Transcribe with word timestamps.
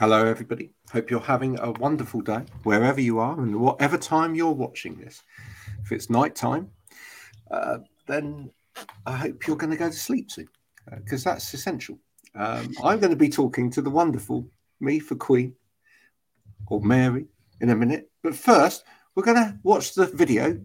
Hello, 0.00 0.24
everybody. 0.24 0.70
Hope 0.92 1.10
you're 1.10 1.18
having 1.18 1.58
a 1.58 1.72
wonderful 1.72 2.20
day 2.20 2.42
wherever 2.62 3.00
you 3.00 3.18
are 3.18 3.36
and 3.40 3.56
whatever 3.56 3.98
time 3.98 4.36
you're 4.36 4.52
watching 4.52 4.94
this. 4.94 5.24
If 5.82 5.90
it's 5.90 6.08
night 6.08 6.36
time, 6.36 6.70
uh, 7.50 7.78
then 8.06 8.48
I 9.06 9.16
hope 9.16 9.44
you're 9.44 9.56
going 9.56 9.72
to 9.72 9.76
go 9.76 9.88
to 9.88 9.92
sleep 9.92 10.30
soon 10.30 10.46
because 10.98 11.26
uh, 11.26 11.32
that's 11.32 11.52
essential. 11.52 11.98
Um, 12.36 12.72
I'm 12.84 13.00
going 13.00 13.10
to 13.10 13.16
be 13.16 13.28
talking 13.28 13.72
to 13.72 13.82
the 13.82 13.90
wonderful 13.90 14.46
me 14.78 15.00
for 15.00 15.16
Queen 15.16 15.56
or 16.68 16.80
Mary 16.80 17.26
in 17.60 17.70
a 17.70 17.74
minute. 17.74 18.08
But 18.22 18.36
first, 18.36 18.84
we're 19.16 19.24
going 19.24 19.44
to 19.44 19.58
watch 19.64 19.94
the 19.94 20.06
video 20.06 20.60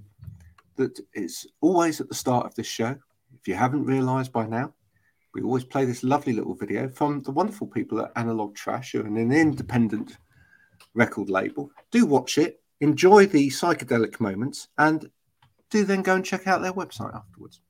that 0.75 0.99
is 1.15 1.47
always 1.59 1.99
at 1.99 2.07
the 2.07 2.13
start 2.13 2.45
of 2.45 2.53
this 2.53 2.67
show. 2.67 2.95
If 3.39 3.47
you 3.47 3.55
haven't 3.55 3.85
realized 3.85 4.31
by 4.31 4.45
now, 4.45 4.75
we 5.33 5.41
always 5.41 5.63
play 5.63 5.85
this 5.85 6.03
lovely 6.03 6.33
little 6.33 6.53
video 6.53 6.87
from 6.87 7.21
the 7.23 7.31
wonderful 7.31 7.67
people 7.67 7.99
at 8.01 8.11
Analog 8.15 8.55
Trash, 8.55 8.91
who 8.91 9.01
are 9.01 9.07
an 9.07 9.31
independent 9.31 10.17
record 10.93 11.29
label. 11.29 11.71
Do 11.91 12.05
watch 12.05 12.37
it, 12.37 12.61
enjoy 12.81 13.25
the 13.25 13.49
psychedelic 13.49 14.19
moments, 14.19 14.67
and 14.77 15.09
do 15.69 15.83
then 15.85 16.03
go 16.03 16.15
and 16.15 16.23
check 16.23 16.47
out 16.47 16.61
their 16.61 16.73
website 16.73 17.15
afterwards. 17.15 17.61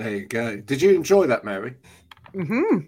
There 0.00 0.16
you 0.16 0.24
go. 0.24 0.56
Did 0.56 0.80
you 0.80 0.94
enjoy 0.94 1.26
that, 1.26 1.44
Mary? 1.44 1.74
Hmm. 2.32 2.78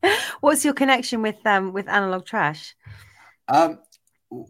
What's 0.40 0.64
your 0.64 0.74
connection 0.74 1.22
with 1.22 1.36
um 1.46 1.72
with 1.72 1.88
analog 1.88 2.26
trash? 2.26 2.74
Um, 3.46 3.78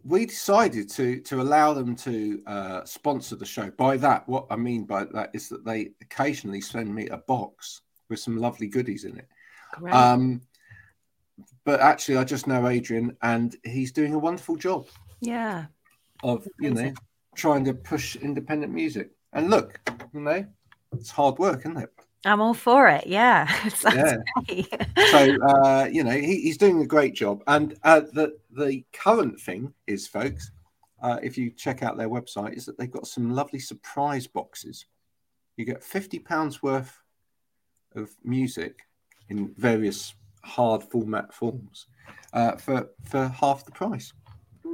we 0.04 0.24
decided 0.24 0.88
to 0.92 1.20
to 1.20 1.42
allow 1.42 1.74
them 1.74 1.94
to 1.96 2.42
uh, 2.46 2.84
sponsor 2.86 3.36
the 3.36 3.44
show. 3.44 3.70
By 3.72 3.98
that, 3.98 4.26
what 4.26 4.46
I 4.48 4.56
mean 4.56 4.84
by 4.84 5.04
that 5.12 5.32
is 5.34 5.50
that 5.50 5.66
they 5.66 5.90
occasionally 6.00 6.62
send 6.62 6.94
me 6.94 7.08
a 7.08 7.18
box 7.18 7.82
with 8.08 8.18
some 8.18 8.38
lovely 8.38 8.68
goodies 8.68 9.04
in 9.04 9.18
it. 9.18 9.28
Great. 9.72 9.92
Um, 9.92 10.40
but 11.66 11.80
actually, 11.80 12.16
I 12.16 12.24
just 12.24 12.46
know 12.46 12.66
Adrian, 12.68 13.14
and 13.20 13.54
he's 13.64 13.92
doing 13.92 14.14
a 14.14 14.18
wonderful 14.18 14.56
job. 14.56 14.86
Yeah. 15.20 15.66
Of 16.22 16.48
you 16.58 16.70
know 16.72 16.94
trying 17.34 17.66
to 17.66 17.74
push 17.74 18.16
independent 18.16 18.72
music. 18.72 19.10
And 19.32 19.50
look, 19.50 19.80
you 20.12 20.20
know, 20.20 20.46
it's 20.92 21.10
hard 21.10 21.38
work, 21.38 21.60
isn't 21.60 21.76
it? 21.76 21.90
I'm 22.24 22.40
all 22.40 22.54
for 22.54 22.88
it. 22.88 23.06
Yeah. 23.06 23.48
yeah. 23.84 24.16
so 25.10 25.36
uh, 25.42 25.88
you 25.90 26.02
know, 26.02 26.10
he, 26.10 26.40
he's 26.40 26.58
doing 26.58 26.80
a 26.80 26.86
great 26.86 27.14
job. 27.14 27.42
And 27.46 27.76
uh, 27.84 28.00
the 28.12 28.38
the 28.50 28.84
current 28.92 29.40
thing 29.40 29.72
is, 29.86 30.08
folks, 30.08 30.50
uh, 31.02 31.18
if 31.22 31.38
you 31.38 31.50
check 31.50 31.82
out 31.82 31.96
their 31.96 32.08
website, 32.08 32.54
is 32.54 32.66
that 32.66 32.76
they've 32.78 32.90
got 32.90 33.06
some 33.06 33.30
lovely 33.30 33.60
surprise 33.60 34.26
boxes. 34.26 34.86
You 35.56 35.64
get 35.64 35.82
fifty 35.82 36.18
pounds 36.18 36.62
worth 36.62 37.00
of 37.94 38.10
music 38.24 38.80
in 39.28 39.54
various 39.56 40.14
hard 40.42 40.82
format 40.82 41.32
forms 41.32 41.86
uh, 42.32 42.56
for 42.56 42.88
for 43.04 43.28
half 43.28 43.64
the 43.64 43.72
price. 43.72 44.12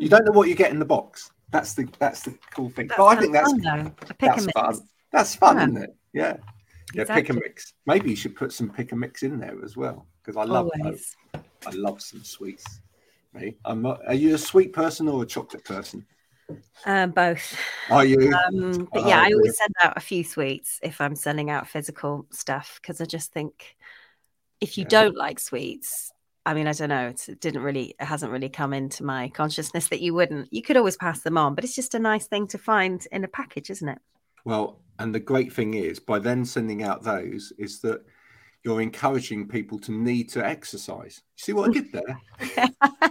You 0.01 0.09
don't 0.09 0.25
know 0.25 0.33
what 0.33 0.49
you 0.49 0.55
get 0.55 0.71
in 0.71 0.79
the 0.79 0.85
box. 0.85 1.31
That's 1.55 1.75
the 1.75 1.89
that's 2.01 2.23
the 2.23 2.37
cool 2.51 2.69
thing. 2.69 2.89
That's 2.89 2.99
but 2.99 3.07
I 3.07 3.15
think 3.15 3.33
that's 3.33 3.53
fun, 3.53 3.95
that's 4.19 4.47
fun. 4.47 4.81
That's 5.13 5.35
fun, 5.37 5.57
yeah. 5.57 5.63
isn't 5.63 5.83
it? 5.85 5.97
Yeah. 6.13 6.37
Yeah, 6.93 7.03
exactly. 7.03 7.23
pick 7.23 7.31
a 7.31 7.35
mix. 7.35 7.75
Maybe 7.87 8.11
you 8.11 8.17
should 8.17 8.35
put 8.35 8.53
some 8.53 8.71
pick 8.71 8.91
a 8.91 8.97
mix 8.97 9.23
in 9.23 9.39
there 9.39 9.57
as 9.65 9.77
well 9.77 10.05
because 10.21 10.37
I 10.37 10.43
love 10.43 10.69
I, 10.85 10.95
I, 11.67 11.71
love 11.71 12.03
some 12.03 12.25
sweets. 12.25 12.81
Me, 13.35 13.57
I'm 13.65 13.83
not. 13.83 14.01
Are 14.09 14.15
you 14.15 14.35
a 14.35 14.39
sweet 14.39 14.73
person 14.73 15.07
or 15.07 15.23
a 15.23 15.27
chocolate 15.27 15.65
person? 15.65 16.05
Uh, 16.85 17.07
both. 17.07 17.57
Are 17.89 18.05
you? 18.05 18.33
Um, 18.33 18.89
but 18.93 19.07
yeah, 19.07 19.21
oh, 19.21 19.25
I 19.25 19.33
always 19.33 19.57
send 19.57 19.75
out 19.81 19.97
a 19.97 20.01
few 20.01 20.25
sweets 20.25 20.81
if 20.83 21.01
I'm 21.01 21.15
sending 21.15 21.51
out 21.51 21.69
physical 21.69 22.27
stuff 22.31 22.81
because 22.83 23.01
I 23.01 23.05
just 23.05 23.33
think 23.33 23.77
if 24.61 24.77
you 24.77 24.83
yeah. 24.83 24.89
don't 24.89 25.17
like 25.17 25.39
sweets, 25.39 26.11
I 26.47 26.53
mean, 26.53 26.67
I 26.67 26.73
don't 26.73 26.91
know. 26.91 27.09
it 27.09 27.41
didn't 27.41 27.63
really, 27.63 27.95
it 27.99 28.05
hasn't 28.05 28.31
really 28.31 28.51
come 28.51 28.75
into 28.75 29.03
my 29.03 29.29
consciousness 29.31 29.89
that 29.89 30.03
you 30.03 30.13
wouldn't. 30.13 30.53
You 30.53 30.63
could 30.63 30.77
always 30.77 30.97
pass 30.97 31.21
them 31.21 31.39
on, 31.39 31.55
but 31.55 31.65
it's 31.65 31.75
just 31.75 31.95
a 31.95 31.99
nice 31.99 32.27
thing 32.27 32.47
to 32.49 32.59
find 32.59 33.07
in 33.13 33.25
a 33.25 33.29
package, 33.29 33.71
isn't 33.71 33.89
it? 33.89 33.99
Well, 34.45 34.81
and 34.99 35.15
the 35.15 35.21
great 35.21 35.53
thing 35.53 35.75
is, 35.75 35.99
by 35.99 36.19
then 36.19 36.45
sending 36.45 36.83
out 36.83 37.03
those, 37.03 37.53
is 37.59 37.81
that 37.81 38.05
you're 38.63 38.83
encouraging 38.83 39.49
people 39.49 39.79
to 39.81 39.93
need 39.93 40.29
to 40.31 40.45
exercise. 40.45 41.23
You 41.37 41.43
see 41.43 41.53
what 41.55 41.71
I 41.71 41.73
did 41.73 41.93
there? 41.93 42.21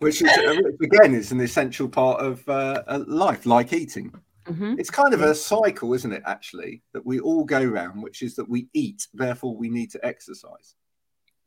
Which 0.00 0.20
is, 0.20 0.28
uh, 0.28 0.56
again, 0.82 1.14
is 1.14 1.32
an 1.32 1.40
essential 1.40 1.88
part 1.88 2.20
of 2.20 2.46
uh, 2.48 2.82
life, 3.06 3.46
like 3.46 3.72
eating. 3.72 4.12
Mm-hmm. 4.46 4.78
It's 4.78 4.90
kind 4.90 5.14
of 5.14 5.22
a 5.22 5.34
cycle, 5.34 5.94
isn't 5.94 6.12
it? 6.12 6.22
Actually, 6.26 6.82
that 6.92 7.06
we 7.06 7.20
all 7.20 7.44
go 7.44 7.64
round, 7.64 8.02
which 8.02 8.20
is 8.20 8.34
that 8.36 8.48
we 8.48 8.68
eat, 8.74 9.06
therefore 9.14 9.56
we 9.56 9.70
need 9.70 9.90
to 9.92 10.04
exercise. 10.04 10.74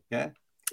Yeah. 0.09 0.29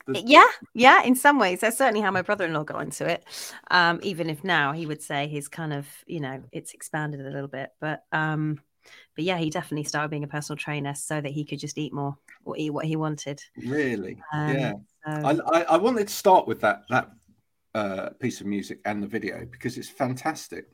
Yeah, 0.08 0.48
yeah, 0.74 1.02
in 1.02 1.14
some 1.14 1.38
ways. 1.38 1.60
That's 1.60 1.78
certainly 1.78 2.00
how 2.00 2.10
my 2.10 2.22
brother 2.22 2.44
in 2.44 2.52
law 2.52 2.64
got 2.64 2.82
into 2.82 3.08
it. 3.08 3.24
Um, 3.70 4.00
even 4.02 4.28
if 4.28 4.44
now 4.44 4.72
he 4.72 4.86
would 4.86 5.00
say 5.00 5.28
he's 5.28 5.48
kind 5.48 5.72
of, 5.72 5.86
you 6.06 6.20
know, 6.20 6.42
it's 6.52 6.74
expanded 6.74 7.20
a 7.20 7.30
little 7.30 7.48
bit. 7.48 7.70
But 7.80 8.04
um, 8.12 8.60
but 9.14 9.24
yeah, 9.24 9.38
he 9.38 9.50
definitely 9.50 9.84
started 9.84 10.10
being 10.10 10.24
a 10.24 10.28
personal 10.28 10.56
trainer 10.56 10.94
so 10.94 11.20
that 11.20 11.30
he 11.30 11.44
could 11.44 11.58
just 11.58 11.78
eat 11.78 11.92
more 11.92 12.16
or 12.44 12.56
eat 12.58 12.70
what 12.70 12.84
he 12.84 12.96
wanted. 12.96 13.42
Really? 13.56 14.18
Um, 14.32 14.56
yeah. 14.56 14.72
So... 15.06 15.42
I, 15.52 15.60
I, 15.62 15.76
wanted 15.76 16.08
to 16.08 16.14
start 16.14 16.46
with 16.46 16.60
that 16.60 16.82
that 16.90 17.10
uh, 17.74 18.10
piece 18.20 18.40
of 18.40 18.46
music 18.46 18.80
and 18.84 19.02
the 19.02 19.06
video 19.06 19.46
because 19.50 19.78
it's 19.78 19.88
fantastic. 19.88 20.66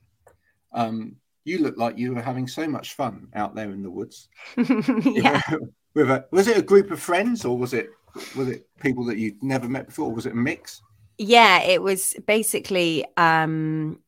Um, 0.72 1.16
you 1.44 1.59
look 1.59 1.76
like 1.76 1.99
you 1.99 2.15
were 2.15 2.22
having 2.22 2.47
so 2.47 2.66
much 2.66 2.94
fun 2.94 3.28
out 3.34 3.54
there 3.54 3.70
in 3.70 3.82
the 3.82 3.91
woods. 3.91 4.28
yeah. 5.04 5.41
with 5.94 6.10
a, 6.10 6.25
was 6.31 6.49
it 6.49 6.56
a 6.56 6.62
group 6.62 6.91
of 6.91 7.00
friends 7.00 7.44
or 7.44 7.56
was 7.56 7.75
it 7.75 7.91
was 8.37 8.48
it 8.48 8.69
people 8.81 9.04
that 9.06 9.19
you'd 9.19 9.43
never 9.43 9.69
met 9.69 9.87
before? 9.87 10.12
was 10.12 10.26
it 10.26 10.32
a 10.32 10.37
mix? 10.37 10.82
Yeah, 11.19 11.62
it 11.62 11.82
was 11.82 12.15
basically 12.26 13.04
um 13.16 14.00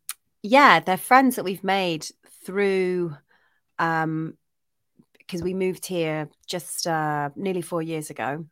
yeah, 0.43 0.81
they're 0.81 0.97
friends 0.97 1.37
that 1.37 1.45
we've 1.45 1.65
made 1.65 2.07
through 2.45 3.15
um 3.79 4.37
because 5.19 5.43
we 5.43 5.55
moved 5.55 5.87
here 5.87 6.29
just 6.47 6.87
uh 6.87 7.31
nearly 7.37 7.63
four 7.63 7.83
years 7.83 8.11
ago. 8.11 8.47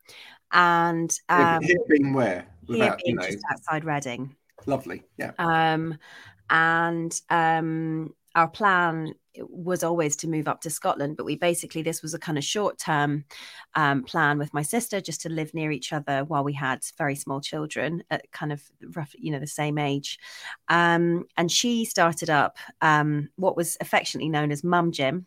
And 0.53 1.11
um 1.29 1.63
here 1.63 1.77
being 1.89 2.13
where? 2.13 2.47
Without, 2.67 2.85
here 2.85 2.97
being 3.05 3.15
you 3.15 3.15
know, 3.15 3.27
just 3.27 3.45
outside 3.51 3.85
Reading. 3.85 4.37
Lovely. 4.67 5.03
Yeah. 5.17 5.33
Um 5.39 5.99
and 6.49 7.19
um 7.31 8.15
our 8.35 8.49
plan 8.49 9.15
was 9.39 9.83
always 9.85 10.17
to 10.17 10.29
move 10.29 10.49
up 10.49 10.61
to 10.63 10.71
Scotland, 10.71 11.17
but 11.17 11.25
we 11.25 11.37
basically 11.37 11.83
this 11.83 12.03
was 12.03 12.15
a 12.15 12.19
kind 12.19 12.37
of 12.37 12.45
short 12.45 12.79
term 12.79 13.25
um, 13.75 14.03
plan 14.03 14.39
with 14.39 14.53
my 14.53 14.63
sister 14.63 15.01
just 15.01 15.21
to 15.23 15.29
live 15.29 15.55
near 15.55 15.71
each 15.71 15.93
other 15.93 16.25
while 16.25 16.45
we 16.45 16.53
had 16.53 16.81
very 16.99 17.15
small 17.15 17.41
children 17.41 18.03
at 18.11 18.31
kind 18.33 18.53
of 18.53 18.63
rough, 18.95 19.15
you 19.19 19.31
know, 19.31 19.39
the 19.39 19.47
same 19.47 19.79
age. 19.79 20.19
Um, 20.69 21.27
and 21.37 21.51
she 21.51 21.85
started 21.85 22.31
up 22.31 22.59
um, 22.81 23.29
what 23.37 23.57
was 23.57 23.77
affectionately 23.81 24.29
known 24.29 24.51
as 24.51 24.65
Mum 24.65 24.93
Gym. 24.93 25.27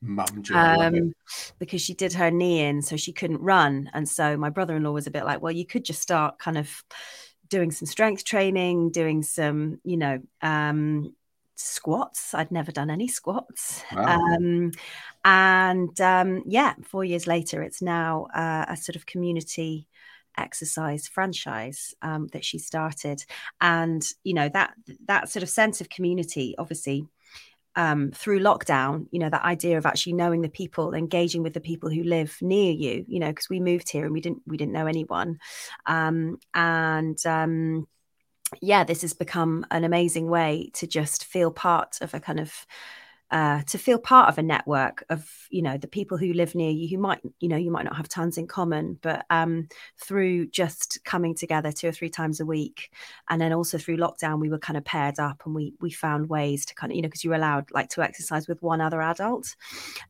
Mum 0.00 0.42
Gym, 0.42 0.56
um, 0.56 1.12
because 1.58 1.82
she 1.82 1.94
did 1.94 2.12
her 2.14 2.30
knee 2.30 2.60
in, 2.60 2.82
so 2.82 2.96
she 2.96 3.12
couldn't 3.12 3.42
run, 3.42 3.90
and 3.92 4.08
so 4.08 4.36
my 4.36 4.48
brother 4.48 4.76
in 4.76 4.82
law 4.82 4.92
was 4.92 5.06
a 5.06 5.10
bit 5.10 5.24
like, 5.24 5.42
well, 5.42 5.52
you 5.52 5.66
could 5.66 5.84
just 5.84 6.00
start 6.00 6.38
kind 6.38 6.56
of 6.56 6.82
doing 7.50 7.70
some 7.70 7.84
strength 7.84 8.24
training, 8.24 8.90
doing 8.90 9.22
some, 9.22 9.80
you 9.84 9.96
know, 9.96 10.20
um, 10.40 11.14
squats. 11.60 12.34
I'd 12.34 12.50
never 12.50 12.72
done 12.72 12.90
any 12.90 13.08
squats. 13.08 13.82
Wow. 13.94 14.18
Um, 14.18 14.72
and 15.24 16.00
um, 16.00 16.42
yeah, 16.46 16.74
four 16.82 17.04
years 17.04 17.26
later, 17.26 17.62
it's 17.62 17.82
now 17.82 18.26
uh, 18.34 18.64
a 18.68 18.76
sort 18.76 18.96
of 18.96 19.06
community 19.06 19.86
exercise 20.38 21.08
franchise 21.08 21.94
um, 22.02 22.28
that 22.28 22.44
she 22.44 22.58
started. 22.58 23.24
And 23.60 24.02
you 24.24 24.34
know 24.34 24.48
that 24.50 24.74
that 25.06 25.28
sort 25.28 25.42
of 25.42 25.48
sense 25.48 25.80
of 25.80 25.88
community, 25.88 26.54
obviously. 26.58 27.06
Um, 27.76 28.10
through 28.10 28.40
lockdown, 28.40 29.06
you 29.12 29.20
know, 29.20 29.30
that 29.30 29.44
idea 29.44 29.78
of 29.78 29.86
actually 29.86 30.14
knowing 30.14 30.42
the 30.42 30.48
people, 30.48 30.92
engaging 30.92 31.44
with 31.44 31.54
the 31.54 31.60
people 31.60 31.88
who 31.88 32.02
live 32.02 32.36
near 32.42 32.72
you, 32.72 33.04
you 33.06 33.20
know, 33.20 33.28
because 33.28 33.48
we 33.48 33.60
moved 33.60 33.88
here 33.88 34.04
and 34.04 34.12
we 34.12 34.20
didn't 34.20 34.42
we 34.44 34.56
didn't 34.56 34.72
know 34.72 34.88
anyone, 34.88 35.38
um, 35.86 36.40
and 36.52 37.24
um, 37.24 37.86
yeah, 38.60 38.84
this 38.84 39.02
has 39.02 39.12
become 39.12 39.66
an 39.70 39.84
amazing 39.84 40.28
way 40.28 40.70
to 40.74 40.86
just 40.86 41.24
feel 41.24 41.50
part 41.50 41.98
of 42.00 42.14
a 42.14 42.20
kind 42.20 42.40
of 42.40 42.66
uh, 43.30 43.62
to 43.62 43.78
feel 43.78 43.98
part 43.98 44.28
of 44.28 44.38
a 44.38 44.42
network 44.42 45.04
of 45.08 45.30
you 45.50 45.62
know 45.62 45.76
the 45.76 45.88
people 45.88 46.18
who 46.18 46.32
live 46.32 46.54
near 46.54 46.70
you 46.70 46.88
who 46.88 47.00
might 47.00 47.20
you 47.40 47.48
know 47.48 47.56
you 47.56 47.70
might 47.70 47.84
not 47.84 47.96
have 47.96 48.08
tons 48.08 48.38
in 48.38 48.46
common 48.46 48.98
but 49.02 49.24
um, 49.30 49.68
through 49.98 50.46
just 50.48 50.98
coming 51.04 51.34
together 51.34 51.72
two 51.72 51.88
or 51.88 51.92
three 51.92 52.10
times 52.10 52.40
a 52.40 52.46
week 52.46 52.90
and 53.28 53.40
then 53.40 53.52
also 53.52 53.78
through 53.78 53.96
lockdown 53.96 54.40
we 54.40 54.50
were 54.50 54.58
kind 54.58 54.76
of 54.76 54.84
paired 54.84 55.18
up 55.18 55.42
and 55.44 55.54
we 55.54 55.74
we 55.80 55.90
found 55.90 56.28
ways 56.28 56.64
to 56.66 56.74
kind 56.74 56.92
of 56.92 56.96
you 56.96 57.02
know 57.02 57.08
because 57.08 57.24
you 57.24 57.30
were 57.30 57.36
allowed 57.36 57.70
like 57.72 57.88
to 57.88 58.02
exercise 58.02 58.48
with 58.48 58.62
one 58.62 58.80
other 58.80 59.00
adult. 59.02 59.56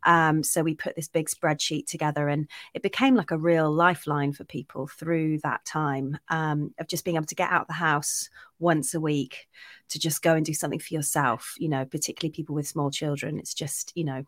Um, 0.05 0.43
so 0.43 0.63
we 0.63 0.75
put 0.75 0.97
this 0.97 1.09
big 1.09 1.29
spreadsheet 1.29 1.87
together 1.87 2.29
and 2.29 2.49
it 2.75 2.83
became 2.83 3.15
like 3.15 3.31
a 3.31 3.39
real 3.39 3.71
lifeline 3.71 4.33
for 4.33 4.45
people 4.45 4.87
through 4.87 5.39
that 5.39 5.65
time 5.65 6.19
um, 6.29 6.75
of 6.79 6.89
just 6.89 7.05
being 7.05 7.17
able 7.17 7.27
to 7.27 7.35
get 7.35 7.51
out 7.51 7.63
of 7.63 7.67
the 7.69 7.75
house 7.75 8.29
once 8.61 8.95
a 8.95 9.01
week 9.01 9.49
to 9.89 9.99
just 9.99 10.23
go 10.23 10.35
and 10.35 10.47
do 10.47 10.55
something 10.55 10.79
for 10.79 10.95
yourself 10.95 11.55
you 11.59 11.69
know 11.69 11.85
particularly 11.85 12.33
people 12.33 12.55
with 12.55 12.67
small 12.67 12.91
children. 12.91 13.39
It's 13.39 13.55
just 13.55 13.93
you 13.95 14.05
know 14.05 14.25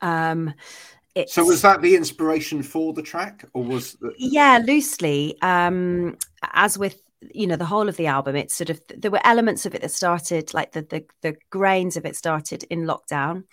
um 0.00 0.54
it's, 1.14 1.34
so 1.34 1.44
was 1.44 1.62
that 1.62 1.82
the 1.82 1.94
inspiration 1.94 2.62
for 2.62 2.94
the 2.94 3.02
track 3.02 3.44
or 3.52 3.62
was 3.62 3.94
the... 3.94 4.14
yeah 4.16 4.60
loosely 4.64 5.36
um 5.42 6.16
as 6.54 6.78
with 6.78 7.02
you 7.32 7.46
know 7.46 7.56
the 7.56 7.66
whole 7.66 7.88
of 7.88 7.96
the 7.98 8.06
album 8.06 8.34
it's 8.34 8.54
sort 8.54 8.70
of 8.70 8.80
there 8.96 9.10
were 9.10 9.24
elements 9.24 9.66
of 9.66 9.74
it 9.74 9.82
that 9.82 9.90
started 9.90 10.52
like 10.54 10.72
the 10.72 10.82
the, 10.82 11.04
the 11.20 11.36
grains 11.50 11.96
of 11.96 12.04
it 12.06 12.16
started 12.16 12.64
in 12.64 12.84
lockdown. 12.84 13.44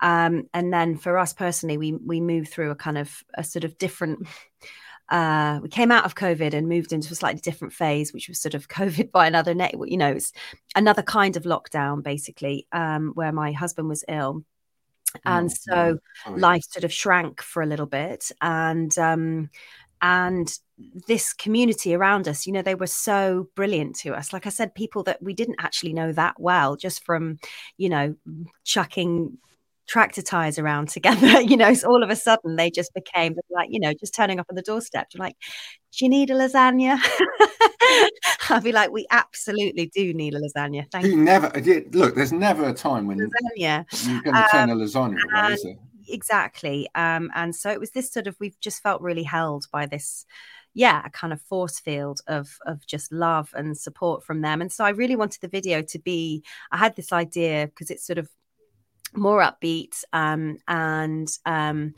Um 0.00 0.48
and 0.52 0.72
then 0.72 0.96
for 0.96 1.18
us 1.18 1.32
personally 1.32 1.78
we 1.78 1.92
we 1.94 2.20
moved 2.20 2.48
through 2.48 2.70
a 2.70 2.76
kind 2.76 2.98
of 2.98 3.24
a 3.34 3.42
sort 3.42 3.64
of 3.64 3.78
different 3.78 4.28
uh, 5.08 5.60
we 5.62 5.68
came 5.68 5.92
out 5.92 6.04
of 6.04 6.14
COVID 6.14 6.54
and 6.54 6.68
moved 6.68 6.92
into 6.92 7.12
a 7.12 7.16
slightly 7.16 7.40
different 7.40 7.72
phase, 7.72 8.12
which 8.12 8.28
was 8.28 8.40
sort 8.40 8.54
of 8.54 8.68
COVID 8.68 9.10
by 9.10 9.26
another 9.26 9.54
net, 9.54 9.74
you 9.86 9.96
know, 9.96 10.12
it's 10.12 10.32
another 10.74 11.02
kind 11.02 11.36
of 11.36 11.44
lockdown, 11.44 12.02
basically, 12.02 12.66
um, 12.72 13.12
where 13.14 13.32
my 13.32 13.52
husband 13.52 13.88
was 13.88 14.04
ill. 14.08 14.44
And 15.24 15.50
oh, 15.50 15.54
so 15.54 15.98
life 16.30 16.64
sort 16.68 16.84
of 16.84 16.92
shrank 16.92 17.40
for 17.40 17.62
a 17.62 17.66
little 17.66 17.86
bit. 17.86 18.30
And 18.42 18.96
um, 18.98 19.48
and 20.02 20.58
this 21.06 21.32
community 21.32 21.94
around 21.94 22.28
us 22.28 22.46
you 22.46 22.52
know 22.52 22.60
they 22.60 22.74
were 22.74 22.86
so 22.86 23.48
brilliant 23.54 23.96
to 23.96 24.12
us 24.12 24.32
like 24.32 24.46
i 24.46 24.50
said 24.50 24.74
people 24.74 25.02
that 25.02 25.22
we 25.22 25.32
didn't 25.32 25.56
actually 25.58 25.92
know 25.92 26.12
that 26.12 26.38
well 26.38 26.76
just 26.76 27.02
from 27.04 27.38
you 27.78 27.88
know 27.88 28.14
chucking 28.64 29.38
tractor 29.86 30.22
tires 30.22 30.58
around 30.58 30.88
together 30.96 31.40
you 31.40 31.56
know 31.56 31.72
so 31.74 31.88
all 31.88 32.02
of 32.02 32.10
a 32.10 32.16
sudden 32.16 32.56
they 32.56 32.70
just 32.70 32.92
became 32.94 33.34
like 33.50 33.68
you 33.70 33.80
know 33.80 33.92
just 33.94 34.14
turning 34.14 34.38
up 34.38 34.46
on 34.50 34.56
the 34.56 34.62
doorstep. 34.62 35.08
You're 35.12 35.24
like 35.24 35.36
do 35.96 36.04
you 36.04 36.10
need 36.10 36.30
a 36.30 36.34
lasagna? 36.34 37.00
I'll 38.50 38.60
be 38.60 38.72
like 38.72 38.90
we 38.90 39.06
absolutely 39.10 39.90
do 39.94 40.12
need 40.12 40.34
a 40.34 40.40
lasagna. 40.40 40.90
Thank 40.90 41.06
you, 41.06 41.12
you. 41.12 41.16
never 41.16 41.50
look 41.92 42.14
there's 42.14 42.32
never 42.32 42.68
a 42.68 42.72
time 42.72 43.06
when 43.06 43.18
lasagna. 43.18 43.84
you're 44.06 44.22
going 44.22 44.34
to 44.34 44.42
um, 44.42 44.48
turn 44.50 44.70
a 44.70 44.74
lasagna 44.74 45.18
away, 45.32 45.54
is 45.54 45.66
exactly 46.08 46.88
um, 46.94 47.30
and 47.34 47.54
so 47.54 47.70
it 47.70 47.80
was 47.80 47.90
this 47.90 48.12
sort 48.12 48.26
of 48.26 48.36
we've 48.40 48.58
just 48.60 48.82
felt 48.82 49.00
really 49.00 49.22
held 49.22 49.66
by 49.72 49.86
this 49.86 50.24
yeah 50.74 51.02
a 51.04 51.10
kind 51.10 51.32
of 51.32 51.40
force 51.40 51.80
field 51.80 52.20
of 52.26 52.58
of 52.66 52.86
just 52.86 53.12
love 53.12 53.50
and 53.56 53.76
support 53.76 54.24
from 54.24 54.42
them. 54.42 54.60
And 54.60 54.70
so 54.72 54.84
i 54.84 54.90
really 54.90 55.16
wanted 55.16 55.40
the 55.40 55.48
video 55.48 55.82
to 55.82 55.98
be 55.98 56.44
i 56.70 56.76
had 56.76 56.96
this 56.96 57.12
idea 57.12 57.66
because 57.66 57.90
it's 57.90 58.06
sort 58.06 58.18
of 58.18 58.28
more 59.14 59.40
upbeat 59.40 60.02
um, 60.12 60.58
and 60.66 61.28
um, 61.44 61.94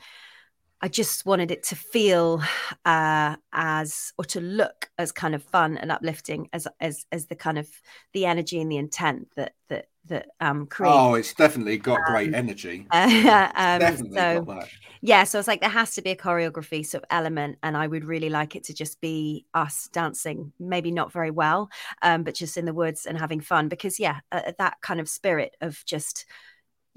I 0.81 0.88
just 0.88 1.26
wanted 1.26 1.50
it 1.50 1.64
to 1.64 1.76
feel 1.76 2.40
uh, 2.84 3.37
as 3.52 4.12
or 4.16 4.25
to 4.26 4.40
look 4.40 4.90
as 4.96 5.10
kind 5.10 5.34
of 5.34 5.43
fun 5.43 5.76
and 5.76 5.90
uplifting 5.90 6.49
as 6.52 6.69
as 6.81 7.05
as 7.10 7.26
the 7.26 7.34
kind 7.34 7.58
of 7.58 7.69
the 8.12 8.26
energy 8.26 8.60
and 8.60 8.70
the 8.70 8.76
intent 8.76 9.28
that 9.37 9.55
that 9.69 9.88
that 10.06 10.28
um 10.40 10.66
creates. 10.66 10.96
Oh, 10.96 11.14
it's 11.14 11.34
definitely 11.34 11.78
got 11.78 11.99
great 12.05 12.28
um, 12.28 12.34
energy. 12.34 12.87
Uh, 12.93 13.50
um, 13.56 13.81
definitely 13.81 14.19
so, 14.19 14.43
got 14.43 14.60
that. 14.60 14.69
Yeah, 15.00 15.25
so 15.25 15.40
it's 15.40 15.49
like 15.49 15.60
there 15.60 15.69
has 15.69 15.94
to 15.94 16.02
be 16.02 16.10
a 16.10 16.16
choreography 16.16 16.87
sort 16.87 17.02
of 17.02 17.08
element, 17.10 17.58
and 17.64 17.76
I 17.76 17.88
would 17.88 18.05
really 18.05 18.31
like 18.31 18.55
it 18.55 18.64
to 18.64 18.75
just 18.75 19.00
be 19.00 19.46
us 19.55 19.88
dancing, 19.93 20.52
maybe 20.60 20.93
not 20.93 21.12
very 21.12 21.32
well, 21.32 21.70
um, 22.02 22.22
but 22.22 22.34
just 22.34 22.56
in 22.56 22.66
the 22.66 22.75
woods 22.75 23.05
and 23.05 23.19
having 23.19 23.40
fun. 23.40 23.69
Because 23.69 23.99
yeah, 23.99 24.20
uh, 24.31 24.52
that 24.58 24.81
kind 24.81 25.00
of 25.00 25.08
spirit 25.08 25.56
of 25.60 25.82
just 25.87 26.25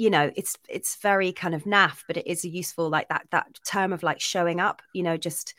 you 0.01 0.09
know 0.09 0.31
it's 0.35 0.57
it's 0.67 0.95
very 0.95 1.31
kind 1.31 1.53
of 1.53 1.63
naff 1.65 2.03
but 2.07 2.17
it 2.17 2.25
is 2.25 2.43
a 2.43 2.49
useful 2.49 2.89
like 2.89 3.07
that 3.09 3.27
that 3.29 3.47
term 3.63 3.93
of 3.93 4.01
like 4.01 4.19
showing 4.19 4.59
up 4.59 4.81
you 4.93 5.03
know 5.03 5.15
just 5.15 5.53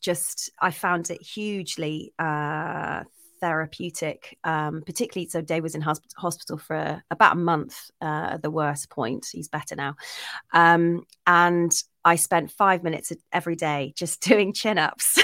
just 0.00 0.48
i 0.60 0.70
found 0.70 1.10
it 1.10 1.20
hugely 1.20 2.12
uh 2.20 3.02
therapeutic 3.40 4.38
um 4.44 4.82
particularly 4.86 5.28
so 5.28 5.40
dave 5.40 5.64
was 5.64 5.74
in 5.74 5.82
hosp- 5.82 6.14
hospital 6.16 6.56
for 6.56 7.02
about 7.10 7.32
a 7.32 7.38
month 7.38 7.90
uh 8.00 8.36
the 8.36 8.50
worst 8.50 8.90
point. 8.90 9.26
He's 9.32 9.48
better 9.48 9.74
now. 9.74 9.96
Um 10.52 11.04
and 11.26 11.72
i 12.04 12.14
spent 12.16 12.52
five 12.52 12.84
minutes 12.84 13.12
every 13.32 13.56
day 13.56 13.92
just 13.96 14.22
doing 14.30 14.52
chin-ups 14.52 15.18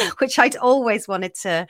which 0.18 0.38
I'd 0.38 0.56
always 0.56 1.08
wanted 1.08 1.34
to 1.42 1.66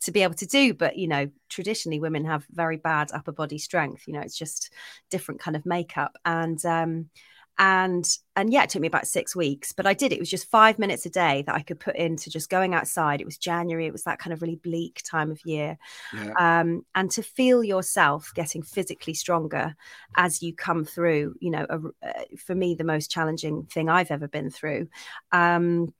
to 0.00 0.12
be 0.12 0.22
able 0.22 0.34
to 0.34 0.46
do. 0.46 0.74
But 0.74 0.96
you 0.96 1.08
know, 1.08 1.30
traditionally 1.48 2.00
women 2.00 2.24
have 2.24 2.46
very 2.50 2.76
bad 2.76 3.10
upper 3.12 3.32
body 3.32 3.58
strength. 3.58 4.06
You 4.06 4.14
know, 4.14 4.20
it's 4.20 4.38
just 4.38 4.72
different 5.10 5.40
kind 5.40 5.56
of 5.56 5.66
makeup. 5.66 6.16
And 6.24 6.64
um 6.64 7.10
and 7.58 8.08
and 8.36 8.52
yeah, 8.52 8.64
it 8.64 8.70
took 8.70 8.82
me 8.82 8.88
about 8.88 9.06
six 9.06 9.36
weeks, 9.36 9.72
but 9.72 9.86
I 9.86 9.94
did. 9.94 10.12
It 10.12 10.18
was 10.18 10.28
just 10.28 10.50
five 10.50 10.76
minutes 10.76 11.06
a 11.06 11.10
day 11.10 11.42
that 11.46 11.54
I 11.54 11.62
could 11.62 11.78
put 11.78 11.94
into 11.94 12.28
just 12.28 12.50
going 12.50 12.74
outside. 12.74 13.20
It 13.20 13.24
was 13.24 13.38
January. 13.38 13.86
It 13.86 13.92
was 13.92 14.02
that 14.04 14.18
kind 14.18 14.32
of 14.32 14.42
really 14.42 14.56
bleak 14.56 15.02
time 15.04 15.30
of 15.30 15.40
year, 15.44 15.78
yeah. 16.12 16.32
um, 16.60 16.84
and 16.96 17.10
to 17.12 17.22
feel 17.22 17.62
yourself 17.62 18.32
getting 18.34 18.62
physically 18.62 19.14
stronger 19.14 19.76
as 20.16 20.42
you 20.42 20.52
come 20.52 20.84
through. 20.84 21.36
You 21.40 21.50
know, 21.52 21.66
a, 21.70 22.08
uh, 22.08 22.24
for 22.44 22.56
me, 22.56 22.74
the 22.74 22.82
most 22.82 23.10
challenging 23.10 23.66
thing 23.66 23.88
I've 23.88 24.10
ever 24.10 24.26
been 24.26 24.50
through. 24.50 24.88
Um, 25.30 25.94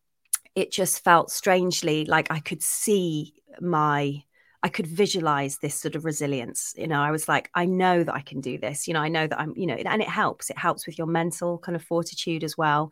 it 0.54 0.72
just 0.72 1.02
felt 1.02 1.30
strangely 1.30 2.04
like 2.04 2.30
I 2.30 2.40
could 2.40 2.62
see 2.62 3.34
my 3.60 4.22
I 4.64 4.68
could 4.68 4.86
visualize 4.86 5.58
this 5.58 5.74
sort 5.74 5.94
of 5.94 6.06
resilience. 6.06 6.72
You 6.78 6.86
know, 6.86 7.02
I 7.02 7.10
was 7.10 7.28
like, 7.28 7.50
I 7.54 7.66
know 7.66 8.02
that 8.02 8.14
I 8.14 8.22
can 8.22 8.40
do 8.40 8.56
this. 8.56 8.88
You 8.88 8.94
know, 8.94 9.00
I 9.00 9.08
know 9.08 9.26
that 9.26 9.38
I'm, 9.38 9.52
you 9.54 9.66
know, 9.66 9.74
and 9.74 10.00
it 10.00 10.08
helps. 10.08 10.48
It 10.48 10.56
helps 10.56 10.86
with 10.86 10.96
your 10.96 11.06
mental 11.06 11.58
kind 11.58 11.76
of 11.76 11.82
fortitude 11.82 12.42
as 12.42 12.56
well. 12.56 12.90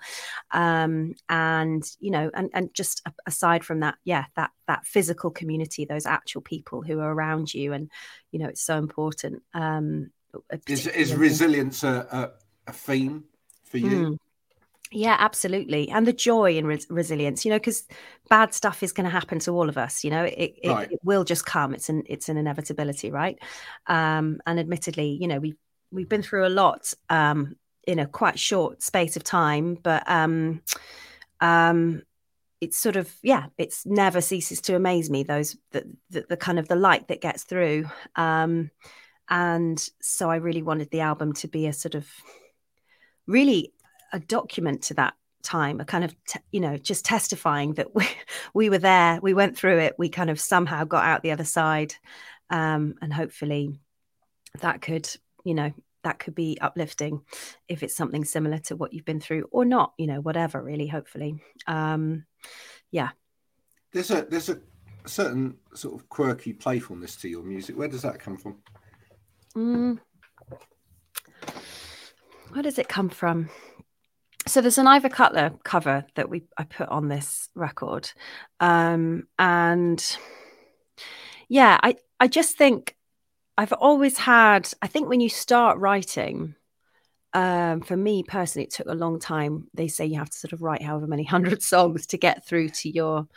Um, 0.50 1.14
and, 1.30 1.82
you 1.98 2.10
know, 2.10 2.30
and 2.34 2.50
and 2.52 2.74
just 2.74 3.00
aside 3.26 3.64
from 3.64 3.80
that, 3.80 3.94
yeah, 4.04 4.26
that 4.36 4.50
that 4.66 4.84
physical 4.84 5.30
community, 5.30 5.86
those 5.86 6.04
actual 6.04 6.42
people 6.42 6.82
who 6.82 7.00
are 7.00 7.10
around 7.10 7.54
you. 7.54 7.72
And, 7.72 7.90
you 8.32 8.38
know, 8.38 8.48
it's 8.48 8.62
so 8.62 8.76
important. 8.76 9.42
Um 9.54 10.10
is, 10.68 10.86
is 10.86 11.14
resilience 11.14 11.84
a, 11.84 12.06
a, 12.66 12.70
a 12.70 12.72
theme 12.74 13.24
for 13.64 13.78
you? 13.78 13.88
Mm. 13.88 14.16
Yeah, 14.92 15.16
absolutely. 15.18 15.88
And 15.90 16.06
the 16.06 16.12
joy 16.12 16.56
in 16.56 16.66
res- 16.66 16.86
resilience, 16.90 17.44
you 17.44 17.50
know, 17.50 17.58
because 17.58 17.84
bad 18.28 18.52
stuff 18.52 18.82
is 18.82 18.92
going 18.92 19.04
to 19.04 19.10
happen 19.10 19.38
to 19.40 19.52
all 19.52 19.68
of 19.68 19.78
us. 19.78 20.04
You 20.04 20.10
know, 20.10 20.24
it, 20.24 20.54
it, 20.62 20.68
right. 20.68 20.92
it, 20.92 21.00
will 21.02 21.24
just 21.24 21.46
come. 21.46 21.74
It's 21.74 21.88
an 21.88 22.02
it's 22.06 22.28
an 22.28 22.36
inevitability, 22.36 23.10
right? 23.10 23.38
Um, 23.86 24.40
and 24.46 24.60
admittedly, 24.60 25.18
you 25.20 25.28
know, 25.28 25.40
we've 25.40 25.56
we've 25.90 26.08
been 26.08 26.22
through 26.22 26.46
a 26.46 26.48
lot 26.50 26.92
um, 27.08 27.56
in 27.86 27.98
a 27.98 28.06
quite 28.06 28.38
short 28.38 28.82
space 28.82 29.16
of 29.16 29.24
time, 29.24 29.78
but 29.82 30.08
um, 30.08 30.62
um, 31.40 32.02
it's 32.60 32.78
sort 32.78 32.96
of 32.96 33.12
yeah, 33.22 33.46
it's 33.56 33.86
never 33.86 34.20
ceases 34.20 34.60
to 34.62 34.76
amaze 34.76 35.10
me 35.10 35.22
those 35.22 35.56
the, 35.70 35.84
the, 36.10 36.26
the 36.28 36.36
kind 36.36 36.58
of 36.58 36.68
the 36.68 36.76
light 36.76 37.08
that 37.08 37.20
gets 37.20 37.44
through. 37.44 37.86
Um, 38.14 38.70
and 39.28 39.82
so 40.02 40.30
I 40.30 40.36
really 40.36 40.62
wanted 40.62 40.90
the 40.90 41.00
album 41.00 41.32
to 41.34 41.48
be 41.48 41.66
a 41.66 41.72
sort 41.72 41.94
of 41.94 42.06
really 43.26 43.72
a 44.12 44.20
document 44.20 44.82
to 44.82 44.94
that 44.94 45.14
time 45.42 45.80
a 45.80 45.84
kind 45.84 46.04
of 46.04 46.14
te- 46.24 46.38
you 46.52 46.60
know 46.60 46.76
just 46.76 47.04
testifying 47.04 47.74
that 47.74 47.94
we, 47.94 48.06
we 48.54 48.70
were 48.70 48.78
there 48.78 49.18
we 49.22 49.34
went 49.34 49.56
through 49.56 49.78
it 49.78 49.94
we 49.98 50.08
kind 50.08 50.30
of 50.30 50.38
somehow 50.40 50.84
got 50.84 51.04
out 51.04 51.22
the 51.22 51.32
other 51.32 51.44
side 51.44 51.94
um, 52.50 52.94
and 53.02 53.12
hopefully 53.12 53.74
that 54.60 54.80
could 54.80 55.08
you 55.44 55.54
know 55.54 55.72
that 56.04 56.18
could 56.18 56.34
be 56.34 56.58
uplifting 56.60 57.22
if 57.68 57.82
it's 57.82 57.96
something 57.96 58.24
similar 58.24 58.58
to 58.58 58.76
what 58.76 58.92
you've 58.92 59.04
been 59.04 59.20
through 59.20 59.48
or 59.50 59.64
not 59.64 59.92
you 59.98 60.06
know 60.06 60.20
whatever 60.20 60.62
really 60.62 60.86
hopefully. 60.86 61.42
Um 61.66 62.24
yeah. 62.90 63.10
There's 63.92 64.10
a 64.10 64.22
there's 64.22 64.48
a 64.48 64.60
certain 65.06 65.56
sort 65.74 65.94
of 65.94 66.08
quirky 66.08 66.52
playfulness 66.52 67.16
to 67.16 67.28
your 67.28 67.42
music. 67.42 67.76
Where 67.76 67.88
does 67.88 68.02
that 68.02 68.18
come 68.18 68.36
from? 68.36 68.58
Mm. 69.56 69.98
where 72.52 72.62
does 72.62 72.78
it 72.78 72.88
come 72.88 73.10
from 73.10 73.50
so 74.46 74.60
there's 74.60 74.78
an 74.78 74.86
Ivor 74.86 75.08
Cutler 75.08 75.52
cover 75.64 76.04
that 76.14 76.28
we 76.28 76.44
I 76.56 76.64
put 76.64 76.88
on 76.88 77.08
this 77.08 77.48
record, 77.54 78.10
um, 78.60 79.26
and 79.38 80.16
yeah, 81.48 81.78
I 81.82 81.96
I 82.18 82.28
just 82.28 82.56
think 82.56 82.96
I've 83.56 83.72
always 83.72 84.18
had. 84.18 84.68
I 84.80 84.86
think 84.86 85.08
when 85.08 85.20
you 85.20 85.28
start 85.28 85.78
writing, 85.78 86.54
um, 87.34 87.80
for 87.80 87.96
me 87.96 88.22
personally, 88.22 88.64
it 88.64 88.72
took 88.72 88.86
a 88.86 88.94
long 88.94 89.18
time. 89.18 89.68
They 89.74 89.88
say 89.88 90.06
you 90.06 90.18
have 90.18 90.30
to 90.30 90.36
sort 90.36 90.52
of 90.52 90.62
write 90.62 90.82
however 90.82 91.06
many 91.06 91.24
hundred 91.34 91.62
songs 91.62 92.06
to 92.08 92.18
get 92.18 92.46
through 92.46 92.70
to 92.70 92.90
your, 92.90 93.28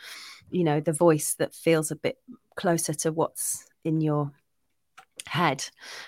you 0.50 0.64
know, 0.64 0.80
the 0.80 0.92
voice 0.92 1.34
that 1.34 1.54
feels 1.54 1.90
a 1.90 1.96
bit 1.96 2.18
closer 2.56 2.94
to 2.94 3.12
what's 3.12 3.66
in 3.84 4.00
your 4.00 4.32
head. 5.26 5.64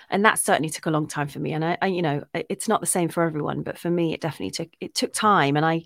And 0.09 0.25
that 0.25 0.39
certainly 0.39 0.69
took 0.69 0.85
a 0.85 0.91
long 0.91 1.07
time 1.07 1.27
for 1.27 1.39
me. 1.39 1.53
And 1.53 1.63
I, 1.63 1.77
I, 1.81 1.87
you 1.87 2.01
know 2.01 2.23
it's 2.33 2.67
not 2.67 2.81
the 2.81 2.87
same 2.87 3.09
for 3.09 3.23
everyone 3.23 3.63
but 3.63 3.77
for 3.77 3.89
me 3.89 4.13
it 4.13 4.21
definitely 4.21 4.51
took 4.51 4.69
it 4.79 4.95
took 4.95 5.13
time. 5.13 5.57
And 5.57 5.65
i 5.65 5.85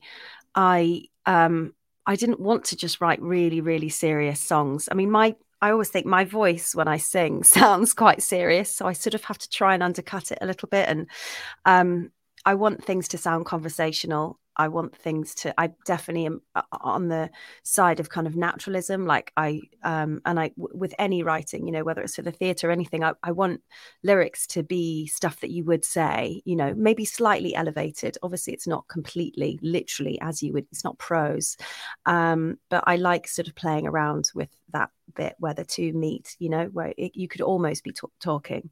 i 0.56 1.04
um 1.26 1.74
i 2.06 2.16
didn't 2.16 2.40
want 2.40 2.66
to 2.66 2.76
just 2.76 3.02
write 3.02 3.22
really 3.22 3.62
really 3.62 3.90
serious 3.90 4.40
songs. 4.40 4.90
I 4.92 4.96
mean 4.96 5.12
my 5.12 5.36
i 5.62 5.72
always 5.72 5.90
think 5.90 6.06
my 6.06 6.26
voice 6.26 6.76
when 6.76 6.88
i 6.88 6.98
sing 6.98 7.44
sounds 7.60 7.94
quite 7.94 8.22
serious 8.22 8.72
so 8.72 8.86
i 8.86 8.94
sort 8.94 9.14
of 9.14 9.24
have 9.24 9.38
to 9.38 9.50
try 9.50 9.74
and 9.74 9.84
undercut 9.84 10.32
it 10.32 10.40
a 10.42 10.46
little 10.46 10.70
bit. 10.70 10.88
And 10.90 11.08
um 11.66 12.12
i 12.46 12.56
want 12.56 12.84
things 12.84 13.08
to 13.10 13.18
sound 13.18 13.46
conversational 13.46 14.40
I 14.56 14.68
want 14.68 14.96
things 14.96 15.34
to. 15.36 15.54
I 15.60 15.72
definitely 15.86 16.26
am 16.26 16.42
uh, 16.56 16.62
on 16.72 17.08
the 17.08 17.30
side 17.64 18.00
of 18.00 18.10
kind 18.10 18.28
of 18.28 18.36
naturalism. 18.36 19.06
Like 19.06 19.32
I, 19.36 19.62
um, 19.84 20.22
and 20.26 20.40
I 20.40 20.50
w- 20.50 20.78
with 20.78 20.94
any 21.00 21.24
writing, 21.24 21.66
you 21.66 21.72
know, 21.72 21.84
whether 21.84 22.02
it's 22.02 22.16
for 22.16 22.22
the 22.22 22.32
theatre 22.32 22.70
or 22.70 22.72
anything, 22.72 23.04
I, 23.04 23.14
I 23.24 23.32
want 23.32 23.62
lyrics 24.04 24.48
to 24.48 24.64
be 24.64 25.08
stuff 25.08 25.40
that 25.42 25.52
you 25.52 25.64
would 25.66 25.84
say, 25.86 26.42
you 26.46 26.56
know, 26.56 26.74
maybe 26.76 27.06
slightly 27.06 27.56
elevated. 27.56 28.18
Obviously, 28.22 28.54
it's 28.54 28.68
not 28.68 28.88
completely 28.88 29.60
literally 29.62 30.20
as 30.22 30.44
you 30.44 30.54
would. 30.54 30.68
It's 30.72 30.84
not 30.84 30.98
prose, 30.98 31.58
um, 32.06 32.60
but 32.70 32.84
I 32.88 32.98
like 32.98 33.28
sort 33.28 33.48
of 33.48 33.56
playing 33.56 33.88
around 33.88 34.32
with 34.36 34.50
that 34.72 34.90
bit 35.16 35.36
where 35.40 35.54
the 35.54 35.66
two 35.66 35.94
meet. 35.94 36.36
You 36.40 36.50
know, 36.50 36.66
where 36.66 36.94
it, 36.98 37.16
you 37.16 37.28
could 37.28 37.42
almost 37.42 37.84
be 37.84 37.92
t- 37.92 38.08
talking, 38.20 38.70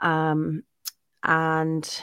um, 0.00 0.62
and 1.22 2.02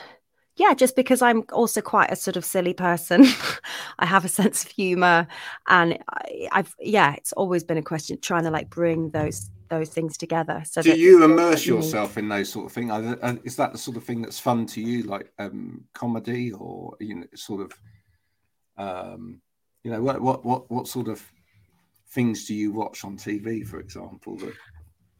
yeah, 0.60 0.74
just 0.74 0.96
because 0.96 1.22
I'm 1.22 1.46
also 1.54 1.82
quite 1.82 2.12
a 2.12 2.18
sort 2.18 2.36
of 2.36 2.44
silly 2.44 2.74
person, 2.74 3.26
I 4.00 4.06
have 4.06 4.26
a 4.26 4.28
sense 4.28 4.66
of 4.66 4.70
humor, 4.72 5.26
and 5.68 5.98
I, 6.10 6.50
have 6.52 6.76
yeah, 6.80 7.14
it's 7.14 7.32
always 7.34 7.64
been 7.64 7.78
a 7.78 7.82
question 7.82 8.20
trying 8.22 8.44
to 8.44 8.52
like 8.52 8.70
bring 8.70 9.12
those 9.12 9.50
those 9.70 9.90
things 9.90 10.18
together. 10.18 10.64
So 10.66 10.82
do 10.82 11.00
you 11.00 11.24
immerse 11.24 11.66
yourself 11.66 12.18
in 12.18 12.28
those 12.28 12.50
sort 12.50 12.66
of 12.66 12.74
thing? 12.74 12.90
Is 13.46 13.56
that 13.56 13.72
the 13.72 13.78
sort 13.78 13.96
of 13.96 14.04
thing 14.04 14.22
that's 14.22 14.40
fun 14.40 14.66
to 14.68 14.82
you, 14.82 15.04
like 15.04 15.32
um, 15.40 15.86
comedy, 15.94 16.52
or 16.52 16.98
you 17.00 17.16
know, 17.16 17.28
sort 17.36 17.62
of, 17.62 17.80
um, 18.78 19.42
you 19.84 19.92
know, 19.92 20.02
what 20.02 20.22
what 20.22 20.44
what 20.44 20.70
what 20.70 20.88
sort 20.90 21.08
of 21.08 21.24
things 22.10 22.46
do 22.46 22.54
you 22.54 22.74
watch 22.74 23.06
on 23.06 23.16
TV, 23.16 23.66
for 23.66 23.80
example? 23.80 24.36
That 24.38 24.54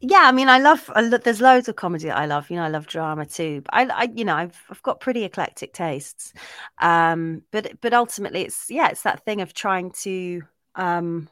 yeah 0.00 0.22
i 0.22 0.32
mean 0.32 0.48
i 0.48 0.58
love 0.58 0.90
there's 1.24 1.40
loads 1.40 1.68
of 1.68 1.76
comedy 1.76 2.06
that 2.06 2.16
i 2.16 2.26
love 2.26 2.48
you 2.50 2.56
know 2.56 2.62
i 2.62 2.68
love 2.68 2.86
drama 2.86 3.26
too 3.26 3.60
but 3.62 3.74
i, 3.74 3.84
I 3.84 4.08
you 4.14 4.24
know 4.24 4.34
I've, 4.34 4.58
I've 4.70 4.82
got 4.82 5.00
pretty 5.00 5.24
eclectic 5.24 5.72
tastes 5.72 6.32
um 6.78 7.42
but 7.50 7.80
but 7.80 7.92
ultimately 7.92 8.42
it's 8.42 8.70
yeah 8.70 8.88
it's 8.88 9.02
that 9.02 9.24
thing 9.24 9.40
of 9.40 9.52
trying 9.52 9.90
to 10.02 10.42
um 10.74 11.28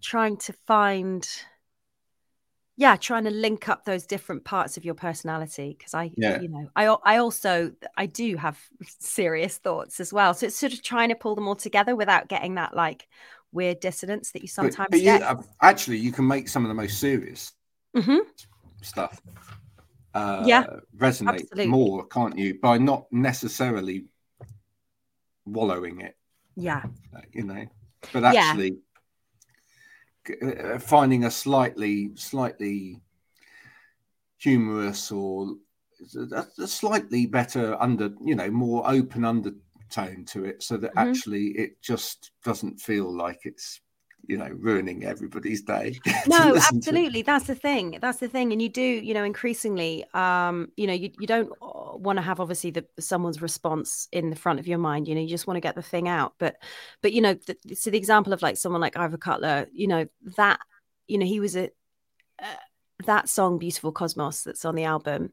trying 0.00 0.36
to 0.38 0.52
find 0.66 1.28
yeah 2.76 2.96
trying 2.96 3.24
to 3.24 3.30
link 3.30 3.68
up 3.68 3.84
those 3.84 4.04
different 4.06 4.44
parts 4.44 4.76
of 4.76 4.84
your 4.84 4.94
personality 4.94 5.76
because 5.78 5.94
i 5.94 6.10
yeah. 6.16 6.40
you 6.40 6.48
know 6.48 6.68
i 6.74 6.86
i 7.04 7.18
also 7.18 7.70
i 7.96 8.06
do 8.06 8.36
have 8.36 8.58
serious 8.98 9.58
thoughts 9.58 10.00
as 10.00 10.12
well 10.12 10.34
so 10.34 10.46
it's 10.46 10.56
sort 10.56 10.72
of 10.72 10.82
trying 10.82 11.10
to 11.10 11.14
pull 11.14 11.36
them 11.36 11.46
all 11.46 11.54
together 11.54 11.94
without 11.94 12.28
getting 12.28 12.56
that 12.56 12.74
like 12.74 13.06
weird 13.52 13.80
dissonance 13.80 14.30
that 14.32 14.42
you 14.42 14.48
sometimes 14.48 14.88
but, 14.90 14.90
but 14.90 15.00
get. 15.00 15.20
You, 15.20 15.44
actually 15.60 15.98
you 15.98 16.12
can 16.12 16.26
make 16.26 16.48
some 16.48 16.64
of 16.64 16.68
the 16.68 16.74
most 16.74 16.98
serious 16.98 17.52
mm-hmm. 17.96 18.18
stuff 18.82 19.20
uh, 20.14 20.42
yeah, 20.44 20.66
resonate 20.96 21.40
absolutely. 21.40 21.66
more, 21.66 22.06
can't 22.06 22.36
you? 22.36 22.58
By 22.60 22.78
not 22.78 23.06
necessarily 23.12 24.06
wallowing 25.46 26.00
it. 26.00 26.16
Yeah. 26.56 26.82
Uh, 27.14 27.20
you 27.32 27.44
know, 27.44 27.66
but 28.12 28.24
actually 28.24 28.78
yeah. 30.28 30.74
Uh, 30.74 30.78
finding 30.78 31.24
a 31.24 31.30
slightly, 31.30 32.10
slightly 32.14 33.00
humorous 34.38 35.10
or 35.10 35.54
a, 36.32 36.66
slightly 36.66 37.26
better 37.26 37.80
under, 37.80 38.12
you 38.24 38.34
know, 38.34 38.50
more 38.50 38.88
open 38.90 39.24
undertone 39.24 40.24
to 40.26 40.44
it 40.44 40.62
so 40.62 40.76
that 40.76 40.94
mm-hmm. 40.94 41.08
actually 41.08 41.46
it 41.48 41.80
just 41.82 42.32
doesn't 42.44 42.80
feel 42.80 43.12
like 43.16 43.40
it's 43.44 43.80
you 44.26 44.36
know 44.36 44.48
ruining 44.58 45.04
everybody's 45.04 45.62
day 45.62 45.98
no 46.26 46.56
absolutely 46.56 47.22
that's 47.22 47.46
the 47.46 47.54
thing 47.54 47.98
that's 48.00 48.18
the 48.18 48.28
thing 48.28 48.52
and 48.52 48.60
you 48.60 48.68
do 48.68 48.80
you 48.80 49.14
know 49.14 49.24
increasingly 49.24 50.04
um 50.14 50.70
you 50.76 50.86
know 50.86 50.92
you, 50.92 51.10
you 51.18 51.26
don't 51.26 51.50
uh, 51.62 51.96
want 51.96 52.16
to 52.16 52.22
have 52.22 52.40
obviously 52.40 52.70
the 52.70 52.84
someone's 52.98 53.42
response 53.42 54.08
in 54.12 54.30
the 54.30 54.36
front 54.36 54.58
of 54.58 54.66
your 54.66 54.78
mind 54.78 55.08
you 55.08 55.14
know 55.14 55.20
you 55.20 55.28
just 55.28 55.46
want 55.46 55.56
to 55.56 55.60
get 55.60 55.74
the 55.74 55.82
thing 55.82 56.08
out 56.08 56.34
but 56.38 56.56
but 57.02 57.12
you 57.12 57.20
know 57.20 57.34
the, 57.34 57.74
so 57.74 57.90
the 57.90 57.98
example 57.98 58.32
of 58.32 58.42
like 58.42 58.56
someone 58.56 58.80
like 58.80 58.96
ivor 58.96 59.18
cutler 59.18 59.66
you 59.72 59.86
know 59.86 60.06
that 60.36 60.60
you 61.08 61.18
know 61.18 61.26
he 61.26 61.40
was 61.40 61.56
a 61.56 61.70
uh, 62.42 62.54
that 63.06 63.28
song 63.28 63.58
beautiful 63.58 63.92
cosmos 63.92 64.42
that's 64.42 64.64
on 64.64 64.74
the 64.74 64.84
album 64.84 65.32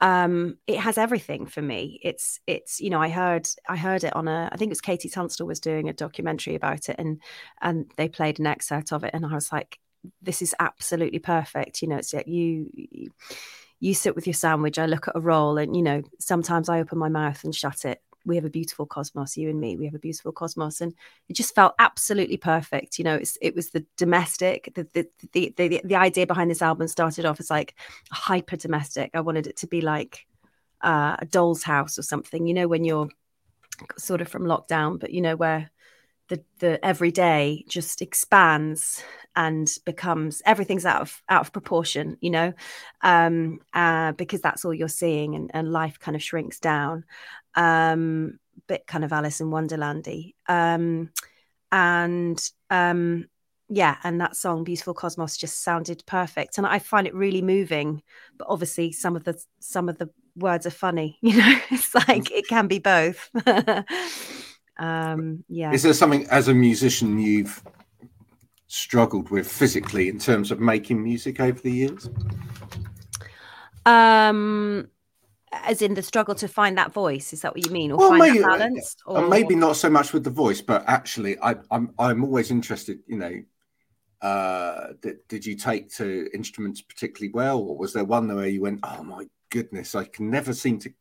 um 0.00 0.56
it 0.66 0.78
has 0.78 0.98
everything 0.98 1.46
for 1.46 1.62
me. 1.62 2.00
It's 2.02 2.40
it's 2.46 2.80
you 2.80 2.90
know 2.90 3.00
i 3.00 3.08
heard 3.08 3.48
i 3.68 3.76
heard 3.76 4.04
it 4.04 4.14
on 4.14 4.28
a 4.28 4.48
i 4.52 4.56
think 4.56 4.70
it 4.70 4.78
was 4.80 4.80
KT 4.80 5.12
Tunstall 5.12 5.46
was 5.46 5.60
doing 5.60 5.88
a 5.88 5.92
documentary 5.92 6.54
about 6.54 6.88
it 6.88 6.96
and 6.98 7.20
and 7.60 7.90
they 7.96 8.08
played 8.08 8.38
an 8.38 8.46
excerpt 8.46 8.92
of 8.92 9.04
it 9.04 9.10
and 9.14 9.26
i 9.26 9.34
was 9.34 9.52
like 9.52 9.78
this 10.22 10.42
is 10.42 10.54
absolutely 10.60 11.18
perfect. 11.18 11.82
You 11.82 11.88
know 11.88 11.96
it's 11.96 12.14
like 12.14 12.28
you 12.28 12.70
you 13.80 13.94
sit 13.94 14.14
with 14.14 14.26
your 14.26 14.34
sandwich 14.34 14.78
i 14.78 14.86
look 14.86 15.08
at 15.08 15.16
a 15.16 15.20
roll 15.20 15.58
and 15.58 15.76
you 15.76 15.82
know 15.82 16.02
sometimes 16.18 16.68
i 16.68 16.80
open 16.80 16.98
my 16.98 17.08
mouth 17.08 17.42
and 17.44 17.54
shut 17.54 17.84
it 17.84 18.00
we 18.28 18.36
have 18.36 18.44
a 18.44 18.50
beautiful 18.50 18.86
cosmos 18.86 19.36
you 19.36 19.48
and 19.50 19.60
me 19.60 19.76
we 19.76 19.84
have 19.86 19.94
a 19.94 19.98
beautiful 19.98 20.32
cosmos. 20.32 20.80
And 20.80 20.94
it 21.28 21.34
just 21.34 21.54
felt 21.54 21.74
absolutely 21.78 22.36
perfect. 22.36 22.98
You 22.98 23.04
know 23.04 23.16
it's, 23.16 23.36
it 23.40 23.54
was 23.54 23.70
the 23.70 23.84
domestic 23.96 24.72
the 24.74 24.86
the, 24.92 25.08
the 25.32 25.54
the, 25.56 25.80
the 25.84 25.96
idea 25.96 26.26
behind 26.26 26.50
this 26.50 26.62
album 26.62 26.86
started 26.88 27.24
off 27.24 27.40
as 27.40 27.50
like 27.50 27.74
hyper 28.12 28.56
domestic. 28.56 29.10
I 29.14 29.20
wanted 29.20 29.46
it 29.46 29.56
to 29.58 29.66
be 29.66 29.80
like 29.80 30.26
uh, 30.80 31.16
a 31.18 31.26
doll's 31.26 31.64
house 31.64 31.98
or 31.98 32.02
something 32.02 32.46
you 32.46 32.54
know 32.54 32.68
when 32.68 32.84
you're 32.84 33.08
sort 33.96 34.20
of 34.20 34.28
from 34.28 34.44
lockdown 34.44 34.98
but 34.98 35.10
you 35.10 35.20
know 35.20 35.34
where 35.34 35.70
the 36.28 36.42
the 36.58 36.84
everyday 36.84 37.64
just 37.68 38.02
expands 38.02 39.02
and 39.36 39.72
becomes 39.84 40.42
everything's 40.44 40.86
out 40.86 41.00
of 41.00 41.22
out 41.28 41.40
of 41.42 41.52
proportion 41.52 42.16
you 42.20 42.30
know? 42.30 42.52
Um 43.02 43.60
uh 43.72 44.12
because 44.12 44.40
that's 44.40 44.64
all 44.64 44.74
you're 44.74 44.88
seeing 44.88 45.34
and, 45.34 45.50
and 45.54 45.72
life 45.72 45.98
kind 45.98 46.16
of 46.16 46.22
shrinks 46.22 46.60
down. 46.60 47.04
Um 47.54 48.38
bit 48.66 48.86
kind 48.86 49.04
of 49.04 49.12
alice 49.12 49.40
in 49.40 49.48
wonderlandy. 49.48 50.34
Um 50.48 51.10
and 51.72 52.42
um 52.70 53.26
yeah 53.68 53.96
and 54.02 54.20
that 54.20 54.36
song 54.36 54.64
beautiful 54.64 54.94
cosmos 54.94 55.36
just 55.36 55.62
sounded 55.62 56.02
perfect. 56.06 56.58
And 56.58 56.66
i 56.66 56.78
find 56.78 57.06
it 57.06 57.14
really 57.14 57.42
moving 57.42 58.02
but 58.36 58.48
obviously 58.48 58.92
some 58.92 59.16
of 59.16 59.24
the 59.24 59.40
some 59.60 59.88
of 59.88 59.98
the 59.98 60.10
words 60.36 60.66
are 60.66 60.70
funny 60.70 61.18
you 61.22 61.36
know? 61.36 61.58
It's 61.70 61.94
like 61.94 62.30
it 62.30 62.46
can 62.48 62.66
be 62.68 62.78
both 62.78 63.30
um 64.78 65.44
yeah. 65.48 65.72
Is 65.72 65.82
there 65.82 65.92
something 65.92 66.26
as 66.28 66.48
a 66.48 66.54
musician 66.54 67.18
you've 67.18 67.62
struggled 68.66 69.30
with 69.30 69.50
physically 69.50 70.08
in 70.08 70.18
terms 70.18 70.50
of 70.50 70.60
making 70.60 71.02
music 71.02 71.40
over 71.40 71.58
the 71.60 71.72
years? 71.72 72.08
Um 73.86 74.88
as 75.52 75.80
in 75.80 75.94
the 75.94 76.02
struggle 76.02 76.34
to 76.34 76.46
find 76.46 76.76
that 76.76 76.92
voice 76.92 77.32
is 77.32 77.40
that 77.42 77.54
what 77.54 77.64
you 77.64 77.72
mean? 77.72 77.90
Or 77.90 77.98
well, 77.98 78.10
find 78.10 78.20
maybe, 78.20 78.38
that 78.40 78.58
balance 78.58 78.96
or... 79.06 79.26
maybe 79.28 79.54
not 79.54 79.76
so 79.76 79.88
much 79.88 80.12
with 80.12 80.24
the 80.24 80.30
voice 80.30 80.60
but 80.60 80.84
actually 80.86 81.38
I, 81.40 81.56
i'm 81.70 81.94
i'm 81.98 82.22
always 82.22 82.50
interested 82.50 82.98
you 83.06 83.16
know 83.16 83.42
uh 84.20 84.88
did, 85.00 85.16
did 85.28 85.46
you 85.46 85.54
take 85.54 85.90
to 85.94 86.28
instruments 86.34 86.80
particularly 86.80 87.32
well? 87.32 87.60
Or 87.60 87.76
was 87.76 87.92
there 87.92 88.04
one 88.04 88.34
where 88.34 88.46
you 88.46 88.62
went 88.62 88.80
oh 88.82 89.02
my 89.02 89.26
goodness 89.50 89.94
i 89.94 90.04
can 90.04 90.30
never 90.30 90.52
seem 90.52 90.78
to 90.80 90.92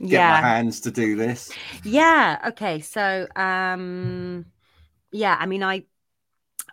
get 0.00 0.10
yeah. 0.10 0.30
my 0.30 0.40
hands 0.40 0.80
to 0.80 0.90
do 0.90 1.16
this 1.16 1.50
yeah 1.84 2.38
okay 2.46 2.80
so 2.80 3.26
um 3.36 4.44
yeah 5.12 5.36
i 5.38 5.46
mean 5.46 5.62
i 5.62 5.82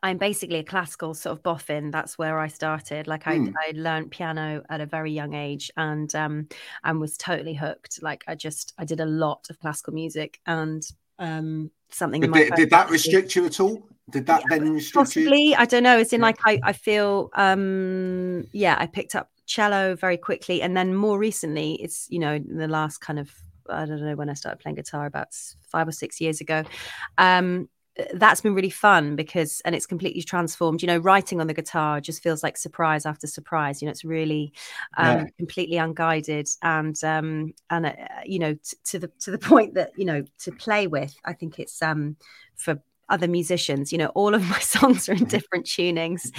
i'm 0.02 0.18
basically 0.18 0.58
a 0.58 0.64
classical 0.64 1.14
sort 1.14 1.38
of 1.38 1.44
boffin 1.44 1.92
that's 1.92 2.18
where 2.18 2.40
i 2.40 2.48
started 2.48 3.08
like 3.08 3.28
i 3.28 3.38
mm. 3.38 3.54
i 3.58 3.72
learned 3.76 4.12
piano 4.12 4.62
at 4.70 4.82
a 4.82 4.86
very 4.86 5.12
young 5.12 5.34
age 5.34 5.72
and 5.78 6.14
um 6.16 6.48
and 6.84 7.00
was 7.00 7.18
totally 7.18 7.54
hooked 7.54 8.02
like 8.02 8.24
i 8.28 8.36
just 8.36 8.74
i 8.78 8.86
did 8.86 9.00
a 9.00 9.06
lot 9.06 9.48
of 9.50 9.60
classical 9.60 9.94
music 9.94 10.40
and 10.46 10.84
um 11.20 11.70
something 11.90 12.22
did, 12.22 12.54
did 12.56 12.70
that 12.70 12.90
restrict 12.90 13.36
you 13.36 13.46
at 13.46 13.60
all 13.60 13.88
did 14.10 14.26
that 14.26 14.42
yeah, 14.42 14.58
then 14.58 14.74
restrict 14.74 14.96
possibly 15.08 15.50
you? 15.50 15.56
i 15.58 15.66
don't 15.66 15.84
know 15.84 15.98
it's 15.98 16.12
in 16.12 16.20
yeah. 16.20 16.26
like 16.26 16.40
i 16.46 16.60
i 16.64 16.74
feel 16.74 17.30
um 17.36 18.46
yeah 18.52 18.76
i 18.80 18.86
picked 18.86 19.16
up 19.16 19.30
cello 19.46 19.96
very 19.96 20.18
quickly 20.18 20.62
and 20.62 20.76
then 20.76 20.96
more 20.96 21.18
recently 21.18 21.74
it's 21.76 22.08
you 22.10 22.20
know 22.20 22.34
in 22.34 22.58
the 22.58 22.68
last 22.68 23.00
kind 23.00 23.20
of 23.20 23.32
i 23.70 23.86
don't 23.86 24.02
know 24.02 24.16
when 24.16 24.30
i 24.30 24.34
started 24.34 24.60
playing 24.60 24.76
guitar 24.76 25.06
about 25.06 25.28
five 25.68 25.88
or 25.88 25.92
six 25.92 26.22
years 26.22 26.42
ago 26.42 26.64
um 27.18 27.68
that's 28.16 28.42
been 28.42 28.56
really 28.56 28.72
fun 28.72 29.16
because 29.16 29.62
and 29.66 29.76
it's 29.76 29.86
completely 29.86 30.24
transformed 30.24 30.82
you 30.82 30.88
know 30.88 30.98
writing 30.98 31.40
on 31.40 31.46
the 31.46 31.54
guitar 31.54 32.02
just 32.02 32.24
feels 32.24 32.42
like 32.42 32.58
surprise 32.58 33.06
after 33.06 33.28
surprise 33.28 33.82
you 33.82 33.86
know 33.86 33.92
it's 33.92 34.04
really 34.04 34.52
um, 34.98 35.20
yeah. 35.20 35.26
completely 35.38 35.78
unguided 35.78 36.48
and 36.64 37.04
um 37.04 37.54
and 37.70 37.86
uh, 37.86 37.94
you 38.26 38.40
know 38.40 38.54
t- 38.54 38.78
to 38.84 38.98
the 38.98 39.08
to 39.20 39.30
the 39.30 39.38
point 39.50 39.76
that 39.76 39.92
you 39.96 40.06
know 40.06 40.24
to 40.40 40.52
play 40.52 40.88
with 40.88 41.16
i 41.26 41.34
think 41.34 41.60
it's 41.60 41.82
um 41.82 42.16
for 42.56 42.82
other 43.10 43.28
musicians. 43.28 43.92
You 43.92 43.98
know, 43.98 44.12
all 44.16 44.34
of 44.34 44.48
my 44.50 44.60
songs 44.60 45.08
are 45.10 45.14
in 45.14 45.26
different 45.26 45.66
tunings. 45.66 46.32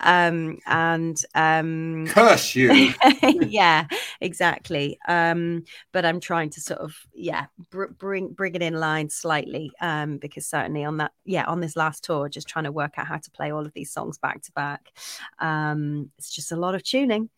Um, 0.00 0.58
and 0.66 1.20
um, 1.34 2.06
curse 2.08 2.54
you. 2.54 2.92
yeah, 3.22 3.86
exactly. 4.20 4.98
Um, 5.08 5.64
but 5.92 6.04
I'm 6.04 6.20
trying 6.20 6.50
to 6.50 6.60
sort 6.60 6.80
of, 6.80 6.94
yeah, 7.14 7.46
br- 7.70 7.86
bring 7.98 8.28
bring 8.28 8.54
it 8.54 8.62
in 8.62 8.74
line 8.74 9.10
slightly 9.10 9.72
um, 9.80 10.18
because 10.18 10.46
certainly 10.46 10.84
on 10.84 10.98
that, 10.98 11.12
yeah, 11.24 11.44
on 11.44 11.60
this 11.60 11.76
last 11.76 12.04
tour, 12.04 12.28
just 12.28 12.48
trying 12.48 12.64
to 12.64 12.72
work 12.72 12.94
out 12.96 13.06
how 13.06 13.18
to 13.18 13.30
play 13.30 13.50
all 13.52 13.64
of 13.64 13.72
these 13.74 13.92
songs 13.92 14.18
back 14.18 14.42
to 14.42 14.52
back. 14.52 14.92
Um, 15.38 16.10
it's 16.18 16.34
just 16.34 16.52
a 16.52 16.56
lot 16.56 16.74
of 16.74 16.82
tuning. 16.82 17.28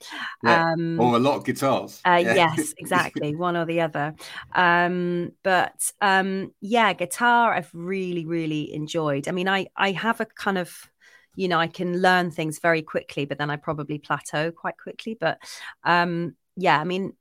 Yeah. 0.43 0.73
Um, 0.73 1.01
or 1.01 1.17
a 1.17 1.19
lot 1.19 1.37
of 1.37 1.45
guitars. 1.45 2.01
Uh, 2.05 2.23
yeah. 2.23 2.35
Yes, 2.35 2.75
exactly. 2.79 3.35
One 3.35 3.57
or 3.57 3.65
the 3.65 3.81
other. 3.81 4.15
Um, 4.55 5.33
but 5.43 5.91
um, 6.01 6.53
yeah, 6.61 6.93
guitar, 6.93 7.55
I've 7.55 7.71
really, 7.73 8.27
really 8.27 8.74
enjoyed. 8.75 9.29
I 9.29 9.33
mean, 9.33 9.49
I 9.49 9.69
I 9.77 9.93
have 9.93 10.21
a 10.21 10.27
kind 10.27 10.59
of 10.59 10.91
you 11.37 11.49
know, 11.49 11.59
I 11.59 11.67
can 11.67 12.01
learn 12.01 12.31
things 12.31 12.59
very 12.59 12.83
quickly, 12.83 13.25
but 13.25 13.39
then 13.39 13.51
I 13.51 13.57
probably 13.57 13.99
plateau 13.99 14.53
quite 14.53 14.79
quickly. 14.79 15.17
But 15.19 15.39
um, 15.83 16.37
yeah, 16.57 16.81
I 16.81 16.85
mean, 16.85 17.15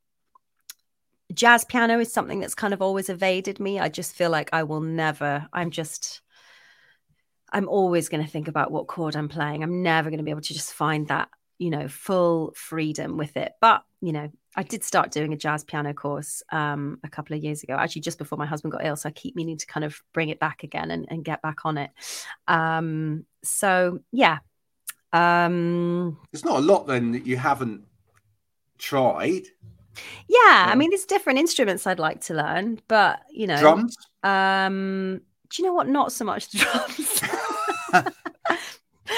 jazz 1.34 1.66
piano 1.66 2.00
is 2.00 2.14
something 2.14 2.40
that's 2.40 2.56
kind 2.56 2.74
of 2.74 2.82
always 2.82 3.10
evaded 3.10 3.60
me. 3.60 3.80
I 3.80 3.90
just 3.90 4.16
feel 4.16 4.30
like 4.30 4.50
I 4.54 4.64
will 4.64 4.82
never, 4.82 5.48
I'm 5.52 5.72
just, 5.72 6.22
I'm 7.52 7.68
always 7.68 8.10
going 8.10 8.24
to 8.24 8.30
think 8.30 8.48
about 8.48 8.72
what 8.72 8.88
chord 8.88 9.16
I'm 9.16 9.30
playing. 9.30 9.64
I'm 9.64 9.84
never 9.84 10.10
going 10.10 10.20
to 10.20 10.24
be 10.24 10.32
able 10.32 10.42
to 10.42 10.54
just 10.54 10.74
find 10.74 11.08
that, 11.08 11.30
you 11.58 11.70
know, 11.70 11.88
full 11.88 12.54
freedom 12.56 13.18
with 13.18 13.36
it. 13.38 13.54
But, 13.62 13.84
you 14.02 14.12
know, 14.12 14.32
I 14.56 14.64
did 14.64 14.84
start 14.84 15.12
doing 15.12 15.34
a 15.34 15.38
jazz 15.38 15.64
piano 15.64 15.94
course 15.94 16.44
um, 16.52 17.00
a 17.04 17.10
couple 17.10 17.36
of 17.36 17.44
years 17.44 17.64
ago, 17.64 17.76
actually 17.76 18.02
just 18.02 18.18
before 18.18 18.38
my 18.38 18.46
husband 18.46 18.72
got 18.72 18.86
ill. 18.86 18.96
So 18.96 19.10
I 19.10 19.12
keep 19.12 19.36
meaning 19.36 19.58
to 19.58 19.66
kind 19.66 19.84
of 19.84 20.02
bring 20.14 20.30
it 20.30 20.40
back 20.40 20.64
again 20.64 20.92
and, 20.92 21.06
and 21.10 21.26
get 21.26 21.42
back 21.42 21.66
on 21.66 21.78
it. 21.78 21.92
Um, 22.48 23.26
so 23.44 24.00
yeah. 24.12 24.40
Um, 25.12 26.18
There's 26.32 26.46
not 26.46 26.58
a 26.58 26.62
lot 26.62 26.88
then 26.88 27.12
that 27.12 27.26
you 27.26 27.38
haven't 27.38 27.84
tried. 28.78 29.44
Yeah, 30.28 30.40
yeah, 30.40 30.66
I 30.70 30.76
mean, 30.76 30.90
there's 30.90 31.06
different 31.06 31.40
instruments 31.40 31.86
I'd 31.86 32.00
like 32.00 32.22
to 32.22 32.34
learn, 32.34 32.80
but 32.88 33.22
you 33.30 33.46
know, 33.46 33.60
drums. 33.60 33.96
Um, 34.24 35.22
do 35.50 35.62
you 35.62 35.68
know 35.68 35.74
what? 35.74 35.88
Not 35.88 36.12
so 36.12 36.26
much 36.26 36.50
drums. 36.52 37.22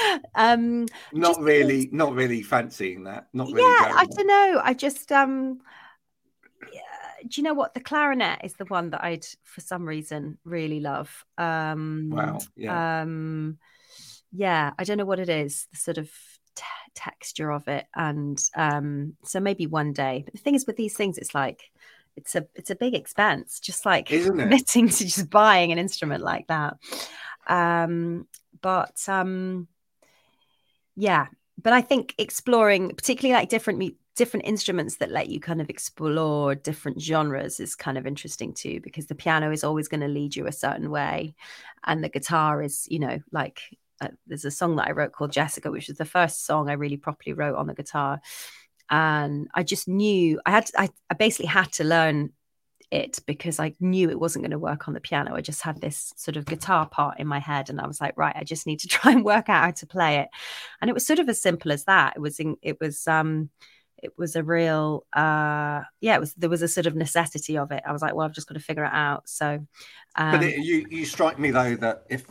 um 0.35 0.85
not 1.13 1.39
really 1.39 1.89
not 1.91 2.13
really 2.13 2.41
fancying 2.41 3.03
that 3.03 3.27
not 3.33 3.47
really 3.47 3.61
yeah 3.61 3.93
i 3.95 4.05
don't 4.05 4.27
know 4.27 4.61
i 4.63 4.73
just 4.73 5.11
um 5.11 5.59
yeah, 6.73 6.81
do 7.27 7.41
you 7.41 7.43
know 7.43 7.53
what 7.53 7.73
the 7.73 7.79
clarinet 7.79 8.39
is 8.43 8.53
the 8.55 8.65
one 8.65 8.89
that 8.89 9.03
i'd 9.03 9.25
for 9.43 9.61
some 9.61 9.87
reason 9.87 10.37
really 10.43 10.79
love 10.79 11.25
um 11.37 12.09
wow 12.11 12.39
yeah. 12.55 13.01
um 13.01 13.57
yeah 14.31 14.71
i 14.77 14.83
don't 14.83 14.97
know 14.97 15.05
what 15.05 15.19
it 15.19 15.29
is 15.29 15.67
the 15.71 15.77
sort 15.77 15.97
of 15.97 16.09
t- 16.55 16.63
texture 16.93 17.51
of 17.51 17.67
it 17.67 17.85
and 17.95 18.41
um 18.55 19.15
so 19.23 19.39
maybe 19.39 19.67
one 19.67 19.93
day 19.93 20.21
but 20.23 20.33
the 20.33 20.39
thing 20.39 20.55
is 20.55 20.65
with 20.65 20.77
these 20.77 20.95
things 20.95 21.17
it's 21.17 21.35
like 21.35 21.71
it's 22.17 22.35
a 22.35 22.45
it's 22.55 22.69
a 22.69 22.75
big 22.75 22.93
expense 22.93 23.59
just 23.59 23.85
like 23.85 24.07
committing 24.07 24.89
to 24.89 25.03
just 25.03 25.29
buying 25.29 25.71
an 25.71 25.77
instrument 25.77 26.23
like 26.23 26.47
that. 26.47 26.77
Um 27.47 28.27
but 28.61 28.97
um 29.07 29.67
yeah 30.95 31.27
but 31.61 31.73
i 31.73 31.81
think 31.81 32.13
exploring 32.17 32.89
particularly 32.89 33.33
like 33.39 33.49
different 33.49 33.95
different 34.15 34.45
instruments 34.45 34.97
that 34.97 35.11
let 35.11 35.27
you 35.29 35.39
kind 35.39 35.59
of 35.59 35.69
explore 35.69 36.55
different 36.55 37.01
genres 37.01 37.59
is 37.59 37.75
kind 37.75 37.97
of 37.97 38.07
interesting 38.07 38.53
too 38.53 38.79
because 38.81 39.07
the 39.07 39.15
piano 39.15 39.51
is 39.51 39.63
always 39.63 39.87
going 39.87 40.01
to 40.01 40.07
lead 40.07 40.35
you 40.35 40.47
a 40.47 40.51
certain 40.51 40.89
way 40.89 41.35
and 41.85 42.03
the 42.03 42.09
guitar 42.09 42.61
is 42.61 42.87
you 42.89 42.99
know 42.99 43.19
like 43.31 43.61
uh, 44.01 44.07
there's 44.27 44.45
a 44.45 44.51
song 44.51 44.75
that 44.75 44.87
i 44.87 44.91
wrote 44.91 45.11
called 45.11 45.31
jessica 45.31 45.69
which 45.69 45.89
is 45.89 45.97
the 45.97 46.05
first 46.05 46.45
song 46.45 46.69
i 46.69 46.73
really 46.73 46.97
properly 46.97 47.33
wrote 47.33 47.55
on 47.55 47.67
the 47.67 47.73
guitar 47.73 48.21
and 48.89 49.47
i 49.53 49.63
just 49.63 49.87
knew 49.87 50.39
i 50.45 50.51
had 50.51 50.69
I, 50.77 50.89
I 51.09 51.15
basically 51.15 51.47
had 51.47 51.71
to 51.73 51.83
learn 51.83 52.31
it 52.91 53.19
because 53.25 53.59
I 53.59 53.73
knew 53.79 54.09
it 54.09 54.19
wasn't 54.19 54.43
going 54.43 54.51
to 54.51 54.59
work 54.59 54.87
on 54.87 54.93
the 54.93 55.01
piano. 55.01 55.35
I 55.35 55.41
just 55.41 55.61
had 55.61 55.81
this 55.81 56.13
sort 56.15 56.37
of 56.37 56.45
guitar 56.45 56.87
part 56.87 57.19
in 57.19 57.27
my 57.27 57.39
head, 57.39 57.69
and 57.69 57.79
I 57.79 57.87
was 57.87 58.01
like, 58.01 58.17
right, 58.17 58.35
I 58.35 58.43
just 58.43 58.67
need 58.67 58.79
to 58.79 58.87
try 58.89 59.11
and 59.11 59.25
work 59.25 59.49
out 59.49 59.63
how 59.63 59.71
to 59.71 59.87
play 59.87 60.17
it. 60.19 60.29
And 60.81 60.89
it 60.89 60.93
was 60.93 61.05
sort 61.05 61.19
of 61.19 61.29
as 61.29 61.41
simple 61.41 61.71
as 61.71 61.85
that. 61.85 62.13
It 62.15 62.19
was 62.19 62.39
in, 62.39 62.57
it 62.61 62.79
was 62.79 63.07
um 63.07 63.49
it 64.05 64.13
was 64.17 64.35
a 64.35 64.43
real 64.43 65.05
uh 65.13 65.81
yeah 66.01 66.15
it 66.15 66.19
was 66.19 66.33
there 66.35 66.49
was 66.49 66.61
a 66.61 66.67
sort 66.67 66.85
of 66.85 66.95
necessity 66.95 67.57
of 67.57 67.71
it 67.71 67.81
i 67.85 67.91
was 67.91 68.01
like 68.01 68.13
well 68.13 68.25
i've 68.25 68.33
just 68.33 68.47
got 68.47 68.53
to 68.53 68.59
figure 68.59 68.83
it 68.83 68.91
out 68.93 69.27
so 69.27 69.65
um, 70.15 70.31
but 70.31 70.43
it, 70.43 70.57
you 70.57 70.85
you 70.89 71.05
strike 71.05 71.39
me 71.39 71.49
though 71.49 71.75
that 71.75 72.03
if 72.09 72.25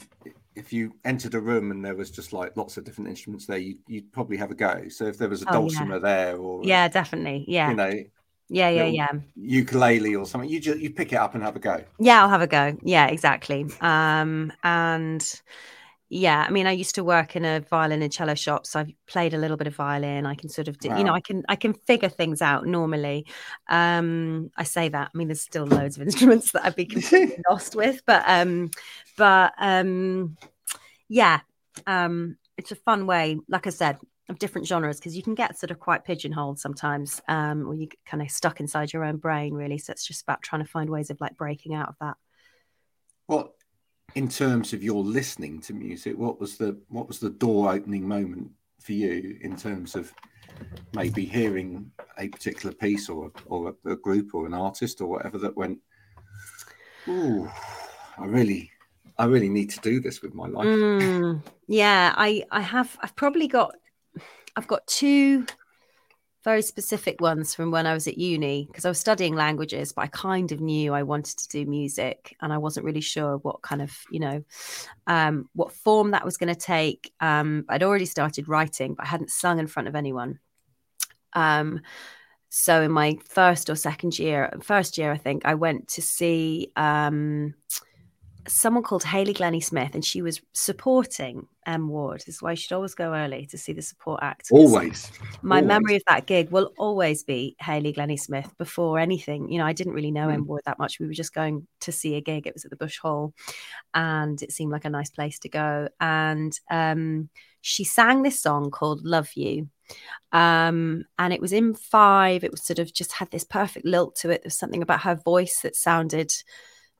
if 0.55 0.73
you 0.73 0.93
entered 1.05 1.35
a 1.35 1.40
room 1.40 1.71
and 1.71 1.85
there 1.85 1.97
was 1.97 2.11
just 2.11 2.33
like 2.33 2.57
lots 2.57 2.77
of 2.77 2.85
different 2.85 3.11
instruments 3.11 3.47
there 3.47 3.59
you, 3.59 3.77
you'd 3.88 4.12
probably 4.12 4.37
have 4.37 4.51
a 4.51 4.55
go 4.55 4.88
so 4.88 5.07
if 5.07 5.19
there 5.19 5.29
was 5.29 5.43
a 5.43 5.49
oh, 5.49 5.53
dulcimer 5.53 5.97
yeah. 5.97 5.99
there 6.01 6.37
or 6.37 6.61
yeah 6.64 6.88
definitely 6.88 7.45
yeah 7.49 7.71
you 7.71 7.77
know 7.77 8.05
yeah, 8.48 8.68
yeah, 8.68 8.87
yeah. 8.87 9.09
Ukulele 9.37 10.16
or 10.16 10.26
something. 10.26 10.48
You 10.48 10.61
just 10.61 10.78
you 10.78 10.90
pick 10.90 11.12
it 11.12 11.16
up 11.16 11.35
and 11.35 11.42
have 11.42 11.57
a 11.57 11.61
go. 11.61 11.83
Yeah, 11.98 12.22
I'll 12.22 12.28
have 12.28 12.42
a 12.42 12.46
go. 12.46 12.76
Yeah, 12.83 13.07
exactly. 13.07 13.66
Um, 13.80 14.52
and 14.62 15.40
yeah, 16.11 16.44
I 16.46 16.50
mean, 16.50 16.66
I 16.66 16.72
used 16.72 16.94
to 16.96 17.04
work 17.04 17.35
in 17.35 17.44
a 17.44 17.61
violin 17.61 18.02
and 18.02 18.12
cello 18.12 18.35
shop, 18.35 18.66
so 18.66 18.80
I've 18.80 18.92
played 19.07 19.33
a 19.35 19.38
little 19.38 19.57
bit 19.57 19.66
of 19.66 19.74
violin. 19.74 20.26
I 20.26 20.35
can 20.35 20.48
sort 20.48 20.68
of, 20.68 20.78
do, 20.78 20.90
wow. 20.90 20.98
you 20.98 21.04
know, 21.04 21.14
I 21.14 21.20
can 21.20 21.42
I 21.48 21.57
can 21.57 21.72
figure 21.72 22.11
things 22.11 22.42
out 22.42 22.66
normally. 22.66 23.26
Um, 23.68 24.50
I 24.57 24.64
say 24.64 24.90
that. 24.90 25.11
I 25.12 25.18
mean, 25.18 25.28
there's 25.28 25.40
still 25.40 25.66
loads 25.66 25.96
of 25.96 26.02
instruments 26.07 26.52
that 26.52 26.64
I'd 26.64 26.76
be 26.76 26.87
completely 26.87 27.42
lost 27.50 27.74
with, 27.74 28.02
but 28.07 28.22
um, 28.26 28.70
but 29.16 29.54
um, 29.59 30.37
yeah, 31.09 31.40
um, 31.87 32.37
it's 32.59 32.72
a 32.72 32.76
fun 32.76 33.07
way. 33.07 33.38
Like 33.48 33.66
I 33.66 33.70
said, 33.70 33.98
of 34.28 34.38
different 34.38 34.66
genres 34.66 34.98
because 34.98 35.16
you 35.16 35.22
can 35.22 35.34
get 35.34 35.58
sort 35.58 35.70
of 35.70 35.78
quite 35.78 36.04
pigeonholed 36.04 36.58
sometimes 36.58 37.20
um, 37.28 37.66
or 37.66 37.74
you 37.74 37.87
get 37.87 37.98
kind 38.06 38.22
of 38.22 38.30
stuck 38.30 38.58
inside 38.60 38.92
your 38.92 39.04
own 39.04 39.18
brain 39.18 39.52
really. 39.52 39.78
So 39.78 39.90
it's 39.90 40.06
just 40.06 40.22
about 40.22 40.42
trying 40.42 40.62
to 40.62 40.68
find 40.68 40.88
ways 40.88 41.10
of 41.10 41.20
like 41.20 41.37
breaking 41.37 41.74
out 41.74 41.88
of 41.88 41.96
that. 42.00 42.16
Well 43.28 43.54
in 44.14 44.28
terms 44.28 44.72
of 44.72 44.82
your 44.82 45.02
listening 45.02 45.60
to 45.60 45.72
music 45.72 46.16
what 46.16 46.38
was 46.38 46.56
the 46.56 46.78
what 46.88 47.08
was 47.08 47.18
the 47.18 47.30
door 47.30 47.72
opening 47.72 48.06
moment 48.06 48.50
for 48.80 48.92
you 48.92 49.37
in 49.40 49.56
terms 49.56 49.96
of 49.96 50.12
maybe 50.92 51.24
hearing 51.24 51.90
a 52.18 52.28
particular 52.28 52.74
piece 52.74 53.08
or 53.08 53.32
or 53.46 53.74
a, 53.87 53.92
a 53.92 53.96
group 53.96 54.34
or 54.34 54.46
an 54.46 54.54
artist 54.54 55.00
or 55.00 55.08
whatever 55.08 55.38
that 55.38 55.56
went 55.56 55.78
oh 57.08 57.52
i 58.18 58.24
really 58.24 58.70
I 59.16 59.26
really 59.26 59.48
need 59.48 59.70
to 59.70 59.80
do 59.80 60.00
this 60.00 60.22
with 60.22 60.34
my 60.34 60.48
life. 60.48 60.66
Mm, 60.66 61.40
yeah, 61.68 62.14
I 62.16 62.44
I 62.50 62.60
have 62.60 62.98
I've 63.00 63.14
probably 63.14 63.46
got 63.46 63.72
I've 64.57 64.67
got 64.67 64.87
two 64.87 65.47
very 66.45 66.61
specific 66.61 67.21
ones 67.23 67.55
from 67.55 67.71
when 67.71 67.87
I 67.87 67.95
was 67.95 68.07
at 68.07 68.19
uni 68.19 68.67
because 68.67 68.85
I 68.85 68.90
was 68.90 68.99
studying 68.99 69.35
languages, 69.35 69.93
but 69.93 70.03
I 70.03 70.07
kind 70.09 70.53
of 70.53 70.61
knew 70.61 70.93
I 70.93 71.03
wanted 71.03 71.38
to 71.38 71.49
do 71.49 71.64
music 71.64 72.37
and 72.40 72.53
I 72.53 72.59
wasn't 72.59 72.85
really 72.85 73.01
sure 73.01 73.38
what 73.38 73.62
kind 73.62 73.81
of, 73.81 73.90
you 74.11 74.21
know, 74.21 74.45
um, 75.07 75.49
what 75.55 75.73
form 75.73 76.11
that 76.11 76.25
was 76.25 76.37
going 76.37 76.53
to 76.53 76.61
take. 76.61 77.12
Um, 77.21 77.64
I'd 77.71 77.83
already 77.83 78.05
started 78.05 78.47
writing, 78.47 78.93
but 78.95 79.07
I 79.07 79.09
hadn't 79.09 79.31
sung 79.31 79.59
in 79.59 79.67
front 79.67 79.88
of 79.88 79.97
anyone. 79.97 80.38
Um, 81.33 81.81
so 82.51 82.83
in 82.83 82.93
my 82.93 83.19
first 83.27 83.71
or 83.71 83.75
second 83.75 84.19
year, 84.19 84.53
first 84.62 84.99
year, 84.99 85.11
I 85.11 85.17
think 85.17 85.47
I 85.47 85.55
went 85.55 85.88
to 85.88 86.03
see 86.03 86.71
um, 86.77 87.55
someone 88.46 88.83
called 88.83 89.04
Haley 89.04 89.33
Glennie 89.33 89.61
Smith, 89.61 89.94
and 89.94 90.04
she 90.04 90.22
was 90.22 90.40
supporting 90.52 91.46
M 91.66 91.88
Ward. 91.88 92.20
This 92.20 92.37
is 92.37 92.42
why 92.42 92.50
you 92.50 92.57
should 92.57 92.72
always 92.72 92.94
go 92.94 93.14
early 93.14 93.46
to 93.46 93.59
see 93.59 93.72
the 93.72 93.83
support 93.83 94.20
act. 94.22 94.48
Always. 94.50 95.11
My 95.42 95.57
always. 95.57 95.68
memory 95.68 95.96
of 95.96 96.02
that 96.09 96.26
gig 96.26 96.50
will 96.50 96.72
always 96.78 97.22
be 97.22 97.57
Haley 97.61 97.92
Glennie 97.92 98.16
Smith 98.16 98.52
before 98.59 98.98
anything. 98.98 99.50
You 99.50 99.59
know, 99.59 99.66
I 99.66 99.72
didn't 99.72 99.94
really 99.94 100.11
know 100.11 100.28
mm. 100.28 100.35
M 100.35 100.46
Ward 100.46 100.62
that 100.66 100.78
much. 100.78 100.98
We 100.98 101.07
were 101.07 101.12
just 101.12 101.35
going 101.35 101.66
to 101.80 101.92
see 101.92 102.16
a 102.16 102.20
gig. 102.20 102.46
It 102.46 102.54
was 102.54 102.64
at 102.64 102.70
the 102.70 102.76
Bush 102.76 102.98
Hall, 102.98 103.33
and 103.94 104.42
it 104.42 104.52
seemed 104.52 104.72
like 104.72 104.85
a 104.85 104.90
nice 104.90 105.11
place 105.11 105.38
to 105.40 105.48
go. 105.48 105.88
And 106.00 106.59
um, 106.70 107.30
she 107.61 107.85
sang 107.85 108.22
this 108.22 108.40
song 108.40 108.70
called 108.70 109.04
Love 109.04 109.30
You. 109.35 109.68
Um, 110.33 111.04
and 111.18 111.33
it 111.33 111.40
was 111.40 111.52
in 111.52 111.74
five. 111.74 112.44
It 112.44 112.50
was 112.50 112.64
sort 112.64 112.78
of 112.78 112.92
just 112.92 113.12
had 113.12 113.30
this 113.30 113.44
perfect 113.44 113.87
lilt 113.87 114.16
to 114.16 114.30
it. 114.30 114.42
There's 114.42 114.59
something 114.59 114.83
about 114.83 115.02
her 115.02 115.14
voice 115.14 115.61
that 115.62 115.76
sounded 115.76 116.33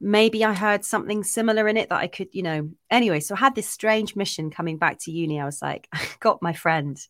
maybe 0.05 0.45
I 0.45 0.53
heard 0.53 0.85
something 0.85 1.25
similar 1.25 1.67
in 1.67 1.79
it 1.79 1.89
that 1.89 1.99
I 1.99 2.07
could, 2.07 2.29
you 2.33 2.43
know. 2.43 2.71
Anyway, 2.91 3.21
so 3.21 3.35
I 3.35 3.39
had 3.39 3.55
this 3.55 3.69
strange 3.69 4.15
mission 4.15 4.51
coming 4.51 4.77
back 4.77 4.99
to 5.01 5.11
uni. 5.11 5.41
I 5.41 5.47
was 5.47 5.63
like, 5.63 5.89
I 5.93 6.07
got 6.21 6.43
my 6.43 6.53
friend 6.53 7.01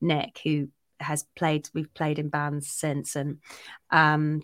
Nick, 0.00 0.40
who 0.44 0.68
has 1.00 1.26
played, 1.36 1.68
we've 1.74 1.92
played 1.92 2.18
in 2.18 2.28
bands 2.28 2.70
since, 2.70 3.16
and 3.16 3.38
um, 3.90 4.42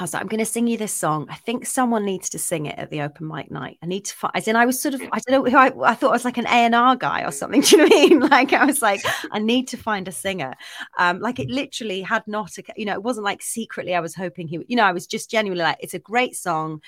I 0.00 0.02
was 0.02 0.14
like, 0.14 0.22
I'm 0.22 0.28
going 0.28 0.38
to 0.38 0.46
sing 0.46 0.66
you 0.66 0.78
this 0.78 0.94
song. 0.94 1.26
I 1.28 1.34
think 1.34 1.66
someone 1.66 2.06
needs 2.06 2.30
to 2.30 2.38
sing 2.38 2.64
it 2.64 2.78
at 2.78 2.88
the 2.88 3.02
open 3.02 3.28
mic 3.28 3.50
night. 3.50 3.76
I 3.82 3.86
need 3.86 4.06
to 4.06 4.14
find, 4.16 4.32
as 4.34 4.48
in, 4.48 4.56
I 4.56 4.64
was 4.64 4.80
sort 4.80 4.94
of, 4.94 5.02
I 5.12 5.20
don't 5.26 5.44
know 5.44 5.50
who 5.50 5.58
I, 5.58 5.90
I 5.90 5.94
thought 5.94 6.08
I 6.08 6.12
was 6.12 6.24
like 6.24 6.38
an 6.38 6.46
A&R 6.46 6.96
guy 6.96 7.22
or 7.22 7.30
something. 7.30 7.60
Do 7.60 7.76
you 7.76 7.82
know 7.82 7.84
what 7.84 7.92
I 7.92 8.08
mean? 8.08 8.20
Like, 8.20 8.52
I 8.54 8.64
was 8.64 8.80
like, 8.80 9.02
I 9.30 9.38
need 9.38 9.68
to 9.68 9.76
find 9.76 10.08
a 10.08 10.12
singer. 10.12 10.54
Um, 10.98 11.20
like, 11.20 11.38
it 11.38 11.50
literally 11.50 12.00
had 12.00 12.26
not, 12.26 12.56
a, 12.56 12.62
you 12.76 12.86
know, 12.86 12.94
it 12.94 13.02
wasn't 13.02 13.24
like 13.24 13.42
secretly 13.42 13.94
I 13.94 14.00
was 14.00 14.14
hoping 14.14 14.48
he 14.48 14.56
would, 14.56 14.70
you 14.70 14.76
know, 14.76 14.84
I 14.84 14.92
was 14.92 15.06
just 15.06 15.30
genuinely 15.30 15.64
like, 15.64 15.76
it's 15.80 15.92
a 15.92 15.98
great 15.98 16.34
song 16.34 16.80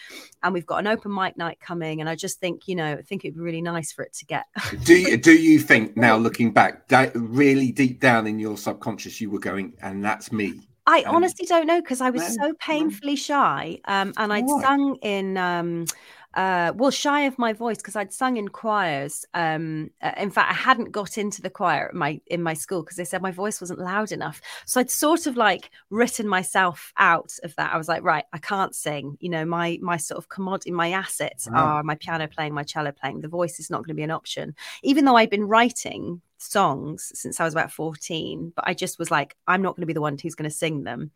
and 0.43 0.55
we've 0.55 0.65
got 0.65 0.79
an 0.79 0.87
open 0.87 1.15
mic 1.15 1.37
night 1.37 1.61
coming. 1.61 2.01
And 2.01 2.09
I 2.09 2.15
just 2.15 2.41
think, 2.41 2.67
you 2.67 2.77
know, 2.77 2.93
I 2.95 3.03
think 3.03 3.27
it'd 3.27 3.35
be 3.35 3.43
really 3.43 3.61
nice 3.61 3.93
for 3.93 4.05
it 4.05 4.15
to 4.15 4.25
get. 4.25 4.47
do 4.85 4.95
you, 4.95 5.19
do 5.19 5.35
you 5.35 5.59
think 5.59 5.99
now 5.99 6.17
looking 6.17 6.51
back, 6.51 6.89
that 6.89 7.13
really 7.15 7.73
deep 7.73 8.01
down 8.01 8.27
in 8.27 8.39
your 8.39 8.57
subconscious, 8.57 9.21
you 9.21 9.29
were 9.29 9.39
going, 9.39 9.75
and 9.83 10.03
that's 10.03 10.33
me? 10.33 10.63
I 10.87 11.03
um, 11.03 11.17
honestly 11.17 11.47
don't 11.47 11.67
know 11.67 11.81
because 11.81 12.01
I 12.01 12.11
was 12.11 12.35
so 12.35 12.55
painfully 12.55 13.17
shy, 13.17 13.79
um, 13.85 14.13
and 14.17 14.33
I'd 14.33 14.45
what? 14.45 14.63
sung 14.63 14.97
in. 15.03 15.37
Um, 15.37 15.87
uh, 16.35 16.73
well, 16.75 16.91
shy 16.91 17.23
of 17.23 17.39
my 17.39 17.53
voice 17.53 17.77
because 17.77 17.95
I'd 17.95 18.13
sung 18.13 18.39
in 18.39 18.49
choirs. 18.49 19.27
Um, 19.35 19.91
uh, 20.01 20.13
in 20.17 20.31
fact, 20.31 20.51
I 20.51 20.55
hadn't 20.55 20.91
got 20.91 21.19
into 21.19 21.43
the 21.43 21.51
choir 21.51 21.91
in 21.93 21.99
my 21.99 22.21
in 22.27 22.43
my 22.43 22.55
school 22.55 22.83
because 22.83 22.97
they 22.97 23.05
said 23.05 23.21
my 23.21 23.31
voice 23.31 23.61
wasn't 23.61 23.81
loud 23.81 24.13
enough. 24.13 24.41
So 24.65 24.81
I'd 24.81 24.91
sort 24.91 25.27
of 25.27 25.37
like 25.37 25.71
written 25.91 26.27
myself 26.27 26.93
out 26.97 27.33
of 27.43 27.55
that. 27.57 27.75
I 27.75 27.77
was 27.77 27.89
like, 27.89 28.03
right, 28.03 28.25
I 28.33 28.39
can't 28.39 28.75
sing. 28.75 29.19
You 29.21 29.29
know, 29.29 29.45
my 29.45 29.79
my 29.83 29.99
sort 29.99 30.19
of 30.19 30.31
commodity, 30.31 30.71
my 30.71 30.93
assets 30.93 31.49
wow. 31.51 31.59
are 31.59 31.83
my 31.83 31.97
piano 31.97 32.27
playing, 32.29 32.55
my 32.55 32.65
cello 32.65 32.93
playing. 32.93 33.21
The 33.21 33.29
voice 33.29 33.61
is 33.61 33.69
not 33.69 33.79
going 33.79 33.89
to 33.89 33.95
be 33.95 34.03
an 34.03 34.11
option, 34.11 34.55
even 34.83 35.05
though 35.05 35.17
I'd 35.17 35.31
been 35.31 35.49
writing 35.49 36.23
songs 36.43 37.13
since 37.15 37.41
I 37.41 37.45
was 37.45 37.55
about 37.55 37.73
14, 37.73 38.53
but 38.55 38.67
I 38.67 38.75
just 38.75 38.99
was 38.99 39.11
like, 39.11 39.37
I'm 39.47 39.63
not 39.63 39.77
going 39.77 39.83
to 39.83 39.87
be 39.87 39.93
the 39.93 40.01
one 40.01 40.19
who's 40.19 40.35
going 40.35 40.51
to 40.51 40.57
sing 40.57 40.85
them. 40.85 41.11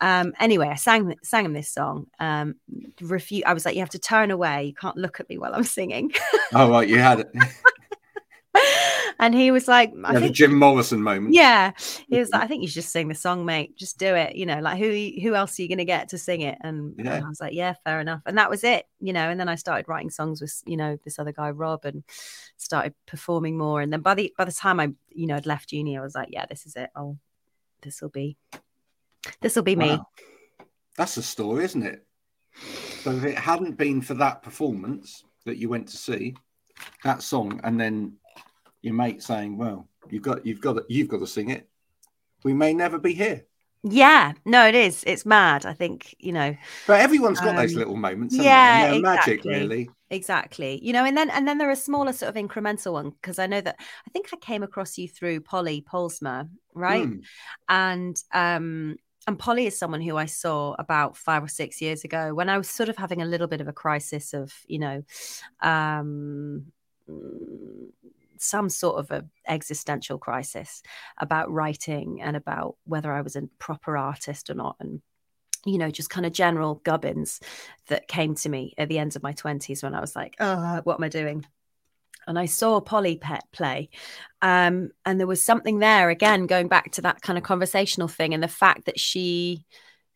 Um, 0.00 0.32
anyway, 0.40 0.68
I 0.68 0.74
sang 0.74 1.14
sang 1.22 1.44
him 1.44 1.52
this 1.52 1.68
song. 1.68 2.06
Um, 2.18 2.56
refuse. 3.00 3.44
I 3.46 3.54
was 3.54 3.64
like, 3.64 3.74
you 3.74 3.80
have 3.80 3.90
to 3.90 3.98
turn 3.98 4.30
away. 4.30 4.64
You 4.64 4.74
can't 4.74 4.96
look 4.96 5.20
at 5.20 5.28
me 5.28 5.38
while 5.38 5.54
I'm 5.54 5.64
singing. 5.64 6.12
oh 6.54 6.70
right, 6.70 6.88
you 6.88 6.98
had 6.98 7.20
it. 7.20 7.32
and 9.18 9.34
he 9.34 9.50
was 9.50 9.66
like, 9.66 9.92
I 10.04 10.12
yeah, 10.12 10.20
think, 10.20 10.36
Jim 10.36 10.58
Morrison 10.58 11.02
moment. 11.02 11.34
Yeah, 11.34 11.72
he 12.08 12.18
was 12.18 12.28
mm-hmm. 12.28 12.34
like, 12.34 12.44
I 12.44 12.46
think 12.46 12.62
you 12.62 12.68
should 12.68 12.82
just 12.82 12.92
sing 12.92 13.08
the 13.08 13.14
song, 13.14 13.44
mate. 13.44 13.76
Just 13.76 13.98
do 13.98 14.14
it. 14.14 14.36
You 14.36 14.46
know, 14.46 14.60
like 14.60 14.78
who 14.78 14.88
who 15.22 15.34
else 15.34 15.58
are 15.58 15.62
you 15.62 15.68
going 15.68 15.78
to 15.78 15.84
get 15.84 16.10
to 16.10 16.18
sing 16.18 16.42
it? 16.42 16.58
And, 16.60 16.94
yeah. 16.98 17.14
and 17.14 17.24
I 17.24 17.28
was 17.28 17.40
like, 17.40 17.54
yeah, 17.54 17.74
fair 17.84 18.00
enough. 18.00 18.22
And 18.26 18.38
that 18.38 18.50
was 18.50 18.64
it. 18.64 18.86
You 19.00 19.12
know, 19.12 19.28
and 19.28 19.38
then 19.38 19.48
I 19.48 19.54
started 19.54 19.88
writing 19.88 20.10
songs 20.10 20.40
with 20.40 20.62
you 20.66 20.76
know 20.76 20.98
this 21.04 21.18
other 21.18 21.32
guy 21.32 21.50
Rob 21.50 21.84
and 21.84 22.04
started 22.56 22.94
performing 23.06 23.56
more. 23.56 23.80
And 23.80 23.92
then 23.92 24.00
by 24.00 24.14
the 24.14 24.32
by 24.36 24.44
the 24.44 24.52
time 24.52 24.80
I 24.80 24.92
you 25.10 25.26
know 25.26 25.34
had 25.34 25.46
left 25.46 25.72
uni, 25.72 25.96
I 25.96 26.02
was 26.02 26.14
like, 26.14 26.28
yeah, 26.30 26.46
this 26.46 26.66
is 26.66 26.76
it. 26.76 26.90
Oh, 26.94 27.16
this 27.82 28.02
will 28.02 28.10
be 28.10 28.36
this 29.40 29.56
will 29.56 29.62
be 29.62 29.76
wow. 29.76 29.96
me. 29.96 30.66
That's 30.96 31.16
a 31.16 31.22
story, 31.22 31.64
isn't 31.64 31.82
it? 31.82 32.04
So 33.02 33.12
if 33.12 33.24
it 33.24 33.38
hadn't 33.38 33.76
been 33.76 34.00
for 34.00 34.14
that 34.14 34.42
performance 34.42 35.24
that 35.44 35.58
you 35.58 35.68
went 35.68 35.88
to 35.88 35.96
see, 35.96 36.34
that 37.04 37.22
song, 37.22 37.60
and 37.64 37.78
then 37.78 38.14
your 38.86 38.94
mate 38.94 39.22
saying, 39.22 39.58
"Well, 39.58 39.88
you've 40.08 40.22
got 40.22 40.46
you've 40.46 40.60
got 40.60 40.74
to, 40.74 40.84
you've 40.88 41.08
got 41.08 41.18
to 41.18 41.26
sing 41.26 41.50
it," 41.50 41.68
we 42.44 42.54
may 42.54 42.72
never 42.72 42.98
be 42.98 43.12
here. 43.12 43.44
Yeah, 43.82 44.32
no, 44.44 44.66
it 44.66 44.74
is. 44.74 45.04
It's 45.06 45.26
mad. 45.26 45.66
I 45.66 45.74
think 45.74 46.14
you 46.18 46.32
know. 46.32 46.56
But 46.86 47.00
everyone's 47.00 47.40
got 47.40 47.50
um, 47.50 47.56
those 47.56 47.74
little 47.74 47.96
moments. 47.96 48.34
Yeah, 48.34 48.92
exactly. 48.94 49.02
magic, 49.02 49.44
really. 49.44 49.90
Exactly. 50.08 50.80
You 50.82 50.92
know, 50.92 51.04
and 51.04 51.16
then 51.16 51.30
and 51.30 51.46
then 51.46 51.58
there 51.58 51.70
are 51.70 51.76
smaller 51.76 52.12
sort 52.12 52.34
of 52.34 52.42
incremental 52.42 52.92
one 52.92 53.10
because 53.10 53.38
I 53.38 53.46
know 53.46 53.60
that 53.60 53.76
I 53.78 54.10
think 54.10 54.28
I 54.32 54.36
came 54.36 54.62
across 54.62 54.96
you 54.96 55.08
through 55.08 55.40
Polly 55.40 55.84
Paulusma, 55.86 56.48
right? 56.74 57.06
Mm. 57.06 57.22
And 57.68 58.16
um 58.32 58.96
and 59.26 59.38
Polly 59.38 59.66
is 59.66 59.76
someone 59.76 60.00
who 60.00 60.16
I 60.16 60.26
saw 60.26 60.74
about 60.78 61.16
five 61.16 61.42
or 61.42 61.48
six 61.48 61.82
years 61.82 62.04
ago 62.04 62.32
when 62.34 62.48
I 62.48 62.58
was 62.58 62.68
sort 62.68 62.88
of 62.88 62.96
having 62.96 63.22
a 63.22 63.26
little 63.26 63.48
bit 63.48 63.60
of 63.60 63.66
a 63.66 63.72
crisis 63.72 64.32
of, 64.32 64.52
you 64.68 64.78
know, 64.78 65.02
um, 65.60 66.66
some 68.40 68.68
sort 68.68 68.98
of 68.98 69.10
a 69.10 69.24
existential 69.48 70.18
crisis 70.18 70.82
about 71.18 71.50
writing 71.50 72.20
and 72.20 72.36
about 72.36 72.76
whether 72.84 73.12
I 73.12 73.20
was 73.20 73.36
a 73.36 73.48
proper 73.58 73.96
artist 73.96 74.50
or 74.50 74.54
not 74.54 74.76
and 74.80 75.00
you 75.64 75.78
know 75.78 75.90
just 75.90 76.10
kind 76.10 76.26
of 76.26 76.32
general 76.32 76.76
gubbins 76.84 77.40
that 77.88 78.08
came 78.08 78.34
to 78.36 78.48
me 78.48 78.74
at 78.78 78.88
the 78.88 78.98
end 78.98 79.16
of 79.16 79.22
my 79.22 79.32
20s 79.32 79.82
when 79.82 79.94
I 79.94 80.00
was 80.00 80.14
like 80.14 80.36
oh 80.40 80.80
what 80.84 80.98
am 80.98 81.04
I 81.04 81.08
doing 81.08 81.44
and 82.26 82.38
I 82.38 82.46
saw 82.46 82.80
Polly 82.80 83.16
Pet 83.16 83.44
play. 83.52 83.88
Um, 84.42 84.90
and 85.04 85.20
there 85.20 85.26
was 85.26 85.42
something 85.42 85.78
there 85.78 86.10
again, 86.10 86.46
going 86.46 86.68
back 86.68 86.92
to 86.92 87.02
that 87.02 87.22
kind 87.22 87.38
of 87.38 87.44
conversational 87.44 88.08
thing 88.08 88.34
and 88.34 88.42
the 88.42 88.48
fact 88.48 88.86
that 88.86 88.98
she 88.98 89.64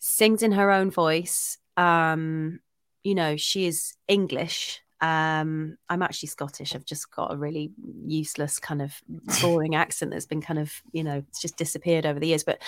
sings 0.01 0.43
in 0.43 0.53
her 0.53 0.71
own 0.71 0.91
voice. 0.91 1.59
Um, 1.77 2.61
you 3.05 3.15
know, 3.15 3.37
she 3.37 3.67
is 3.67 3.95
English 4.09 4.83
um, 5.01 5.77
I'm 5.89 6.03
actually 6.03 6.29
Scottish. 6.29 6.75
I've 6.75 6.85
just 6.85 7.11
got 7.11 7.33
a 7.33 7.37
really 7.37 7.71
useless 8.07 8.59
kind 8.59 8.83
of 8.83 9.01
boring 9.41 9.75
accent 9.75 10.11
that's 10.11 10.27
been 10.27 10.43
kind 10.43 10.59
of, 10.59 10.73
you 10.93 11.03
know, 11.03 11.23
it's 11.29 11.41
just 11.41 11.57
disappeared 11.57 12.05
over 12.05 12.21
the 12.21 12.29
years. 12.29 12.45
But 12.45 12.61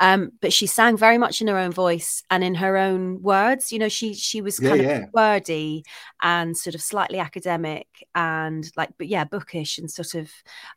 um, 0.00 0.32
but 0.40 0.52
she 0.52 0.66
sang 0.66 0.96
very 0.96 1.18
much 1.18 1.42
in 1.42 1.48
her 1.48 1.58
own 1.58 1.72
voice 1.72 2.22
and 2.30 2.42
in 2.42 2.54
her 2.54 2.76
own 2.76 3.22
words. 3.22 3.70
You 3.70 3.78
know, 3.78 3.88
she 3.88 4.14
she 4.14 4.40
was 4.40 4.58
kind 4.58 4.82
yeah, 4.82 4.88
of 4.88 5.00
yeah. 5.02 5.06
wordy 5.12 5.84
and 6.22 6.56
sort 6.56 6.74
of 6.74 6.80
slightly 6.80 7.18
academic 7.18 7.86
and 8.14 8.70
like, 8.76 8.90
but 8.96 9.08
yeah, 9.08 9.24
bookish 9.24 9.78
and 9.78 9.90
sort 9.90 10.14
of 10.14 10.30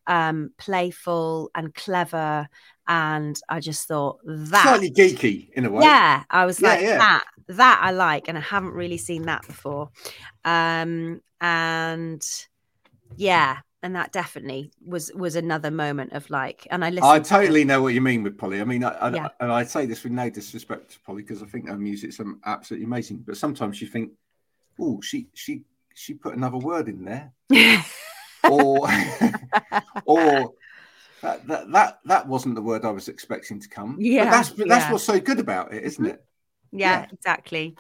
um, 0.08 0.52
playful 0.58 1.52
and 1.56 1.74
clever 1.74 2.50
and 2.88 3.40
I 3.50 3.60
just 3.60 3.88
thought 3.88 4.20
that 4.26 4.64
slightly 4.64 4.92
geeky 4.92 5.50
in 5.54 5.66
a 5.66 5.72
way. 5.72 5.84
Yeah, 5.84 6.24
I 6.30 6.46
was 6.46 6.62
yeah, 6.62 6.70
like 6.70 6.82
yeah. 6.82 6.98
that. 6.98 7.24
That 7.50 7.80
I 7.82 7.92
like, 7.92 8.28
and 8.28 8.38
I 8.38 8.42
haven't 8.42 8.74
really 8.74 8.98
seen 8.98 9.24
that 9.24 9.46
before. 9.46 9.90
Um, 10.44 11.22
and 11.40 12.26
yeah, 13.16 13.58
and 13.84 13.96
that 13.96 14.12
definitely 14.12 14.72
was 14.86 15.12
was 15.14 15.36
another 15.36 15.72
moment 15.72 16.14
of 16.14 16.30
like, 16.30 16.68
and 16.72 16.84
I 16.84 16.90
listened. 16.90 17.12
I 17.12 17.20
totally 17.20 17.62
to 17.62 17.68
know 17.68 17.82
what 17.82 17.94
you 17.94 18.02
mean 18.02 18.24
with 18.24 18.38
Polly. 18.38 18.62
I 18.62 18.64
mean, 18.64 18.84
I, 18.84 18.90
I, 18.90 19.10
yeah. 19.14 19.28
and 19.40 19.52
I 19.52 19.64
say 19.64 19.86
this 19.86 20.04
with 20.04 20.14
no 20.14 20.30
disrespect 20.30 20.92
to 20.92 21.00
Polly 21.02 21.24
because 21.24 21.44
I 21.44 21.46
think 21.46 21.68
her 21.68 21.78
music's 21.78 22.20
absolutely 22.46 22.86
amazing. 22.86 23.24
But 23.26 23.38
sometimes 23.38 23.82
you 23.82 23.88
think, 23.88 24.12
oh, 24.80 25.02
she 25.02 25.28
she 25.34 25.64
she 25.94 26.14
put 26.14 26.36
another 26.36 26.58
word 26.58 26.90
in 26.90 27.06
there, 27.06 27.34
or 28.50 28.88
or 30.06 30.54
that, 31.22 31.48
that 31.48 31.72
that 31.72 32.00
that 32.06 32.28
wasn't 32.28 32.56
the 32.56 32.62
word 32.62 32.86
I 32.86 32.92
was 32.92 33.08
expecting 33.08 33.60
to 33.60 33.70
come. 33.70 33.98
Yeah, 34.00 34.26
but 34.26 34.32
that's 34.32 34.50
that's 34.50 34.68
yeah. 34.68 34.92
what's 34.92 35.04
so 35.04 35.20
good 35.20 35.40
about 35.40 35.74
it, 35.74 35.84
isn't 35.84 36.06
it? 36.06 36.24
Yeah, 36.72 37.02
yeah, 37.02 37.08
exactly. 37.12 37.76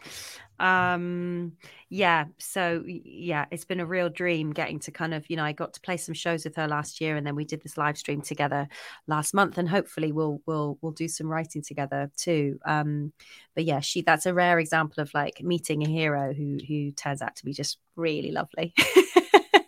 Um, 0.60 1.54
yeah, 1.90 2.26
so 2.38 2.84
yeah, 2.86 3.46
it's 3.52 3.66
been 3.66 3.80
a 3.80 3.86
real 3.86 4.10
dream 4.10 4.52
getting 4.52 4.80
to 4.82 4.92
kind 4.92 5.14
of, 5.14 5.30
you 5.30 5.38
know, 5.38 5.44
I 5.44 5.54
got 5.54 5.74
to 5.74 5.82
play 5.82 5.98
some 5.98 6.14
shows 6.14 6.44
with 6.44 6.56
her 6.56 6.68
last 6.68 7.00
year, 7.00 7.16
and 7.16 7.26
then 7.26 7.36
we 7.36 7.46
did 7.46 7.62
this 7.62 7.78
live 7.78 7.98
stream 7.98 8.22
together 8.22 8.68
last 9.08 9.34
month, 9.34 9.58
and 9.58 9.70
hopefully 9.70 10.12
we'll 10.12 10.42
we'll 10.46 10.78
we'll 10.82 10.92
do 10.92 11.08
some 11.08 11.28
writing 11.28 11.62
together 11.62 12.12
too. 12.18 12.60
Um, 12.66 13.14
but 13.56 13.66
yeah, 13.66 13.80
she 13.80 14.02
that's 14.02 14.26
a 14.26 14.34
rare 14.34 14.60
example 14.60 15.02
of 15.02 15.14
like 15.14 15.42
meeting 15.42 15.84
a 15.84 15.88
hero 15.88 16.34
who 16.34 16.58
who 16.68 16.92
turns 16.92 17.22
out 17.22 17.36
to 17.38 17.46
be 17.46 17.54
just 17.54 17.78
really 17.96 18.32
lovely. 18.32 18.74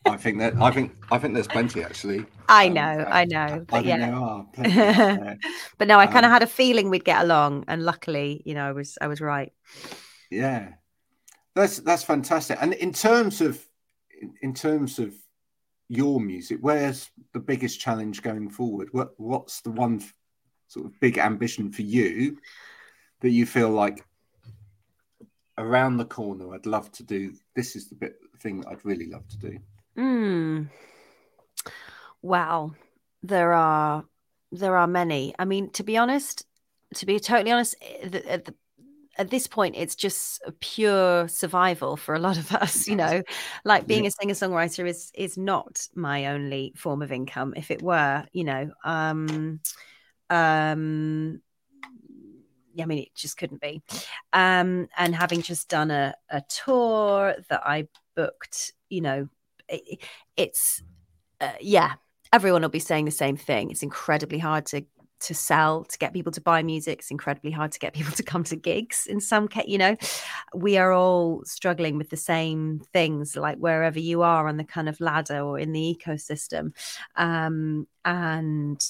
I 0.05 0.17
think 0.17 0.39
that 0.39 0.55
I 0.61 0.71
think 0.71 0.91
I 1.11 1.17
think 1.17 1.33
there's 1.35 1.47
plenty 1.57 1.83
actually. 1.83 2.25
I 2.47 2.67
um, 2.67 2.73
know, 2.73 2.99
um, 2.99 3.07
I 3.09 3.25
know, 3.25 3.65
but 3.67 3.77
I 3.77 3.79
yeah. 3.81 5.35
But 5.77 5.87
no, 5.87 5.99
I 5.99 6.07
kind 6.07 6.25
of 6.25 6.29
um, 6.29 6.33
had 6.33 6.43
a 6.43 6.47
feeling 6.47 6.89
we'd 6.89 7.05
get 7.05 7.21
along, 7.21 7.65
and 7.67 7.83
luckily, 7.83 8.41
you 8.45 8.53
know, 8.55 8.67
I 8.67 8.71
was 8.71 8.97
I 8.99 9.07
was 9.07 9.21
right. 9.21 9.53
Yeah, 10.29 10.73
that's 11.59 11.79
that's 11.79 12.03
fantastic. 12.03 12.57
And 12.61 12.73
in 12.73 12.93
terms 12.93 13.41
of 13.41 13.63
in 14.41 14.53
terms 14.53 14.99
of 14.99 15.13
your 15.87 16.19
music, 16.19 16.59
where's 16.61 17.09
the 17.33 17.39
biggest 17.39 17.79
challenge 17.79 18.21
going 18.21 18.49
forward? 18.49 18.89
What 18.91 19.13
what's 19.17 19.61
the 19.61 19.71
one 19.71 20.03
sort 20.67 20.85
of 20.85 20.99
big 20.99 21.17
ambition 21.17 21.71
for 21.71 21.81
you 21.81 22.37
that 23.21 23.31
you 23.31 23.45
feel 23.45 23.69
like 23.69 24.05
around 25.57 25.97
the 25.97 26.05
corner? 26.05 26.53
I'd 26.53 26.65
love 26.65 26.91
to 26.93 27.03
do. 27.03 27.33
This 27.55 27.75
is 27.75 27.89
the 27.89 27.95
bit 27.95 28.15
thing 28.39 28.61
that 28.61 28.69
I'd 28.69 28.85
really 28.85 29.07
love 29.07 29.27
to 29.29 29.37
do. 29.37 29.59
Hmm. 29.95 30.63
Wow, 32.21 32.73
there 33.23 33.53
are 33.53 34.05
there 34.51 34.75
are 34.75 34.87
many. 34.87 35.33
I 35.39 35.45
mean, 35.45 35.69
to 35.71 35.83
be 35.83 35.97
honest, 35.97 36.45
to 36.95 37.05
be 37.05 37.19
totally 37.19 37.51
honest, 37.51 37.75
at, 38.03 38.15
eh, 38.15 38.37
the, 38.37 38.53
at 39.19 39.29
this 39.29 39.47
point, 39.47 39.75
it's 39.77 39.95
just 39.95 40.41
pure 40.61 41.27
survival 41.27 41.97
for 41.97 42.15
a 42.15 42.19
lot 42.19 42.37
of 42.37 42.51
us. 42.53 42.87
You 42.87 42.95
know, 42.95 43.21
like 43.65 43.85
being 43.85 44.07
a 44.07 44.11
singer 44.11 44.33
songwriter 44.33 44.87
is 44.87 45.11
is 45.13 45.37
not 45.37 45.87
my 45.93 46.27
only 46.27 46.73
form 46.75 47.01
of 47.01 47.11
income. 47.11 47.53
If 47.55 47.69
it 47.69 47.81
were, 47.81 48.25
you 48.31 48.45
know, 48.45 48.71
um, 48.83 49.59
um, 50.29 51.41
I 52.79 52.85
mean, 52.85 52.99
it 52.99 53.13
just 53.13 53.37
couldn't 53.37 53.61
be. 53.61 53.83
Um, 54.31 54.87
and 54.97 55.13
having 55.13 55.41
just 55.41 55.67
done 55.67 55.91
a, 55.91 56.15
a 56.29 56.41
tour 56.47 57.35
that 57.49 57.61
I 57.65 57.89
booked, 58.15 58.71
you 58.89 59.01
know, 59.01 59.27
it's 60.35 60.81
uh, 61.41 61.51
yeah 61.61 61.93
everyone 62.33 62.61
will 62.61 62.69
be 62.69 62.79
saying 62.79 63.05
the 63.05 63.11
same 63.11 63.37
thing 63.37 63.69
it's 63.71 63.83
incredibly 63.83 64.39
hard 64.39 64.65
to 64.65 64.83
to 65.19 65.33
sell 65.33 65.83
to 65.85 65.97
get 65.97 66.13
people 66.13 66.31
to 66.31 66.41
buy 66.41 66.63
music 66.63 66.99
it's 66.99 67.11
incredibly 67.11 67.51
hard 67.51 67.71
to 67.71 67.79
get 67.79 67.93
people 67.93 68.11
to 68.15 68.23
come 68.23 68.43
to 68.43 68.55
gigs 68.55 69.07
in 69.07 69.19
some 69.19 69.47
case 69.47 69.65
you 69.67 69.77
know? 69.77 69.95
We 70.53 70.77
are 70.77 70.91
all 70.91 71.43
struggling 71.45 71.97
with 71.97 72.09
the 72.09 72.17
same 72.17 72.81
things 72.93 73.35
like 73.35 73.57
wherever 73.57 73.99
you 73.99 74.21
are 74.21 74.47
on 74.47 74.57
the 74.57 74.63
kind 74.63 74.89
of 74.89 74.99
ladder 74.99 75.41
or 75.41 75.59
in 75.59 75.71
the 75.71 75.97
ecosystem 75.97 76.73
um, 77.15 77.87
and 78.05 78.83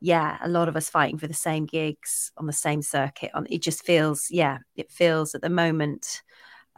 yeah 0.00 0.38
a 0.42 0.48
lot 0.48 0.68
of 0.68 0.76
us 0.76 0.88
fighting 0.88 1.18
for 1.18 1.26
the 1.26 1.34
same 1.34 1.66
gigs 1.66 2.30
on 2.36 2.46
the 2.46 2.52
same 2.52 2.82
circuit 2.82 3.30
on 3.34 3.46
it 3.50 3.60
just 3.60 3.84
feels 3.84 4.30
yeah 4.30 4.58
it 4.76 4.90
feels 4.92 5.34
at 5.34 5.42
the 5.42 5.50
moment 5.50 6.22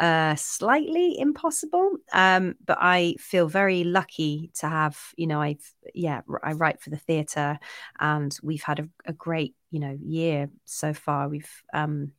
uh, 0.01 0.35
slightly 0.35 1.19
impossible. 1.19 1.93
Um, 2.13 2.57
but 2.65 2.79
I 2.81 3.15
feel 3.21 3.47
very 3.47 3.85
lucky 3.85 4.51
to 4.55 4.69
have, 4.69 4.99
you 5.17 5.27
know, 5.27 5.41
I've, 5.41 5.73
yeah, 5.95 6.23
I 6.43 6.53
write 6.53 6.81
for 6.81 6.91
the 6.91 6.97
theatre 6.97 7.59
and 8.01 8.37
we've 8.43 8.63
had 8.63 8.81
a, 8.81 8.89
a 9.05 9.13
great, 9.13 9.55
you 9.71 9.79
know, 9.79 9.97
year 10.03 10.49
so 10.65 10.95
far. 10.95 11.29
We've, 11.29 11.51
um, 11.75 12.13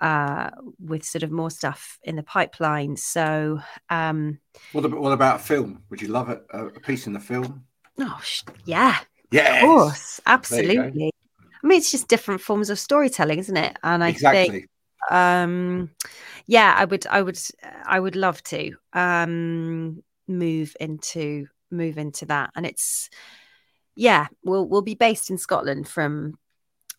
uh, 0.00 0.50
with 0.78 1.04
sort 1.04 1.22
of 1.22 1.30
more 1.30 1.50
stuff 1.50 1.98
in 2.02 2.16
the 2.16 2.22
pipeline. 2.24 2.96
So, 2.96 3.60
um, 3.88 4.40
what 4.72 4.84
about, 4.84 5.00
what 5.00 5.12
about 5.12 5.40
film? 5.40 5.84
Would 5.88 6.02
you 6.02 6.08
love 6.08 6.28
a, 6.28 6.40
a 6.52 6.80
piece 6.80 7.06
in 7.06 7.12
the 7.12 7.20
film? 7.20 7.64
Oh, 8.00 8.20
yeah. 8.64 8.98
Yeah. 9.30 9.56
Of 9.56 9.62
course. 9.62 10.20
Absolutely. 10.26 11.12
I 11.62 11.66
mean, 11.66 11.78
it's 11.78 11.92
just 11.92 12.08
different 12.08 12.40
forms 12.40 12.70
of 12.70 12.78
storytelling, 12.78 13.38
isn't 13.38 13.56
it? 13.56 13.76
And 13.82 14.04
I 14.04 14.08
exactly. 14.08 14.48
think, 14.48 14.70
um, 15.10 15.90
yeah, 16.46 16.74
I 16.76 16.84
would, 16.84 17.06
I 17.06 17.22
would, 17.22 17.38
I 17.86 18.00
would 18.00 18.16
love 18.16 18.42
to 18.44 18.72
um, 18.92 20.02
move 20.28 20.76
into 20.80 21.46
move 21.70 21.98
into 21.98 22.26
that, 22.26 22.50
and 22.56 22.66
it's 22.66 23.10
yeah, 23.96 24.26
we'll 24.44 24.66
we'll 24.68 24.82
be 24.82 24.94
based 24.94 25.30
in 25.30 25.38
Scotland 25.38 25.88
from 25.88 26.38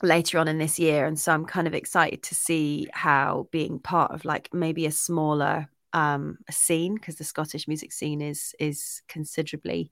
later 0.03 0.39
on 0.39 0.47
in 0.47 0.57
this 0.57 0.79
year, 0.79 1.05
and 1.05 1.19
so 1.19 1.31
I'm 1.33 1.45
kind 1.45 1.67
of 1.67 1.73
excited 1.73 2.23
to 2.23 2.35
see 2.35 2.87
how 2.93 3.47
being 3.51 3.79
part 3.79 4.11
of 4.11 4.25
like 4.25 4.49
maybe 4.53 4.85
a 4.85 4.91
smaller 4.91 5.69
um, 5.93 6.37
a 6.49 6.51
scene 6.51 6.95
because 6.95 7.15
the 7.15 7.23
Scottish 7.23 7.67
music 7.67 7.91
scene 7.91 8.21
is 8.21 8.53
is 8.59 9.01
considerably, 9.07 9.91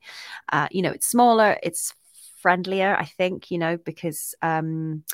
uh, 0.51 0.67
you 0.71 0.81
know, 0.81 0.91
it's 0.91 1.07
smaller, 1.07 1.57
it's 1.63 1.93
friendlier, 2.41 2.95
I 2.95 3.05
think, 3.05 3.49
you 3.49 3.57
know, 3.57 3.77
because 3.77 4.35
um, 4.41 5.05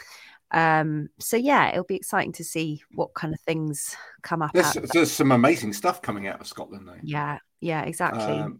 um, 0.52 1.10
so 1.20 1.38
yeah, 1.38 1.70
it'll 1.70 1.84
be 1.84 1.96
exciting 1.96 2.32
to 2.34 2.44
see 2.44 2.82
what 2.92 3.14
kind 3.14 3.34
of 3.34 3.40
things 3.42 3.96
come 4.22 4.42
up. 4.42 4.52
There's, 4.54 4.74
there's 4.94 5.12
some 5.12 5.32
amazing 5.32 5.74
stuff 5.74 6.02
coming 6.02 6.28
out 6.28 6.42
of 6.42 6.48
Scotland, 6.48 6.88
though. 6.88 6.96
Yeah, 7.04 7.38
yeah, 7.62 7.84
exactly. 7.84 8.40
Um, 8.40 8.60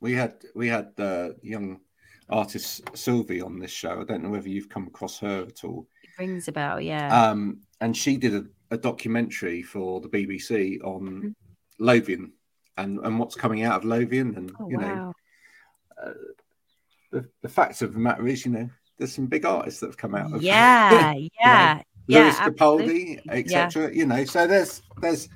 we 0.00 0.14
had 0.14 0.34
we 0.54 0.68
had 0.68 0.92
uh, 0.98 1.30
young 1.42 1.80
artist 2.30 2.82
Sylvie 2.96 3.42
on 3.42 3.58
this 3.58 3.70
show. 3.70 4.00
I 4.00 4.04
don't 4.04 4.22
know 4.22 4.30
whether 4.30 4.48
you've 4.48 4.68
come 4.68 4.86
across 4.86 5.18
her 5.18 5.44
at 5.46 5.64
all. 5.64 5.86
It 6.02 6.10
rings 6.18 6.48
a 6.48 6.52
bell, 6.52 6.80
yeah. 6.80 7.30
Um, 7.30 7.60
and 7.80 7.96
she 7.96 8.16
did 8.16 8.34
a, 8.34 8.44
a, 8.70 8.78
documentary 8.78 9.62
for 9.62 10.00
the 10.00 10.08
BBC 10.08 10.82
on 10.84 11.00
mm-hmm. 11.02 11.28
Lothian 11.78 12.32
and 12.76 12.98
and 13.00 13.18
what's 13.18 13.34
coming 13.34 13.62
out 13.62 13.76
of 13.76 13.84
Lothian, 13.84 14.36
and 14.36 14.52
oh, 14.58 14.70
you 14.70 14.78
wow. 14.78 14.94
know, 14.94 15.12
uh, 16.02 16.12
the 17.10 17.28
the 17.42 17.48
fact 17.48 17.82
of 17.82 17.92
the 17.92 17.98
matter 17.98 18.26
is, 18.26 18.46
you 18.46 18.52
know, 18.52 18.70
there's 19.00 19.14
some 19.14 19.26
big 19.26 19.46
artists 19.46 19.80
that 19.80 19.86
have 19.86 19.96
come 19.96 20.14
out 20.14 20.32
of 20.32 20.42
yeah 20.42 21.12
yeah 21.40 21.74
know, 21.74 21.82
yeah 22.06 22.22
Lewis 22.24 22.36
Capaldi 22.36 23.20
etc 23.28 23.84
yeah. 23.84 23.88
you 23.90 24.06
know 24.06 24.24
so 24.24 24.46
there's 24.46 24.82
there's 25.00 25.28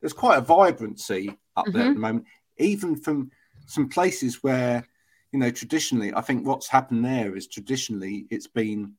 there's 0.00 0.12
quite 0.12 0.38
a 0.38 0.42
vibrancy 0.42 1.36
up 1.56 1.66
mm-hmm. 1.66 1.72
there 1.72 1.82
at 1.82 1.86
mm-hmm. 1.88 1.94
the 1.94 2.00
moment 2.00 2.26
even 2.58 2.96
from 2.96 3.30
some 3.66 3.88
places 3.88 4.42
where 4.42 4.86
you 5.32 5.38
know 5.38 5.50
traditionally 5.50 6.14
I 6.14 6.20
think 6.20 6.46
what's 6.46 6.68
happened 6.68 7.04
there 7.04 7.36
is 7.36 7.48
traditionally 7.48 8.26
it's 8.30 8.46
been 8.46 8.94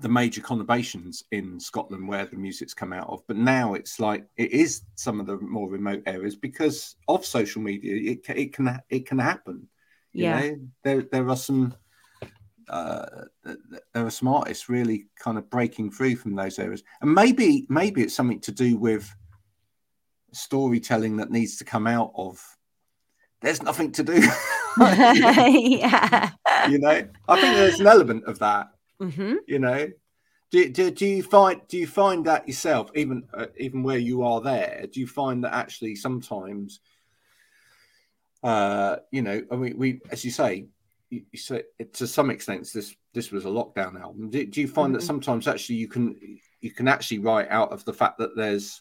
the 0.00 0.08
major 0.08 0.40
conurbations 0.40 1.24
in 1.32 1.58
Scotland 1.58 2.08
where 2.08 2.26
the 2.26 2.36
music's 2.36 2.74
come 2.74 2.92
out 2.92 3.08
of 3.08 3.22
but 3.28 3.36
now 3.36 3.74
it's 3.74 4.00
like 4.00 4.26
it 4.36 4.50
is 4.50 4.82
some 4.96 5.20
of 5.20 5.26
the 5.26 5.38
more 5.38 5.68
remote 5.68 6.02
areas 6.06 6.34
because 6.34 6.96
of 7.08 7.24
social 7.24 7.62
media 7.62 8.12
it, 8.12 8.28
it 8.28 8.52
can 8.52 8.80
it 8.88 9.06
can 9.06 9.18
happen 9.18 9.68
you 10.12 10.24
yeah 10.24 10.40
know? 10.40 10.56
there 10.82 11.02
there 11.02 11.28
are 11.28 11.36
some 11.36 11.74
uh, 12.68 13.06
there 13.44 14.06
are 14.06 14.10
some 14.10 14.28
artists 14.28 14.68
really 14.68 15.06
kind 15.16 15.38
of 15.38 15.50
breaking 15.50 15.90
free 15.90 16.14
from 16.14 16.34
those 16.34 16.58
areas, 16.58 16.82
and 17.00 17.14
maybe 17.14 17.66
maybe 17.68 18.02
it's 18.02 18.14
something 18.14 18.40
to 18.40 18.52
do 18.52 18.76
with 18.76 19.14
storytelling 20.32 21.16
that 21.18 21.30
needs 21.30 21.56
to 21.58 21.64
come 21.64 21.86
out 21.86 22.12
of. 22.14 22.42
There's 23.40 23.62
nothing 23.62 23.92
to 23.92 24.02
do. 24.02 24.22
yeah, 24.78 26.30
you 26.68 26.78
know, 26.78 27.08
I 27.28 27.40
think 27.40 27.56
there's 27.56 27.80
an 27.80 27.86
element 27.86 28.24
of 28.24 28.38
that. 28.38 28.68
Mm-hmm. 29.00 29.34
You 29.46 29.58
know, 29.58 29.88
do, 30.52 30.68
do, 30.68 30.90
do 30.90 31.06
you 31.06 31.22
find 31.22 31.60
do 31.66 31.78
you 31.78 31.86
find 31.86 32.26
that 32.26 32.46
yourself 32.46 32.90
even 32.94 33.24
uh, 33.34 33.46
even 33.56 33.82
where 33.82 33.98
you 33.98 34.22
are 34.22 34.40
there 34.40 34.86
do 34.92 35.00
you 35.00 35.06
find 35.06 35.42
that 35.42 35.54
actually 35.54 35.96
sometimes 35.96 36.80
uh 38.44 38.96
you 39.10 39.22
know 39.22 39.42
i 39.50 39.56
mean 39.56 39.76
we 39.78 40.00
as 40.10 40.24
you 40.24 40.30
say 40.30 40.66
you, 41.12 41.22
you 41.30 41.38
say 41.38 41.62
to 41.92 42.06
some 42.06 42.30
extent 42.30 42.68
this 42.72 42.94
this 43.12 43.30
was 43.30 43.44
a 43.44 43.48
lockdown 43.48 44.00
album. 44.00 44.30
Do, 44.30 44.44
do 44.46 44.60
you 44.60 44.68
find 44.68 44.86
mm-hmm. 44.86 44.94
that 44.94 45.02
sometimes 45.02 45.46
actually 45.46 45.76
you 45.76 45.88
can 45.88 46.16
you 46.60 46.70
can 46.70 46.88
actually 46.88 47.18
write 47.18 47.48
out 47.50 47.70
of 47.70 47.84
the 47.84 47.92
fact 47.92 48.18
that 48.18 48.34
there's 48.34 48.80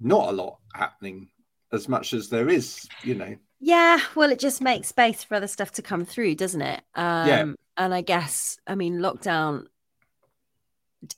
not 0.00 0.28
a 0.28 0.32
lot 0.32 0.58
happening 0.74 1.28
as 1.72 1.88
much 1.88 2.12
as 2.12 2.28
there 2.28 2.48
is, 2.48 2.88
you 3.04 3.14
know? 3.14 3.36
Yeah, 3.60 4.00
well, 4.14 4.32
it 4.32 4.38
just 4.38 4.62
makes 4.62 4.88
space 4.88 5.22
for 5.22 5.34
other 5.34 5.46
stuff 5.46 5.72
to 5.72 5.82
come 5.82 6.04
through, 6.04 6.34
doesn't 6.34 6.62
it? 6.62 6.82
Um, 6.94 7.28
yeah. 7.28 7.52
And 7.76 7.94
I 7.94 8.00
guess, 8.00 8.58
I 8.66 8.74
mean, 8.74 8.98
lockdown 8.98 9.66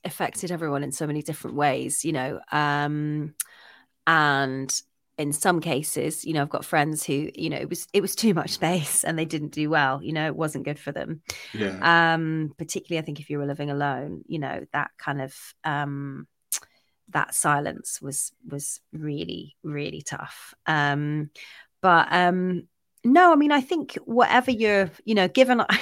affected 0.05 0.51
everyone 0.51 0.83
in 0.83 0.93
so 0.93 1.07
many 1.07 1.23
different 1.23 1.57
ways, 1.57 2.05
you 2.05 2.13
know. 2.13 2.41
Um, 2.51 3.35
and 4.07 4.83
in 5.23 5.33
some 5.33 5.61
cases, 5.61 6.25
you 6.25 6.33
know, 6.33 6.43
I've 6.43 6.51
got 6.51 6.65
friends 6.65 7.05
who, 7.05 7.31
you 7.35 7.49
know, 7.49 7.57
it 7.57 7.69
was 7.69 7.87
it 7.93 8.01
was 8.03 8.17
too 8.17 8.35
much 8.35 8.51
space 8.51 9.05
and 9.05 9.17
they 9.17 9.25
didn't 9.25 9.53
do 9.53 9.71
well. 9.71 10.03
You 10.03 10.13
know, 10.13 10.27
it 10.27 10.37
wasn't 10.37 10.65
good 10.65 10.81
for 10.81 10.91
them. 10.91 11.23
Yeah. 11.55 11.79
Um, 12.15 12.53
particularly, 12.59 13.01
I 13.01 13.05
think 13.07 13.21
if 13.21 13.31
you 13.31 13.39
were 13.39 13.47
living 13.47 13.71
alone, 13.71 14.25
you 14.27 14.41
know, 14.41 14.67
that 14.73 14.91
kind 14.99 15.23
of 15.23 15.35
um, 15.63 16.27
that 17.11 17.35
silence 17.35 18.03
was 18.03 18.33
was 18.47 18.81
really 18.93 19.57
really 19.63 20.03
tough. 20.03 20.55
Um, 20.67 21.31
but 21.81 22.09
um, 22.11 22.69
no, 23.05 23.33
I 23.33 23.37
mean, 23.37 23.53
I 23.53 23.61
think 23.61 23.95
whatever 24.05 24.51
you're, 24.51 24.91
you 25.05 25.15
know, 25.15 25.29
given. 25.29 25.63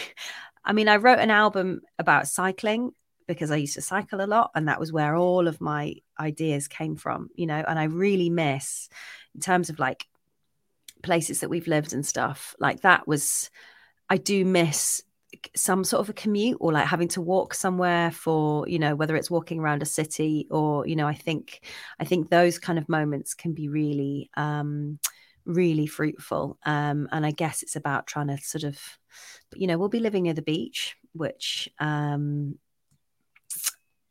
I 0.62 0.74
mean, 0.74 0.88
I 0.88 0.96
wrote 0.96 1.18
an 1.18 1.31
album 1.31 1.81
about 1.98 2.29
cycling 2.29 2.92
because 3.26 3.50
I 3.50 3.57
used 3.57 3.74
to 3.74 3.81
cycle 3.81 4.20
a 4.20 4.26
lot, 4.26 4.50
and 4.55 4.68
that 4.68 4.79
was 4.79 4.92
where 4.92 5.16
all 5.16 5.48
of 5.48 5.61
my 5.61 5.94
ideas 6.18 6.68
came 6.68 6.96
from. 6.96 7.31
You 7.35 7.46
know, 7.46 7.64
and 7.66 7.79
I 7.79 7.85
really 7.85 8.29
miss 8.29 8.90
in 9.34 9.40
terms 9.40 9.70
of 9.70 9.78
like 9.78 10.06
places 11.02 11.40
that 11.40 11.50
we've 11.50 11.66
lived 11.66 11.92
and 11.92 12.04
stuff 12.04 12.54
like 12.58 12.82
that 12.82 13.06
was 13.08 13.50
i 14.08 14.16
do 14.16 14.44
miss 14.44 15.02
some 15.54 15.84
sort 15.84 16.00
of 16.00 16.08
a 16.08 16.12
commute 16.12 16.56
or 16.60 16.72
like 16.72 16.86
having 16.86 17.08
to 17.08 17.20
walk 17.20 17.54
somewhere 17.54 18.10
for 18.10 18.68
you 18.68 18.78
know 18.78 18.94
whether 18.94 19.16
it's 19.16 19.30
walking 19.30 19.60
around 19.60 19.82
a 19.82 19.86
city 19.86 20.46
or 20.50 20.86
you 20.86 20.96
know 20.96 21.06
i 21.06 21.14
think 21.14 21.64
i 22.00 22.04
think 22.04 22.28
those 22.28 22.58
kind 22.58 22.78
of 22.78 22.88
moments 22.88 23.34
can 23.34 23.52
be 23.52 23.68
really 23.68 24.30
um 24.36 24.98
really 25.46 25.86
fruitful. 25.86 26.58
Um 26.64 27.08
and 27.10 27.24
i 27.24 27.30
guess 27.30 27.62
it's 27.62 27.76
about 27.76 28.06
trying 28.06 28.28
to 28.28 28.36
sort 28.38 28.64
of 28.64 28.78
you 29.54 29.66
know 29.66 29.78
we'll 29.78 29.88
be 29.88 30.00
living 30.00 30.24
near 30.24 30.34
the 30.34 30.42
beach 30.42 30.96
which 31.12 31.68
um 31.78 32.58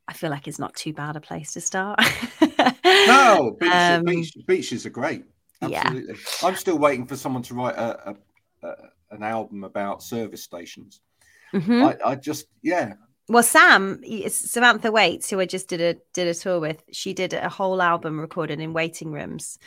I 0.09 0.13
feel 0.13 0.31
like 0.31 0.47
it's 0.47 0.57
not 0.57 0.73
too 0.73 0.91
bad 0.91 1.15
a 1.15 1.21
place 1.21 1.53
to 1.53 1.61
start. 1.61 1.99
no, 2.83 3.55
beach, 3.59 3.71
um, 3.71 4.03
beach, 4.03 4.33
beaches 4.47 4.85
are 4.87 4.89
great. 4.89 5.23
Absolutely. 5.61 6.15
Yeah. 6.15 6.47
I'm 6.47 6.55
still 6.55 6.79
waiting 6.79 7.05
for 7.05 7.15
someone 7.15 7.43
to 7.43 7.53
write 7.53 7.75
a, 7.75 8.09
a, 8.09 8.15
a 8.67 8.75
an 9.11 9.21
album 9.21 9.63
about 9.63 10.01
service 10.01 10.43
stations. 10.43 11.01
Mm-hmm. 11.53 11.83
I, 11.83 11.97
I 12.03 12.15
just, 12.15 12.47
yeah, 12.63 12.93
well 13.27 13.43
sam 13.43 14.01
samantha 14.27 14.91
Whates 14.91 15.29
who 15.29 15.39
i 15.39 15.45
just 15.45 15.67
did 15.67 15.79
a 15.79 15.95
did 16.13 16.27
a 16.27 16.33
tour 16.33 16.59
with 16.59 16.83
she 16.91 17.13
did 17.13 17.33
a 17.33 17.47
whole 17.47 17.79
album 17.79 18.19
recorded 18.19 18.59
in 18.59 18.73
waiting 18.73 19.11
rooms 19.11 19.59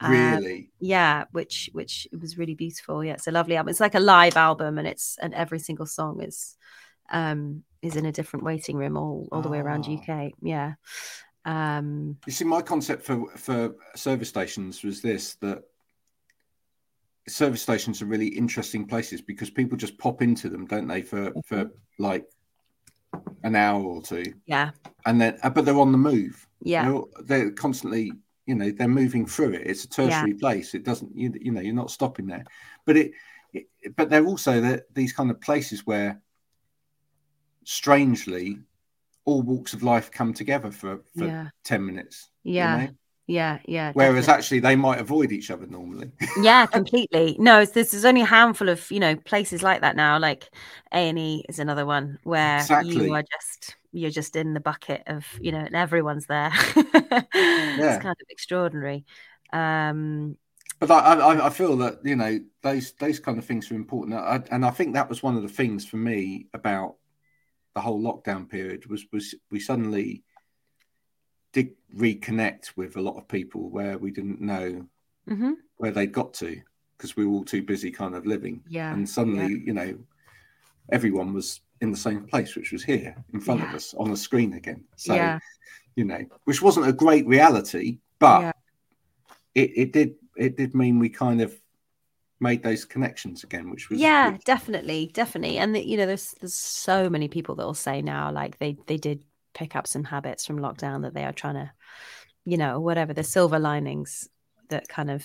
um, 0.00 0.12
really 0.12 0.56
um, 0.56 0.68
yeah 0.80 1.24
which 1.32 1.68
which 1.74 2.08
was 2.18 2.38
really 2.38 2.54
beautiful 2.54 3.04
yeah 3.04 3.12
it's 3.12 3.26
a 3.26 3.30
lovely 3.30 3.54
album 3.54 3.68
it's 3.68 3.80
like 3.80 3.94
a 3.94 4.00
live 4.00 4.38
album 4.38 4.78
and 4.78 4.88
it's 4.88 5.18
and 5.20 5.34
every 5.34 5.58
single 5.58 5.84
song 5.84 6.22
is 6.22 6.56
um 7.10 7.62
is 7.82 7.96
in 7.96 8.06
a 8.06 8.12
different 8.12 8.44
waiting 8.44 8.76
room 8.76 8.96
all 8.96 9.28
all 9.32 9.42
the 9.42 9.48
oh. 9.48 9.52
way 9.52 9.58
around 9.58 9.86
uk 9.88 10.08
ah. 10.08 10.28
yeah 10.42 10.74
um, 11.46 12.18
you 12.26 12.32
see, 12.32 12.44
my 12.44 12.60
concept 12.60 13.04
for 13.04 13.28
for 13.36 13.76
service 13.94 14.28
stations 14.28 14.82
was 14.82 15.00
this: 15.00 15.36
that 15.36 15.62
service 17.28 17.62
stations 17.62 18.02
are 18.02 18.06
really 18.06 18.26
interesting 18.26 18.86
places 18.86 19.20
because 19.20 19.48
people 19.48 19.78
just 19.78 19.96
pop 19.96 20.22
into 20.22 20.48
them, 20.48 20.66
don't 20.66 20.88
they? 20.88 21.02
For 21.02 21.30
mm-hmm. 21.30 21.40
for 21.44 21.70
like 21.98 22.26
an 23.44 23.54
hour 23.54 23.80
or 23.80 24.02
two. 24.02 24.34
Yeah. 24.46 24.70
And 25.06 25.20
then, 25.20 25.38
uh, 25.42 25.50
but 25.50 25.64
they're 25.64 25.78
on 25.78 25.92
the 25.92 25.98
move. 25.98 26.46
Yeah. 26.62 26.90
They're, 26.90 27.24
they're 27.24 27.50
constantly, 27.52 28.12
you 28.46 28.54
know, 28.56 28.70
they're 28.70 28.88
moving 28.88 29.24
through 29.24 29.54
it. 29.54 29.66
It's 29.66 29.84
a 29.84 29.88
tertiary 29.88 30.32
yeah. 30.32 30.40
place. 30.40 30.74
It 30.74 30.84
doesn't, 30.84 31.16
you, 31.16 31.32
you 31.40 31.52
know, 31.52 31.60
you're 31.60 31.74
not 31.74 31.90
stopping 31.90 32.26
there. 32.26 32.44
But 32.84 32.96
it, 32.96 33.12
it 33.52 33.66
but 33.96 34.10
they're 34.10 34.26
also 34.26 34.60
the, 34.60 34.84
these 34.92 35.12
kind 35.12 35.30
of 35.30 35.40
places 35.40 35.86
where 35.86 36.20
strangely 37.66 38.58
all 39.24 39.42
walks 39.42 39.74
of 39.74 39.82
life 39.82 40.10
come 40.10 40.32
together 40.32 40.70
for, 40.70 41.00
for 41.16 41.26
Yeah. 41.26 41.48
10 41.64 41.84
minutes. 41.84 42.30
you 42.44 42.52
Yeah. 42.54 42.76
know? 42.76 42.88
Yeah. 43.26 43.58
Yeah. 43.66 43.92
Whereas 43.92 44.26
definitely. 44.26 44.34
actually 44.38 44.60
they 44.60 44.76
might 44.76 45.00
avoid 45.00 45.32
each 45.32 45.50
other 45.50 45.66
normally. 45.66 46.12
yeah 46.42 46.66
completely 46.66 47.36
no 47.40 47.60
it's, 47.60 47.72
there's, 47.72 47.90
there's 47.90 48.04
only 48.04 48.20
a 48.20 48.26
handful 48.26 48.68
of 48.68 48.88
you 48.90 49.00
know 49.00 49.16
places 49.16 49.62
like 49.62 49.80
that 49.80 49.96
now 49.96 50.18
like 50.18 50.48
a&e 50.92 51.44
is 51.48 51.58
another 51.58 51.84
one 51.84 52.18
where 52.22 52.60
Exactly. 52.60 53.06
you 53.06 53.14
are 53.14 53.22
just 53.22 53.76
you're 53.92 54.10
just 54.10 54.36
in 54.36 54.54
the 54.54 54.60
bucket 54.60 55.02
of 55.08 55.26
you 55.40 55.50
know 55.50 55.58
and 55.58 55.74
everyone's 55.74 56.26
there 56.26 56.52
it's 56.76 58.02
kind 58.02 58.16
of 58.20 58.26
extraordinary 58.30 59.04
um 59.52 60.36
but 60.78 60.90
I, 60.90 61.14
I, 61.14 61.46
I 61.46 61.50
feel 61.50 61.76
that 61.78 62.04
you 62.04 62.16
know 62.16 62.38
those 62.62 62.92
those 62.92 63.18
kind 63.18 63.38
of 63.38 63.44
things 63.44 63.70
are 63.70 63.74
important, 63.74 64.14
I, 64.14 64.42
and 64.50 64.64
I 64.64 64.70
think 64.70 64.94
that 64.94 65.08
was 65.08 65.22
one 65.22 65.36
of 65.36 65.42
the 65.42 65.48
things 65.48 65.86
for 65.86 65.96
me 65.96 66.48
about 66.52 66.96
the 67.76 67.82
whole 67.82 68.00
lockdown 68.00 68.48
period 68.48 68.86
was 68.86 69.04
was 69.12 69.34
we 69.50 69.60
suddenly 69.60 70.22
did 71.52 71.72
reconnect 71.94 72.74
with 72.74 72.96
a 72.96 73.00
lot 73.00 73.18
of 73.18 73.28
people 73.28 73.68
where 73.68 73.98
we 73.98 74.10
didn't 74.10 74.40
know 74.40 74.86
mhm, 75.28 75.56
where 75.76 75.90
they 75.90 76.06
got 76.06 76.32
to 76.32 76.58
because 76.96 77.16
we 77.16 77.26
were 77.26 77.32
all 77.34 77.44
too 77.44 77.62
busy 77.62 77.90
kind 77.90 78.14
of 78.14 78.24
living, 78.26 78.62
yeah 78.66 78.94
and 78.94 79.06
suddenly 79.06 79.60
you 79.66 79.74
know 79.74 79.94
everyone 80.90 81.34
was 81.34 81.60
in 81.82 81.90
the 81.90 81.96
same 81.98 82.24
place, 82.24 82.56
which 82.56 82.72
was 82.72 82.82
here 82.82 83.14
in 83.34 83.40
front 83.40 83.62
of 83.62 83.74
us 83.74 83.92
on 83.98 84.10
the 84.10 84.16
screen 84.16 84.54
again. 84.54 84.82
So 84.96 85.14
yeah. 85.14 85.38
you 85.96 86.04
know, 86.04 86.24
which 86.44 86.62
wasn't 86.62 86.88
a 86.88 86.92
great 86.94 87.26
reality, 87.26 87.98
but 88.18 88.40
Yeah. 88.40 88.52
it, 89.54 89.70
it 89.76 89.92
did 89.92 90.14
it 90.36 90.56
did 90.56 90.74
mean 90.74 90.98
we 90.98 91.10
kind 91.10 91.42
of 91.42 91.54
made 92.40 92.62
those 92.62 92.84
connections 92.84 93.44
again, 93.44 93.70
which 93.70 93.88
was 93.88 93.98
yeah 93.98 94.30
which- 94.30 94.44
definitely 94.44 95.10
definitely 95.14 95.58
and 95.58 95.74
the, 95.74 95.86
you 95.86 95.96
know 95.96 96.06
there's 96.06 96.34
there's 96.40 96.54
so 96.54 97.08
many 97.08 97.28
people 97.28 97.54
that 97.54 97.64
will 97.64 97.74
say 97.74 98.02
now 98.02 98.30
like 98.30 98.58
they 98.58 98.76
they 98.86 98.96
did 98.96 99.22
pick 99.54 99.74
up 99.74 99.86
some 99.86 100.04
habits 100.04 100.44
from 100.44 100.58
lockdown 100.58 101.02
that 101.02 101.14
they 101.14 101.24
are 101.24 101.32
trying 101.32 101.54
to 101.54 101.70
you 102.44 102.56
know 102.56 102.78
whatever 102.78 103.14
the 103.14 103.24
silver 103.24 103.58
linings 103.58 104.28
that 104.68 104.86
kind 104.88 105.10
of 105.10 105.24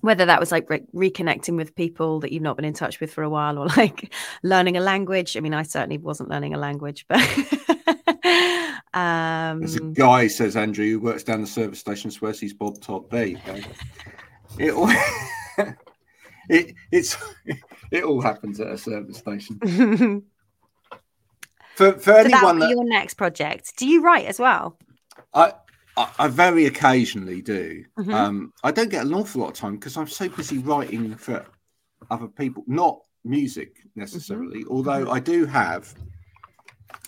whether 0.00 0.26
that 0.26 0.40
was 0.40 0.50
like 0.52 0.68
re- 0.68 1.10
reconnecting 1.10 1.56
with 1.56 1.74
people 1.74 2.20
that 2.20 2.32
you've 2.32 2.42
not 2.42 2.56
been 2.56 2.64
in 2.64 2.74
touch 2.74 3.00
with 3.00 3.12
for 3.12 3.22
a 3.22 3.30
while 3.30 3.58
or 3.58 3.66
like 3.76 4.14
learning 4.44 4.76
a 4.76 4.80
language 4.80 5.36
i 5.36 5.40
mean 5.40 5.54
i 5.54 5.62
certainly 5.62 5.98
wasn't 5.98 6.28
learning 6.28 6.54
a 6.54 6.58
language 6.58 7.04
but 7.08 7.20
um 8.94 9.60
There's 9.60 9.76
a 9.76 9.80
guy 9.80 10.28
says 10.28 10.56
Andrew 10.56 10.86
who 10.86 11.00
works 11.00 11.24
down 11.24 11.40
the 11.40 11.46
service 11.46 11.80
station 11.80 12.10
swears 12.10 12.38
he's 12.38 12.54
Bob 12.54 12.80
Todd. 12.80 13.10
There 13.10 13.26
you 13.26 13.38
go. 13.44 13.58
It 14.58 15.76
it 16.52 16.74
it's 16.90 17.16
it 17.90 18.04
all 18.04 18.20
happens 18.20 18.60
at 18.60 18.68
a 18.68 18.78
service 18.78 19.18
station. 19.18 19.58
For 21.74 21.92
for 21.92 22.12
that'll 22.12 22.34
anyone 22.34 22.58
that 22.58 22.68
your 22.68 22.84
next 22.84 23.14
project 23.14 23.78
do 23.78 23.86
you 23.86 24.02
write 24.02 24.26
as 24.26 24.38
well 24.38 24.78
I, 25.32 25.54
I 25.96 26.10
I 26.18 26.28
very 26.28 26.66
occasionally 26.66 27.40
do. 27.40 27.84
Mhm. 27.98 28.12
Um, 28.12 28.52
I 28.62 28.70
don't 28.72 28.90
get 28.90 29.06
an 29.06 29.14
awful 29.14 29.40
lot 29.40 29.48
of 29.48 29.54
time 29.54 29.76
because 29.76 29.96
I'm 29.96 30.06
so 30.06 30.28
busy 30.28 30.58
writing 30.58 31.14
for 31.16 31.46
other 32.10 32.28
people, 32.28 32.64
not 32.66 33.00
music 33.24 33.78
necessarily. 33.94 34.64
Although 34.68 35.10
I 35.10 35.18
do 35.18 35.46
have, 35.46 35.94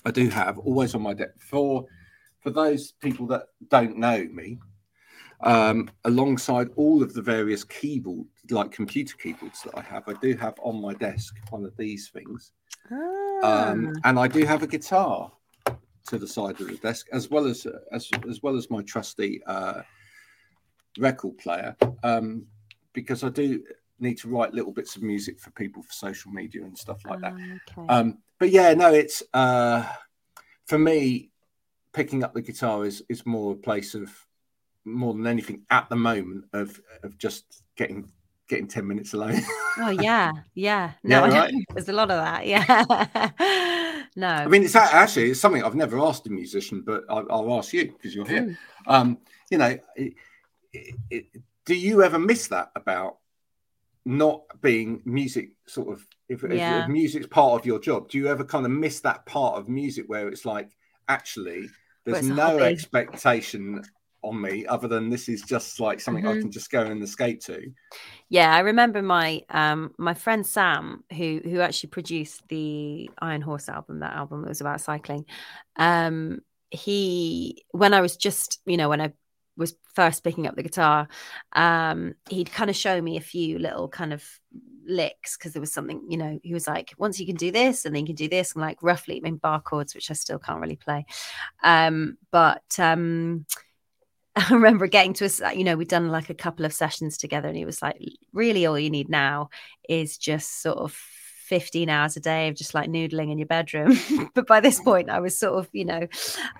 I 0.04 0.11
do 0.11 0.28
have 0.28 0.59
always 0.59 0.94
on 0.94 1.02
my 1.02 1.14
deck 1.14 1.38
for 1.38 1.85
for 2.40 2.50
those 2.50 2.92
people 2.92 3.26
that 3.28 3.48
don't 3.68 3.98
know 3.98 4.26
me. 4.33 4.59
Um, 5.40 5.90
alongside 6.04 6.68
all 6.76 7.02
of 7.02 7.12
the 7.12 7.20
various 7.20 7.64
keyboard, 7.64 8.26
like 8.50 8.70
computer 8.72 9.16
keyboards 9.16 9.62
that 9.62 9.76
I 9.76 9.83
have, 9.83 10.09
I 10.09 10.12
do 10.14 10.37
have 10.37 10.54
on 10.62 10.80
my 10.80 10.94
desk 10.94 11.37
one 11.50 11.64
of 11.64 11.76
these 11.76 12.09
things, 12.11 12.52
um, 12.90 13.00
Ah. 13.42 14.00
and 14.04 14.18
I 14.18 14.28
do 14.28 14.44
have 14.44 14.62
a 14.62 14.66
guitar 14.66 15.33
to 16.09 16.18
the 16.18 16.26
side 16.28 16.61
of 16.61 16.66
the 16.68 16.76
desk, 16.76 17.07
as 17.12 17.30
well 17.30 17.46
as 17.46 17.66
as 17.92 18.11
as 18.28 18.42
well 18.42 18.57
as 18.57 18.70
my 18.70 18.83
trusty 18.83 19.42
uh, 19.46 19.83
record 20.98 21.38
player, 21.38 21.76
um, 22.02 22.46
because 22.92 23.24
I 23.24 23.30
do 23.30 23.62
need 24.00 24.18
to 24.18 24.28
write 24.28 24.52
little 24.52 24.72
bits 24.72 24.96
of 24.96 25.02
music 25.02 25.40
for 25.40 25.50
people 25.52 25.83
for 25.83 25.92
social 25.92 26.30
media 26.30 26.62
and 26.64 26.76
stuff 26.76 27.00
like 27.07 27.20
that. 27.20 27.33
Ah, 27.35 27.59
okay. 27.78 27.87
Um, 27.88 28.18
but 28.38 28.50
yeah, 28.50 28.74
no, 28.74 28.92
it's 28.92 29.22
uh, 29.33 29.87
for 30.66 30.78
me 30.78 31.30
picking 31.92 32.22
up 32.24 32.35
the 32.35 32.42
guitar 32.42 32.85
is 32.85 33.02
is 33.09 33.24
more 33.24 33.52
a 33.52 33.57
place 33.57 33.94
of 33.94 34.11
more 34.85 35.14
than 35.14 35.26
anything 35.26 35.64
at 35.70 35.88
the 35.88 35.96
moment 35.96 36.44
of 36.52 36.78
of 37.02 37.16
just 37.16 37.62
getting 37.76 38.11
getting 38.48 38.66
10 38.68 38.87
minutes 38.87 39.14
alone 39.14 39.40
Oh 39.78 39.90
yeah, 39.90 40.33
yeah. 40.54 40.92
Yeah, 41.02 41.20
No, 41.20 41.22
I 41.24 41.28
know. 41.30 41.35
right. 41.40 41.54
there's 41.74 41.88
a 41.88 41.92
lot 41.92 42.11
of 42.11 42.18
that. 42.22 42.46
Yeah. 42.46 43.30
no. 44.16 44.28
i 44.28 44.46
mean 44.46 44.62
it's 44.62 44.76
actually 44.76 45.30
it's 45.30 45.40
something 45.40 45.62
i've 45.64 45.74
never 45.74 45.98
asked 45.98 46.26
a 46.26 46.30
musician 46.30 46.83
but 46.87 47.02
i'll, 47.09 47.26
I'll 47.30 47.59
ask 47.59 47.72
you 47.72 47.87
because 47.92 48.14
you're 48.14 48.26
here 48.26 48.42
Mm. 48.42 48.57
um 48.87 49.18
you 49.50 49.59
know 49.59 49.76
it, 49.96 50.14
it, 51.11 51.26
do 51.64 51.74
you 51.74 52.02
ever 52.02 52.18
miss 52.18 52.48
that 52.48 52.70
about 52.76 53.18
not 54.04 54.42
being 54.61 55.00
music 55.04 55.50
sort 55.66 55.88
of 55.92 56.07
if, 56.28 56.44
if- 56.44 56.52
Yeah. 56.52 56.85
if 56.85 56.88
music's 56.90 57.26
part 57.26 57.59
of 57.61 57.66
your 57.66 57.78
job 57.80 58.09
do 58.11 58.18
you 58.18 58.28
ever 58.28 58.44
kind 58.44 58.64
of 58.66 58.70
miss 58.72 59.00
that 59.00 59.24
part 59.26 59.57
of 59.59 59.68
music 59.68 60.04
where 60.09 60.28
it's 60.28 60.44
like 60.44 60.68
actually 61.09 61.68
there's 62.04 62.28
no 62.28 62.59
hobby. 62.59 62.64
expectation 62.64 63.83
on 64.25 64.41
me 64.41 64.67
other 64.67 64.89
than 64.89 65.11
this 65.11 65.29
is 65.29 65.43
just 65.43 65.81
like 65.81 66.01
something 66.01 66.27
i 66.27 66.35
Mhm. 66.35 66.41
can 66.41 66.51
just 66.51 66.71
go 66.71 66.83
and 66.83 67.03
escape 67.03 67.41
to 67.43 67.61
Yeah, 68.29 68.55
I 68.55 68.61
remember 68.61 69.03
my 69.03 69.43
um 69.51 69.93
my 69.99 70.15
friend 70.15 70.47
Sam, 70.47 71.05
who 71.17 71.41
who 71.45 71.61
actually 71.61 71.91
produced 71.91 72.43
the 72.49 73.11
Iron 73.19 73.43
Horse 73.43 73.69
album, 73.69 74.01
that 74.01 74.15
album 74.15 74.43
that 74.43 74.49
was 74.49 74.61
about 74.61 74.81
cycling. 74.81 75.25
Um, 75.77 76.41
he 76.71 77.65
when 77.71 77.95
I 77.95 78.01
was 78.01 78.17
just, 78.17 78.61
you 78.67 78.77
know, 78.77 78.89
when 78.89 79.01
I 79.01 79.13
was 79.57 79.75
first 79.95 80.25
picking 80.25 80.47
up 80.47 80.57
the 80.57 80.63
guitar, 80.63 81.09
um, 81.55 82.15
he'd 82.29 82.51
kind 82.53 82.71
of 82.71 82.77
show 82.77 83.01
me 83.01 83.17
a 83.17 83.21
few 83.21 83.59
little 83.59 83.89
kind 83.89 84.13
of 84.13 84.25
licks 84.87 85.37
because 85.37 85.53
there 85.53 85.61
was 85.61 85.73
something, 85.73 86.03
you 86.09 86.17
know, 86.17 86.39
he 86.43 86.53
was 86.53 86.67
like, 86.67 86.93
once 86.99 87.21
you 87.21 87.27
can 87.27 87.37
do 87.37 87.51
this 87.53 87.85
and 87.85 87.95
then 87.95 88.03
you 88.03 88.07
can 88.09 88.17
do 88.17 88.29
this, 88.29 88.53
and 88.55 88.63
like 88.63 88.83
roughly 88.83 89.17
I 89.19 89.21
mean 89.21 89.37
bar 89.37 89.61
chords, 89.61 89.95
which 89.95 90.11
I 90.11 90.15
still 90.15 90.39
can't 90.39 90.61
really 90.61 90.77
play. 90.77 91.07
Um, 91.63 92.19
but 92.31 92.63
um 92.79 93.47
I 94.51 94.53
remember 94.53 94.87
getting 94.87 95.12
to 95.14 95.27
us, 95.27 95.40
you 95.55 95.64
know, 95.64 95.77
we'd 95.77 95.88
done 95.88 96.09
like 96.09 96.29
a 96.31 96.35
couple 96.35 96.64
of 96.64 96.73
sessions 96.73 97.16
together, 97.16 97.49
and 97.49 97.57
he 97.57 97.64
was 97.64 97.81
like, 97.81 97.97
really, 98.33 98.66
all 98.66 98.79
you 98.79 98.90
need 98.90 99.09
now 99.09 99.51
is 99.88 100.18
just 100.18 100.61
sort 100.62 100.79
of 100.79 100.92
15 101.44 101.90
hours 101.90 102.16
a 102.16 102.20
day 102.20 102.49
of 102.49 102.57
just 102.57 102.75
like 102.75 102.88
noodling 102.88 103.31
in 103.31 103.38
your 103.38 103.47
bedroom. 103.47 103.97
but 104.35 104.47
by 104.47 104.61
this 104.61 104.81
point, 104.81 105.11
I 105.11 105.20
was 105.20 105.38
sort 105.38 105.59
of, 105.59 105.68
you 105.73 105.85
know, 105.85 106.09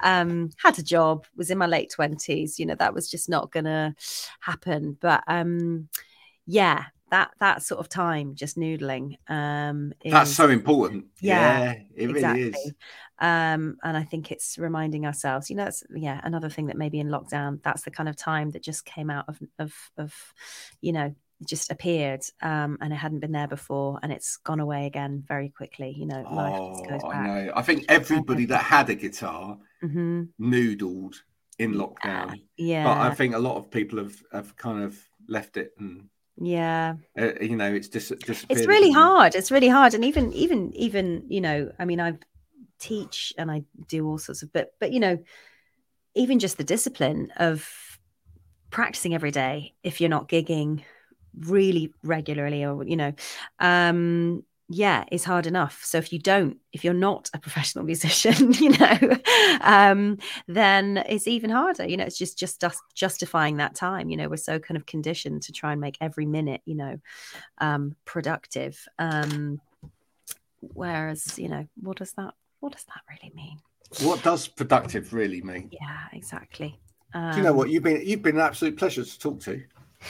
um, 0.02 0.50
had 0.62 0.78
a 0.78 0.82
job, 0.82 1.26
was 1.37 1.50
in 1.50 1.58
my 1.58 1.66
late 1.66 1.92
20s, 1.96 2.58
you 2.58 2.66
know, 2.66 2.76
that 2.76 2.94
was 2.94 3.10
just 3.10 3.28
not 3.28 3.50
gonna 3.50 3.94
happen. 4.40 4.96
But 5.00 5.24
um, 5.26 5.88
yeah, 6.46 6.84
that 7.14 7.31
that 7.40 7.62
sort 7.62 7.81
of 7.81 7.88
time 7.88 8.35
just 8.35 8.57
noodling 8.59 9.16
um 9.31 9.92
that's 10.11 10.31
so 10.31 10.48
important 10.48 11.07
Yeah, 11.20 11.59
yeah, 11.59 11.74
it 11.96 12.11
exactly. 12.11 12.11
really 12.11 12.42
is 12.42 12.72
um 13.20 13.77
and 13.85 13.96
i 13.96 14.03
think 14.03 14.31
it's 14.33 14.59
reminding 14.59 15.07
ourselves 15.07 15.48
you 15.50 15.57
know 15.57 15.64
that's 15.64 15.85
yeah 15.94 16.20
another 16.24 16.50
thing 16.50 16.66
that 16.66 16.77
maybe 16.77 17.00
in 17.00 17.09
lockdown 17.09 17.62
that's 17.62 17.83
the 17.83 17.90
kind 17.90 18.09
of 18.09 18.16
time 18.16 18.50
that 18.50 18.62
just 18.62 18.85
came 18.85 19.11
out 19.11 19.24
of 19.29 19.38
of 19.59 19.72
of 19.96 20.14
you 20.81 20.92
know 20.92 21.14
just 21.48 21.70
appeared 21.70 22.22
um 22.42 22.79
and 22.81 22.92
it 22.92 22.96
hadn't 22.96 23.20
been 23.20 23.33
there 23.33 23.48
before 23.48 23.98
and 24.03 24.12
it's 24.12 24.37
gone 24.38 24.61
away 24.61 24.87
again 24.87 25.22
very 25.27 25.48
quickly 25.50 25.94
you 25.96 26.07
know 26.07 26.27
life 26.31 26.57
just 26.72 26.87
goes 26.88 27.03
Oh, 27.03 27.09
I 27.11 27.18
know. 27.18 27.53
I 27.55 27.62
think 27.62 27.85
everybody 27.88 28.46
that 28.46 28.59
had 28.64 28.90
a 28.90 28.94
guitar 28.94 29.59
hmm 29.83 30.35
noodled 30.40 31.16
in 31.59 31.74
lockdown. 31.74 32.40
yeah 32.57 32.85
But 32.85 32.98
I 33.00 33.11
think 33.14 33.35
a 33.35 33.38
lot 33.38 33.57
of 33.57 33.70
people 33.70 33.98
have, 33.98 34.16
have 34.33 34.57
kind 34.57 34.85
of 34.85 34.98
left 35.29 35.57
it 35.57 35.72
and, 35.79 36.09
yeah 36.40 36.94
uh, 37.18 37.32
you 37.40 37.56
know, 37.56 37.72
it's 37.72 37.88
dis- 37.88 38.08
disappeared. 38.08 38.46
it's 38.50 38.66
really 38.66 38.90
hard 38.90 39.34
it's 39.34 39.50
really 39.50 39.68
hard 39.68 39.94
and 39.94 40.04
even 40.04 40.32
even 40.32 40.74
even 40.74 41.24
you 41.28 41.40
know 41.40 41.70
i 41.78 41.84
mean 41.84 42.00
i 42.00 42.12
teach 42.78 43.32
and 43.38 43.50
i 43.50 43.62
do 43.88 44.06
all 44.06 44.18
sorts 44.18 44.42
of 44.42 44.52
but 44.52 44.74
but 44.80 44.92
you 44.92 45.00
know 45.00 45.18
even 46.14 46.38
just 46.38 46.58
the 46.58 46.64
discipline 46.64 47.32
of 47.36 47.68
practicing 48.70 49.14
every 49.14 49.30
day 49.30 49.74
if 49.82 50.00
you're 50.00 50.10
not 50.10 50.28
gigging 50.28 50.82
really 51.38 51.92
regularly 52.02 52.64
or 52.64 52.84
you 52.84 52.96
know 52.96 53.12
um 53.60 54.42
yeah 54.68 55.05
it's 55.12 55.24
hard 55.24 55.46
enough 55.46 55.85
so 55.85 55.98
if 55.98 56.12
you 56.12 56.18
don't 56.18 56.57
if 56.72 56.85
you're 56.85 56.94
not 56.94 57.29
a 57.35 57.38
professional 57.46 57.85
musician 57.85 58.53
you 58.55 58.70
know 58.70 58.98
um 59.61 60.16
then 60.48 60.96
it's 61.09 61.29
even 61.29 61.50
harder 61.50 61.87
you 61.87 61.96
know 61.96 62.05
it's 62.05 62.16
just 62.18 62.38
just 62.38 62.64
us 62.64 62.81
justifying 62.94 63.59
that 63.59 63.74
time 63.74 64.09
you 64.09 64.16
know 64.16 64.29
we're 64.29 64.37
so 64.37 64.59
kind 64.59 64.77
of 64.77 64.87
conditioned 64.87 65.42
to 65.42 65.52
try 65.52 65.73
and 65.73 65.81
make 65.81 65.98
every 66.00 66.27
minute 66.27 66.62
you 66.65 66.75
know 66.75 66.98
um 67.58 67.94
productive 68.04 68.88
um 68.98 69.60
whereas 70.60 71.38
you 71.38 71.48
know 71.48 71.67
what 71.83 71.98
does 71.98 72.12
that 72.12 72.33
what 72.60 72.73
does 72.73 72.85
that 72.85 73.02
really 73.10 73.33
mean 73.35 73.58
What 74.00 74.23
does 74.23 74.48
productive 74.48 75.12
really 75.12 75.42
mean? 75.42 75.69
yeah 75.73 76.06
exactly 76.12 76.81
um, 77.12 77.31
Do 77.33 77.37
you 77.38 77.44
know 77.44 77.52
what 77.52 77.69
you've 77.69 77.83
been? 77.85 78.02
You've 78.04 78.23
been 78.23 78.37
an 78.37 78.40
absolute 78.42 78.77
pleasure 78.77 79.04
to 79.04 79.19
talk 79.21 79.38
to. 79.42 79.62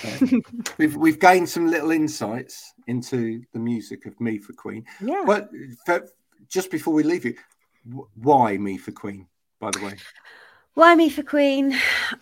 Uh, 0.05 0.27
we've 0.79 0.97
we've 0.97 1.21
gained 1.21 1.49
some 1.49 1.71
little 1.71 1.91
insights 1.91 2.73
into 2.87 3.43
the 3.53 3.59
music 3.59 4.07
of 4.07 4.19
Me 4.21 4.39
for 4.39 4.53
Queen. 4.55 4.85
yeah 5.01 5.23
Well, 5.23 5.49
for, 5.87 6.09
just 6.49 6.71
before 6.71 6.95
we 6.95 7.03
leave 7.03 7.25
you, 7.25 7.35
why 8.15 8.57
me 8.57 8.77
for 8.79 8.93
Queen? 8.93 9.27
By 9.61 9.71
the 9.71 9.85
way, 9.85 9.95
Why 10.75 10.95
me 10.95 11.09
for 11.09 11.23
Queen? 11.23 11.73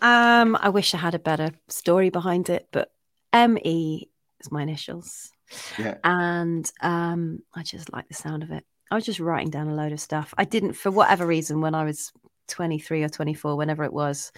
Um, 0.03 0.57
I 0.61 0.69
wish 0.69 0.95
I 0.95 0.99
had 0.99 1.15
a 1.15 1.19
better 1.19 1.51
story 1.69 2.11
behind 2.11 2.51
it, 2.51 2.69
but 2.71 2.93
ME 3.33 4.11
is 4.41 4.53
my 4.53 4.63
initials. 4.63 5.31
yeah, 5.79 5.97
And 6.05 6.71
um, 6.83 7.41
I 7.55 7.63
just 7.63 7.93
like 7.93 8.09
the 8.09 8.15
sound 8.15 8.43
of 8.43 8.51
it. 8.51 8.65
I 8.91 8.95
was 8.95 9.07
just 9.07 9.21
writing 9.21 9.49
down 9.49 9.69
a 9.69 9.75
load 9.75 9.93
of 9.93 10.01
stuff. 10.01 10.35
I 10.37 10.45
didn't, 10.45 10.75
for 10.75 10.91
whatever 10.91 11.27
reason, 11.27 11.63
when 11.63 11.75
I 11.75 11.85
was 11.85 12.13
23 12.49 13.05
or 13.05 13.09
24, 13.09 13.57
whenever 13.57 13.85
it 13.85 13.93
was, 13.93 14.33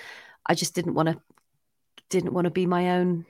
I 0.46 0.54
just 0.54 0.76
didn't 0.76 0.94
want 0.94 1.08
to, 1.08 1.20
didn't 2.14 2.32
want 2.32 2.44
to 2.44 2.50
be 2.50 2.64
my 2.64 2.90
own 2.90 3.26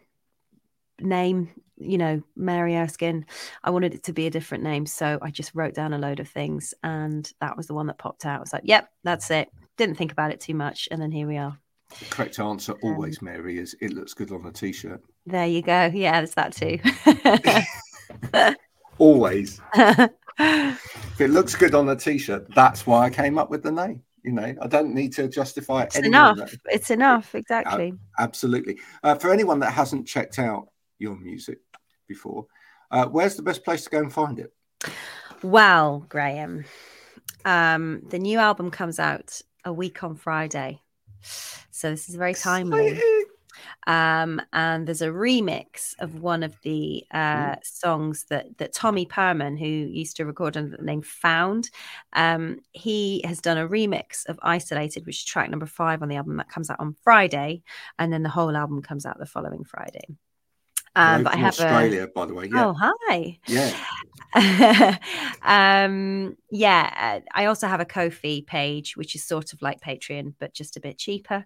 name, 1.00 1.48
you 1.78 1.96
know, 1.96 2.22
Mary 2.36 2.76
Erskine. 2.76 3.24
I 3.62 3.70
wanted 3.70 3.94
it 3.94 4.02
to 4.04 4.12
be 4.12 4.26
a 4.26 4.30
different 4.30 4.62
name. 4.62 4.84
So 4.84 5.18
I 5.22 5.30
just 5.30 5.54
wrote 5.54 5.72
down 5.72 5.94
a 5.94 5.98
load 5.98 6.20
of 6.20 6.28
things 6.28 6.74
and 6.82 7.32
that 7.40 7.56
was 7.56 7.66
the 7.66 7.72
one 7.72 7.86
that 7.86 7.96
popped 7.96 8.26
out. 8.26 8.36
I 8.36 8.40
was 8.40 8.52
like, 8.52 8.64
yep, 8.66 8.90
that's 9.02 9.30
it. 9.30 9.48
Didn't 9.78 9.96
think 9.96 10.12
about 10.12 10.32
it 10.32 10.40
too 10.40 10.52
much. 10.54 10.86
And 10.90 11.00
then 11.00 11.10
here 11.10 11.26
we 11.26 11.38
are. 11.38 11.58
the 11.98 12.04
correct 12.10 12.38
answer 12.38 12.74
always, 12.82 13.22
Mary, 13.22 13.56
is 13.58 13.74
it 13.80 13.94
looks 13.94 14.12
good 14.12 14.30
on 14.30 14.44
a 14.44 14.52
t-shirt. 14.52 15.02
There 15.24 15.46
you 15.46 15.62
go. 15.62 15.86
Yeah, 15.86 16.20
there's 16.20 16.34
that 16.34 16.52
too. 16.52 16.78
Always, 18.98 19.60
if 19.74 21.20
it 21.20 21.30
looks 21.30 21.56
good 21.56 21.74
on 21.74 21.88
a 21.88 21.96
t-shirt, 21.96 22.54
that's 22.54 22.86
why 22.86 23.06
I 23.06 23.10
came 23.10 23.38
up 23.38 23.50
with 23.50 23.62
the 23.62 23.72
name. 23.72 24.02
You 24.24 24.32
know, 24.32 24.54
I 24.60 24.66
don't 24.66 24.94
need 24.94 25.12
to 25.14 25.28
justify 25.28 25.82
it's 25.82 25.96
any 25.96 26.08
enough. 26.08 26.38
that. 26.38 26.58
It's 26.72 26.90
enough. 26.90 27.34
Exactly. 27.34 27.92
Absolutely. 28.18 28.78
Uh, 29.02 29.14
for 29.16 29.30
anyone 29.30 29.60
that 29.60 29.72
hasn't 29.72 30.06
checked 30.06 30.38
out 30.38 30.68
your 30.98 31.14
music 31.14 31.58
before, 32.08 32.46
uh, 32.90 33.06
where's 33.06 33.36
the 33.36 33.42
best 33.42 33.64
place 33.64 33.84
to 33.84 33.90
go 33.90 33.98
and 33.98 34.12
find 34.12 34.38
it? 34.38 34.52
Well, 35.42 36.06
Graham, 36.08 36.64
um, 37.44 38.02
the 38.08 38.18
new 38.18 38.38
album 38.38 38.70
comes 38.70 38.98
out 38.98 39.42
a 39.64 39.72
week 39.72 40.02
on 40.02 40.16
Friday. 40.16 40.80
So 41.70 41.90
this 41.90 42.08
is 42.08 42.14
very 42.14 42.34
timely. 42.34 42.98
Um, 43.86 44.40
and 44.52 44.86
there's 44.86 45.02
a 45.02 45.08
remix 45.08 45.94
of 45.98 46.20
one 46.20 46.42
of 46.42 46.56
the 46.62 47.04
uh, 47.10 47.56
songs 47.62 48.26
that 48.30 48.58
that 48.58 48.72
Tommy 48.72 49.06
Perman, 49.06 49.58
who 49.58 49.66
used 49.66 50.16
to 50.16 50.26
record 50.26 50.56
under 50.56 50.76
the 50.76 50.82
name 50.82 51.02
Found, 51.02 51.70
um, 52.14 52.60
he 52.72 53.22
has 53.24 53.40
done 53.40 53.58
a 53.58 53.68
remix 53.68 54.26
of 54.26 54.38
Isolated, 54.42 55.06
which 55.06 55.18
is 55.18 55.24
track 55.24 55.50
number 55.50 55.66
five 55.66 56.02
on 56.02 56.08
the 56.08 56.16
album 56.16 56.36
that 56.38 56.48
comes 56.48 56.70
out 56.70 56.80
on 56.80 56.94
Friday, 57.02 57.62
and 57.98 58.12
then 58.12 58.22
the 58.22 58.28
whole 58.28 58.56
album 58.56 58.82
comes 58.82 59.06
out 59.06 59.18
the 59.18 59.26
following 59.26 59.64
Friday. 59.64 60.16
Um, 60.96 61.24
but 61.24 61.34
I 61.34 61.38
have 61.38 61.58
a 61.58 61.64
Australia, 61.64 62.08
by 62.14 62.26
the 62.26 62.34
way. 62.34 62.48
Yeah, 62.52 62.66
oh 62.66 62.74
hi. 62.78 63.38
yeah. 63.48 63.74
um 65.44 66.36
yeah 66.50 66.90
uh, 66.96 67.20
i 67.34 67.44
also 67.44 67.68
have 67.68 67.78
a 67.78 67.84
Ko-fi 67.84 68.42
page 68.44 68.96
which 68.96 69.14
is 69.14 69.22
sort 69.24 69.52
of 69.52 69.62
like 69.62 69.80
patreon 69.80 70.34
but 70.40 70.52
just 70.52 70.76
a 70.76 70.80
bit 70.80 70.98
cheaper 70.98 71.44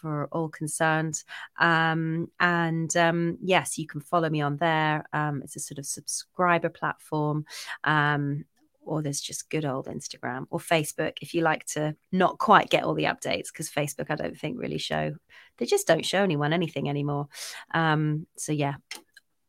for 0.00 0.28
all 0.32 0.48
concerned 0.48 1.22
um 1.58 2.30
and 2.40 2.96
um 2.96 3.38
yes 3.42 3.78
you 3.78 3.86
can 3.86 4.00
follow 4.00 4.28
me 4.28 4.40
on 4.40 4.56
there 4.56 5.04
um 5.12 5.42
it's 5.42 5.56
a 5.56 5.60
sort 5.60 5.78
of 5.78 5.86
subscriber 5.86 6.68
platform 6.68 7.44
um 7.84 8.44
or 8.86 9.02
there's 9.02 9.20
just 9.20 9.50
good 9.50 9.64
old 9.64 9.86
Instagram 9.86 10.46
or 10.50 10.60
Facebook 10.60 11.14
if 11.20 11.34
you 11.34 11.42
like 11.42 11.64
to 11.66 11.96
not 12.12 12.38
quite 12.38 12.70
get 12.70 12.84
all 12.84 12.94
the 12.94 13.04
updates 13.04 13.48
because 13.52 13.68
Facebook 13.68 14.10
I 14.10 14.14
don't 14.14 14.38
think 14.38 14.60
really 14.60 14.78
show 14.78 15.12
they 15.58 15.66
just 15.66 15.86
don't 15.86 16.04
show 16.06 16.22
anyone 16.22 16.52
anything 16.52 16.88
anymore. 16.88 17.28
Um, 17.74 18.26
so 18.36 18.52
yeah, 18.52 18.74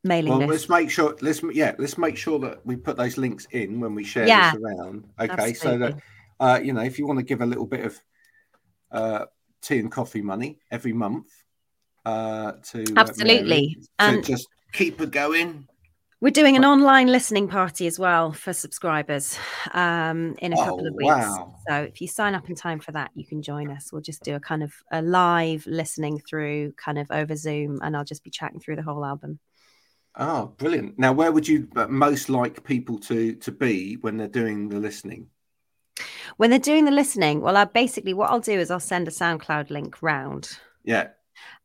mailing 0.04 0.32
Well, 0.32 0.40
list. 0.40 0.50
let's 0.50 0.70
make 0.70 0.90
sure. 0.90 1.16
Let's 1.22 1.42
yeah. 1.54 1.76
Let's 1.78 1.98
make 1.98 2.18
sure 2.18 2.40
that 2.40 2.66
we 2.66 2.76
put 2.76 2.98
those 2.98 3.18
links 3.18 3.48
in 3.52 3.80
when 3.80 3.94
we 3.94 4.04
share 4.04 4.28
Yeah. 4.28 4.52
this 4.52 4.62
around. 4.62 5.06
Okay, 5.20 5.54
so 5.54 5.78
that 5.78 5.98
uh, 6.40 6.60
you 6.64 6.74
know, 6.74 6.82
if 6.82 6.98
you 6.98 7.06
want 7.08 7.20
to 7.20 7.24
give 7.26 7.42
a 7.42 7.46
little 7.46 7.66
bit 7.66 7.86
of 7.86 8.02
uh, 8.92 9.26
tea 9.68 9.80
and 9.80 9.92
coffee 9.92 10.22
money 10.22 10.60
every 10.72 10.94
month 10.94 11.28
uh, 12.06 12.54
to 12.72 12.82
uh, 12.96 13.00
Absolutely. 13.02 13.78
Mary, 14.00 14.14
And- 14.16 14.26
just 14.26 14.48
keep 14.74 15.02
it 15.02 15.12
going. 15.12 15.68
We're 16.20 16.32
doing 16.32 16.56
an 16.56 16.66
online 16.66 17.06
listening 17.08 17.48
party 17.48 17.86
as 17.86 18.00
well 18.00 18.34
for 18.34 18.52
subscribers 18.52 19.38
um, 19.72 20.34
in 20.40 20.52
a 20.52 20.56
couple 20.56 20.82
Oh, 20.82 20.88
of 20.88 20.96
weeks. 20.96 21.06
wow. 21.16 21.56
So 21.70 21.76
if 21.84 22.02
you 22.02 22.08
sign 22.08 22.34
up 22.34 22.50
in 22.50 22.56
time 22.56 22.80
for 22.80 22.92
that, 22.94 23.12
you 23.14 23.24
can 23.24 23.44
join 23.44 23.70
us. 23.70 23.92
We'll 23.94 24.02
just 24.02 24.24
do 24.24 24.34
a 24.34 24.40
kind 24.40 24.64
of 24.64 24.74
a 24.92 25.04
live 25.04 25.68
listening 25.68 26.20
through 26.28 26.72
kind 26.72 26.98
of 26.98 27.06
over 27.12 27.36
Zoom, 27.36 27.78
and 27.84 27.96
I'll 27.96 28.04
just 28.04 28.24
be 28.24 28.32
chatting 28.32 28.60
through 28.60 28.78
the 28.78 28.82
whole 28.82 29.06
album. 29.06 29.38
Oh, 30.16 30.56
brilliant! 30.58 30.98
Now, 30.98 31.14
where 31.14 31.32
would 31.32 31.48
you 31.48 31.68
uh, 31.76 31.86
most 31.88 32.30
like 32.30 32.64
people 32.64 32.98
to 33.02 33.36
to 33.36 33.52
be 33.52 33.98
when 34.02 34.18
they're 34.18 34.28
doing 34.28 34.70
the 34.70 34.80
listening? 34.80 35.28
When 36.38 36.50
they're 36.50 36.60
doing 36.60 36.86
the 36.86 36.92
listening, 36.92 37.42
well, 37.42 37.56
I 37.58 37.66
basically 37.66 38.14
what 38.14 38.30
I'll 38.30 38.40
do 38.40 38.60
is 38.60 38.70
I'll 38.70 38.80
send 38.80 39.08
a 39.08 39.12
SoundCloud 39.12 39.70
link 39.70 40.02
round, 40.02 40.50
Yeah, 40.84 41.08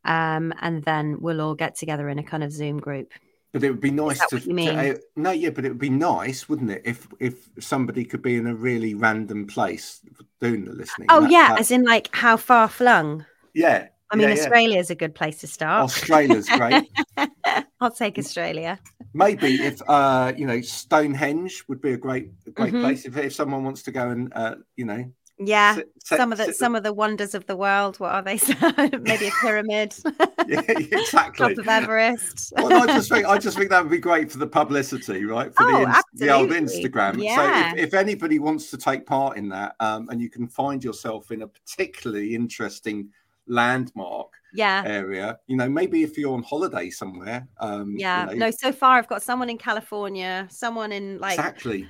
um, 0.04 0.52
and 0.60 0.84
then 0.84 1.18
we'll 1.20 1.40
all 1.40 1.54
get 1.54 1.74
together 1.76 2.08
in 2.08 2.18
a 2.18 2.22
kind 2.22 2.44
of 2.44 2.52
Zoom 2.52 2.78
group. 2.78 3.12
but 3.52 3.62
it 3.64 3.70
would 3.70 3.80
be 3.80 3.90
nice 3.90 4.18
to, 4.28 4.36
you 4.36 4.40
to- 4.42 4.52
mean? 4.52 4.78
uh, 4.78 4.94
no, 5.16 5.30
yeah, 5.30 5.50
but 5.50 5.64
it 5.64 5.68
would 5.68 5.78
be 5.78 5.90
nice, 5.90 6.48
wouldn't 6.48 6.70
it, 6.70 6.82
if 6.84 7.06
if 7.20 7.48
somebody 7.60 8.04
could 8.04 8.22
be 8.22 8.36
in 8.36 8.46
a 8.46 8.54
really 8.54 8.94
random 8.94 9.46
place 9.46 10.00
doing 10.40 10.64
the 10.64 10.72
listening? 10.72 11.08
Oh 11.10 11.22
That- 11.22 11.30
yeah, 11.30 11.48
that- 11.48 11.60
as 11.60 11.70
in 11.70 11.82
like 11.84 12.08
how 12.14 12.36
far 12.36 12.68
flung. 12.68 13.26
yeah. 13.54 13.88
I 14.10 14.16
mean, 14.16 14.28
yeah, 14.28 14.34
yeah. 14.34 14.40
Australia 14.42 14.78
is 14.78 14.90
a 14.90 14.94
good 14.94 15.14
place 15.14 15.38
to 15.40 15.46
start. 15.46 15.84
Australia's 15.84 16.46
great. 16.46 16.84
I'll 17.80 17.90
take 17.90 18.18
Australia. 18.18 18.78
Maybe 19.14 19.54
if 19.62 19.80
uh, 19.88 20.32
you 20.36 20.46
know 20.46 20.60
Stonehenge 20.60 21.64
would 21.68 21.80
be 21.80 21.92
a 21.92 21.96
great 21.96 22.30
a 22.46 22.50
great 22.50 22.72
Mhm. 22.72 22.80
place 22.82 23.04
if, 23.04 23.16
if 23.16 23.34
someone 23.34 23.64
wants 23.64 23.82
to 23.82 23.90
go 23.92 24.10
and 24.10 24.32
uh, 24.34 24.54
you 24.76 24.84
know 24.84 25.04
Yeah, 25.38 25.74
sit- 25.74 25.92
sit- 26.04 26.16
some 26.18 26.32
of 26.32 26.38
the 26.38 26.52
some 26.54 26.74
of 26.76 26.82
the 26.82 26.92
wonders 26.92 27.34
of 27.34 27.44
the 27.46 27.56
world. 27.56 27.98
What 28.00 28.12
are 28.12 28.22
they? 28.22 28.38
Maybe 29.00 29.26
a 29.26 29.30
pyramid, 29.40 29.94
yeah, 30.48 30.60
exactly. 30.68 31.54
top 31.54 31.58
of 31.58 31.68
Everest. 31.68 32.52
well, 32.56 32.82
I 32.82 32.86
just 32.86 33.08
think 33.10 33.26
I 33.26 33.38
just 33.38 33.56
think 33.58 33.70
that 33.70 33.82
would 33.82 33.90
be 33.90 33.98
great 33.98 34.30
for 34.32 34.38
the 34.38 34.46
publicity, 34.46 35.24
right? 35.24 35.52
For 35.54 35.64
Oh, 35.64 35.84
the, 35.84 36.26
the 36.26 36.30
old. 36.32 36.50
Instagram. 36.50 37.22
Yeah. 37.22 37.36
So 37.36 37.76
if, 37.78 37.88
if 37.88 37.94
anybody 37.94 38.38
wants 38.38 38.70
to 38.70 38.76
take 38.78 39.04
part 39.06 39.36
in 39.36 39.48
that, 39.50 39.74
um, 39.80 40.08
and 40.10 40.20
you 40.22 40.30
can 40.30 40.46
find 40.48 40.82
yourself 40.84 41.30
in 41.32 41.42
a 41.42 41.48
particularly 41.48 42.34
interesting 42.34 43.08
landmark 43.46 44.30
yeah, 44.52 44.82
area, 44.84 45.38
you 45.46 45.56
know, 45.56 45.68
maybe 45.68 46.02
if 46.02 46.16
you're 46.18 46.34
on 46.34 46.42
holiday 46.42 46.90
somewhere, 46.90 47.46
um, 47.58 47.92
you 47.92 48.00
yeah. 48.00 48.26
know, 48.26 48.32
No, 48.34 48.50
so 48.50 48.72
far 48.72 48.98
I've 48.98 49.08
got 49.08 49.22
someone 49.22 49.50
in 49.50 49.58
California, 49.58 50.46
someone 50.50 50.92
in 50.92 51.18
like 51.18 51.38
exactly. 51.38 51.88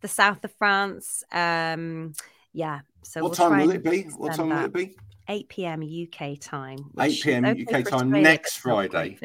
the 0.00 0.08
south 0.08 0.44
of 0.44 0.52
France. 0.58 1.24
Um, 1.32 2.14
yeah. 2.52 2.80
So 3.02 3.22
what 3.22 3.38
we'll 3.38 3.50
time 3.50 3.60
will 3.60 3.70
it 3.70 3.82
be? 3.82 4.02
What 4.16 4.34
time 4.34 4.50
will 4.50 4.64
it 4.64 4.72
be? 4.72 4.96
8 5.30 5.48
p.m. 5.48 5.82
UK 5.82 6.38
time. 6.40 6.78
8 6.78 7.06
which 7.06 7.18
is 7.18 7.22
p.m. 7.22 7.44
UK 7.44 7.66
time 7.68 7.84
Australia, 7.84 8.22
next 8.22 8.56
Friday. 8.56 9.18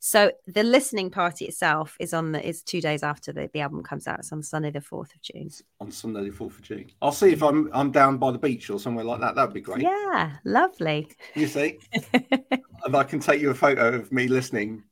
So 0.00 0.32
the 0.48 0.64
listening 0.64 1.10
party 1.10 1.44
itself 1.44 1.96
is 2.00 2.12
on 2.12 2.32
the 2.32 2.46
is 2.46 2.62
two 2.62 2.80
days 2.80 3.04
after 3.04 3.32
the, 3.32 3.48
the 3.54 3.60
album 3.60 3.84
comes 3.84 4.08
out. 4.08 4.18
It's 4.18 4.32
on 4.32 4.42
Sunday 4.42 4.72
the 4.72 4.80
fourth 4.80 5.14
of 5.14 5.22
June. 5.22 5.50
on 5.80 5.92
Sunday 5.92 6.24
the 6.24 6.30
fourth 6.30 6.56
of 6.58 6.62
June. 6.62 6.90
I'll 7.00 7.12
see 7.12 7.30
if 7.32 7.42
I'm 7.42 7.70
I'm 7.72 7.92
down 7.92 8.18
by 8.18 8.32
the 8.32 8.38
beach 8.38 8.68
or 8.68 8.80
somewhere 8.80 9.04
like 9.04 9.20
that. 9.20 9.36
That'd 9.36 9.54
be 9.54 9.60
great. 9.60 9.82
Yeah, 9.82 10.32
lovely. 10.44 11.08
You 11.36 11.46
see, 11.46 11.78
and 12.12 12.96
I 12.96 13.04
can 13.04 13.20
take 13.20 13.40
you 13.40 13.50
a 13.50 13.54
photo 13.54 13.94
of 13.94 14.10
me 14.10 14.26
listening 14.26 14.82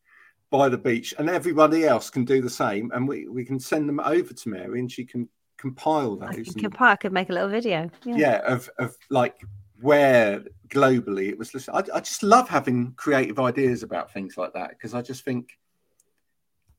by 0.51 0.69
the 0.69 0.79
beach, 0.79 1.13
and 1.19 1.29
everybody 1.29 1.85
else 1.87 2.09
can 2.09 2.25
do 2.25 2.41
the 2.41 2.51
same, 2.51 2.93
and 2.95 3.09
we 3.09 3.27
we 3.27 3.45
can 3.45 3.59
send 3.59 3.89
them 3.89 3.99
over 3.99 4.33
to 4.33 4.49
Mary, 4.49 4.79
and 4.79 4.93
she 4.93 5.05
can 5.05 5.29
compile 5.59 6.19
I 6.23 6.27
those. 6.27 6.37
could, 6.47 6.55
and- 6.55 6.63
compile- 6.63 6.93
I 6.93 6.97
could 6.97 7.13
make 7.13 7.31
a 7.31 7.33
little 7.33 7.49
video. 7.49 7.91
Yeah. 8.05 8.17
yeah, 8.17 8.41
of 8.47 8.71
of 8.79 8.97
like 9.11 9.35
where 9.83 10.45
globally 10.69 11.29
it 11.29 11.39
was 11.39 11.53
listened. 11.53 11.77
I, 11.77 11.97
I 11.97 12.01
just 12.01 12.23
love 12.23 12.49
having 12.49 12.93
creative 12.97 13.39
ideas 13.39 13.83
about 13.83 14.13
things 14.13 14.37
like 14.37 14.55
that 14.55 14.71
because 14.71 14.95
I 14.95 15.03
just 15.03 15.25
think, 15.25 15.59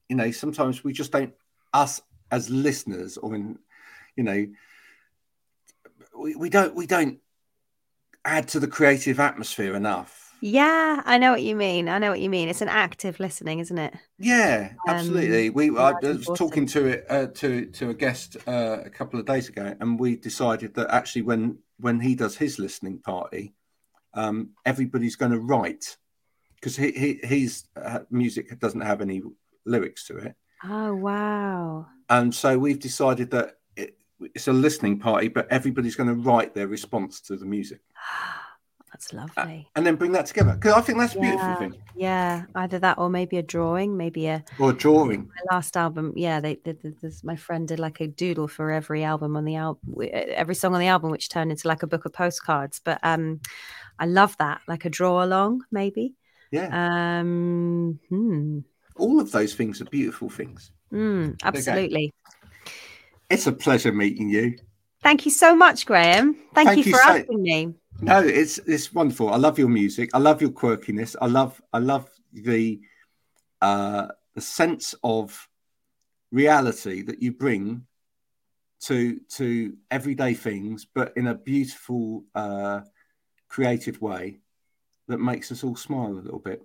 you 0.09 0.15
know, 0.15 0.31
sometimes 0.31 0.83
we 0.83 0.93
just 0.93 1.11
don't 1.11 1.33
us 1.73 2.01
as 2.31 2.49
listeners 2.49 3.17
or 3.17 3.35
in, 3.35 3.59
you 4.15 4.23
know, 4.23 4.47
we, 6.17 6.35
we 6.35 6.49
don't 6.49 6.75
we 6.75 6.87
don't 6.87 7.19
add 8.25 8.47
to 8.49 8.59
the 8.59 8.67
creative 8.67 9.19
atmosphere 9.19 9.75
enough. 9.75 10.22
Yeah, 10.45 11.01
I 11.05 11.19
know 11.19 11.31
what 11.31 11.41
you 11.41 11.55
mean. 11.55 11.87
I 11.87 11.99
know 11.99 12.09
what 12.09 12.19
you 12.19 12.29
mean. 12.29 12.49
It's 12.49 12.61
an 12.61 12.67
active 12.67 13.17
listening, 13.21 13.59
isn't 13.59 13.77
it? 13.77 13.93
Yeah, 14.19 14.73
Um, 14.85 14.97
absolutely. 14.97 15.49
we 15.51 15.69
I 15.69 15.93
was 16.01 16.25
talking 16.25 16.65
to 16.65 16.85
it 16.87 17.05
uh, 17.09 17.27
to 17.27 17.65
to 17.67 17.91
a 17.91 17.93
guest 17.93 18.35
uh, 18.45 18.79
a 18.83 18.89
couple 18.89 19.17
of 19.21 19.25
days 19.25 19.47
ago, 19.47 19.73
and 19.79 19.97
we 19.97 20.17
decided 20.17 20.73
that 20.73 20.89
actually 20.89 21.21
when 21.21 21.59
when 21.79 22.01
he 22.01 22.13
does 22.13 22.35
his 22.35 22.59
listening 22.59 22.99
party, 22.99 23.53
um, 24.13 24.49
everybody's 24.65 25.15
going 25.15 25.31
to 25.31 25.39
write 25.39 25.95
because 26.55 26.75
he, 26.75 26.91
he 26.91 27.19
his 27.23 27.63
uh, 27.77 27.99
music 28.09 28.59
doesn't 28.59 28.81
have 28.81 28.99
any 28.99 29.21
lyrics 29.65 30.05
to 30.07 30.17
it, 30.17 30.35
Oh 30.63 30.93
wow. 30.95 31.87
and 32.09 32.35
so 32.35 32.57
we've 32.57 32.79
decided 32.79 33.31
that 33.31 33.55
it, 33.77 33.97
it's 34.35 34.49
a 34.49 34.53
listening 34.53 34.99
party, 34.99 35.29
but 35.29 35.47
everybody's 35.49 35.95
going 35.95 36.09
to 36.09 36.15
write 36.29 36.53
their 36.53 36.67
response 36.67 37.21
to 37.21 37.37
the 37.37 37.45
music. 37.45 37.79
That's 38.93 39.11
lovely. 39.11 39.67
and 39.75 39.85
then 39.85 39.95
bring 39.95 40.11
that 40.11 40.27
together 40.27 40.53
because 40.53 40.73
I 40.73 40.81
think 40.81 40.99
that's 40.99 41.15
a 41.15 41.19
beautiful 41.19 41.47
Yeah. 41.47 41.55
thing. 41.55 41.73
Yeah, 41.95 42.43
either 42.53 42.77
that 42.79 42.99
or 42.99 43.09
maybe 43.09 43.37
a 43.37 43.41
drawing, 43.41 43.97
maybe 43.97 44.27
a 44.27 44.43
Or 44.59 44.69
a 44.69 44.73
drawing. 44.73 45.27
my 45.27 45.55
last 45.55 45.75
album. 45.75 46.13
Yeah, 46.15 46.39
they, 46.39 46.55
they, 46.63 46.73
they- 46.73 46.93
this, 47.01 47.23
my 47.23 47.35
friend 47.35 47.67
did 47.67 47.79
like 47.79 47.99
a 48.01 48.07
doodle 48.07 48.47
for 48.47 48.69
every 48.71 49.03
album 49.03 49.35
on 49.35 49.45
the 49.45 49.55
album, 49.55 49.79
every 50.11 50.53
song 50.53 50.75
on 50.75 50.79
the 50.79 50.87
album, 50.87 51.09
which 51.09 51.27
turned 51.29 51.49
into 51.51 51.67
like 51.67 51.81
a 51.81 51.87
book 51.87 52.05
of 52.05 52.13
postcards. 52.13 52.79
But 52.83 52.99
um, 53.01 53.41
I 53.97 54.05
love 54.05 54.37
that, 54.37 54.61
like 54.67 54.85
a 54.85 54.89
draw 54.91 55.23
along, 55.23 55.63
maybe. 55.71 56.13
Yeah. 56.51 56.69
Um, 57.19 57.99
hmm, 58.09 58.59
All 58.95 59.19
of 59.19 59.31
those 59.31 59.55
things 59.55 59.81
are 59.81 59.85
beautiful 59.85 60.29
things. 60.29 60.71
hmm, 60.91 61.31
absolutely. 61.43 62.13
It's 63.31 63.47
a 63.47 63.51
pleasure 63.51 63.91
meeting 63.91 64.29
you. 64.29 64.55
Thank 65.01 65.25
you 65.25 65.31
so 65.31 65.55
much, 65.55 65.87
Graham. 65.87 66.35
Thank, 66.53 66.67
Thank 66.69 66.77
you 66.77 66.83
you 66.85 66.91
for 66.91 67.03
so- 67.03 67.09
asking 67.09 67.41
me. 67.41 67.73
No, 68.01 68.19
it's 68.21 68.57
it's 68.59 68.93
wonderful. 68.93 69.29
I 69.29 69.37
love 69.37 69.57
your 69.57 69.69
music. 69.69 70.09
I 70.13 70.17
love 70.17 70.41
your 70.41 70.51
quirkiness. 70.51 71.15
I 71.21 71.27
love 71.27 71.61
I 71.71 71.79
love 71.79 72.09
the 72.33 72.81
uh 73.61 74.07
the 74.35 74.41
sense 74.41 74.95
of 75.03 75.47
reality 76.31 77.01
that 77.03 77.21
you 77.21 77.31
bring 77.31 77.85
to 78.81 79.19
to 79.37 79.77
everyday 79.91 80.33
things, 80.33 80.85
but 80.85 81.13
in 81.15 81.27
a 81.27 81.35
beautiful 81.35 82.25
uh 82.35 82.81
creative 83.47 84.01
way 84.01 84.39
that 85.07 85.19
makes 85.19 85.51
us 85.51 85.63
all 85.63 85.75
smile 85.75 86.11
a 86.11 86.25
little 86.25 86.39
bit 86.39 86.61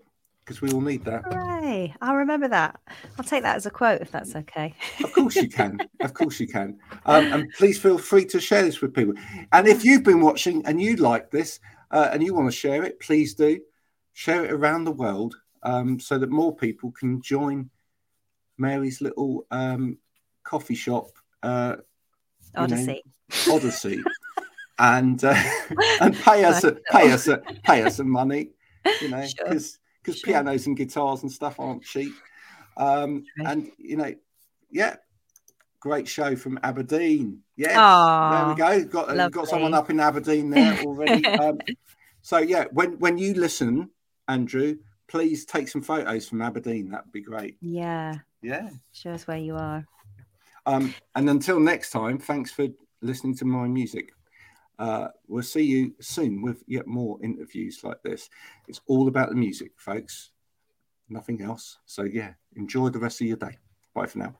because 0.48 0.62
we 0.62 0.72
all 0.72 0.80
need 0.80 1.04
that. 1.04 1.24
Hooray! 1.30 1.94
I'll 2.00 2.16
remember 2.16 2.48
that. 2.48 2.80
I'll 3.18 3.24
take 3.24 3.42
that 3.42 3.56
as 3.56 3.66
a 3.66 3.70
quote 3.70 4.00
if 4.00 4.10
that's 4.10 4.34
okay. 4.34 4.74
Of 5.04 5.12
course 5.12 5.36
you 5.36 5.46
can. 5.46 5.78
Of 6.00 6.14
course 6.14 6.40
you 6.40 6.48
can. 6.48 6.78
Um, 7.04 7.32
and 7.32 7.52
please 7.52 7.78
feel 7.78 7.98
free 7.98 8.24
to 8.24 8.40
share 8.40 8.62
this 8.62 8.80
with 8.80 8.94
people. 8.94 9.12
And 9.52 9.68
if 9.68 9.84
you've 9.84 10.04
been 10.04 10.22
watching 10.22 10.64
and 10.64 10.80
you 10.80 10.96
like 10.96 11.30
this 11.30 11.60
uh, 11.90 12.08
and 12.10 12.22
you 12.22 12.32
want 12.32 12.50
to 12.50 12.56
share 12.56 12.82
it, 12.82 12.98
please 12.98 13.34
do 13.34 13.60
share 14.14 14.46
it 14.46 14.50
around 14.50 14.84
the 14.84 14.90
world 14.90 15.36
um, 15.64 16.00
so 16.00 16.16
that 16.16 16.30
more 16.30 16.56
people 16.56 16.92
can 16.92 17.20
join 17.20 17.68
Mary's 18.56 19.02
little 19.02 19.46
um, 19.50 19.98
coffee 20.44 20.74
shop 20.74 21.10
uh, 21.42 21.76
you 21.76 22.52
know, 22.56 22.62
Odyssey. 22.62 23.02
Odyssey, 23.50 24.02
and 24.78 25.22
uh, 25.22 25.42
and 26.00 26.16
pay 26.16 26.44
us 26.44 26.64
pay 26.90 27.12
us 27.12 27.28
pay 27.64 27.82
us 27.82 27.96
some 27.96 28.08
money, 28.08 28.52
you 29.02 29.10
know, 29.10 29.26
because 29.36 29.77
because 30.02 30.20
Sure. 30.20 30.32
pianos 30.34 30.66
and 30.66 30.76
guitars 30.76 31.22
and 31.22 31.30
stuff 31.32 31.58
aren't 31.60 31.82
cheap. 31.82 32.12
Um, 32.76 33.24
True. 33.36 33.46
and 33.46 33.70
you 33.78 33.96
know, 33.96 34.14
yeah, 34.70 34.96
great 35.80 36.06
show 36.08 36.36
from 36.36 36.58
Aberdeen. 36.62 37.40
Yes, 37.56 37.76
Aw, 37.76 38.30
there 38.30 38.48
we 38.48 38.54
go. 38.54 38.88
Got 38.88 39.18
uh, 39.18 39.28
got 39.28 39.48
someone 39.48 39.74
up 39.74 39.90
in 39.90 40.00
Aberdeen 40.00 40.50
there 40.54 40.78
already. 40.80 41.24
um, 41.26 41.58
so 42.22 42.38
yeah, 42.38 42.64
when 42.72 42.98
when 42.98 43.18
you 43.18 43.34
listen, 43.34 43.90
Andrew, 44.28 44.76
please 45.08 45.44
take 45.44 45.68
some 45.68 45.82
photos 45.82 46.28
from 46.28 46.40
Aberdeen. 46.42 46.90
That 46.90 47.04
would 47.06 47.12
be 47.12 47.22
great. 47.22 47.56
Yeah, 47.60 48.14
Yeah. 48.42 48.70
show 48.92 49.10
us 49.10 49.26
where 49.26 49.38
you 49.38 49.56
are. 49.56 49.84
Um, 50.66 50.94
and 51.14 51.30
until 51.30 51.58
next 51.60 51.90
time, 51.90 52.18
thanks 52.18 52.50
for 52.52 52.68
listening 53.00 53.34
to 53.38 53.44
my 53.46 53.66
music. 53.66 54.12
Uh, 54.78 55.08
we'll 55.26 55.42
see 55.42 55.62
you 55.62 55.94
soon 56.00 56.40
with 56.42 56.62
yet 56.66 56.86
more 56.86 57.18
interviews 57.22 57.80
like 57.82 58.02
this. 58.02 58.30
It's 58.68 58.80
all 58.86 59.08
about 59.08 59.30
the 59.30 59.34
music, 59.34 59.72
folks. 59.76 60.30
Nothing 61.08 61.42
else. 61.42 61.78
So, 61.86 62.04
yeah, 62.04 62.34
enjoy 62.54 62.90
the 62.90 62.98
rest 62.98 63.20
of 63.20 63.26
your 63.26 63.36
day. 63.36 63.58
Bye 63.94 64.06
for 64.06 64.18
now. 64.18 64.34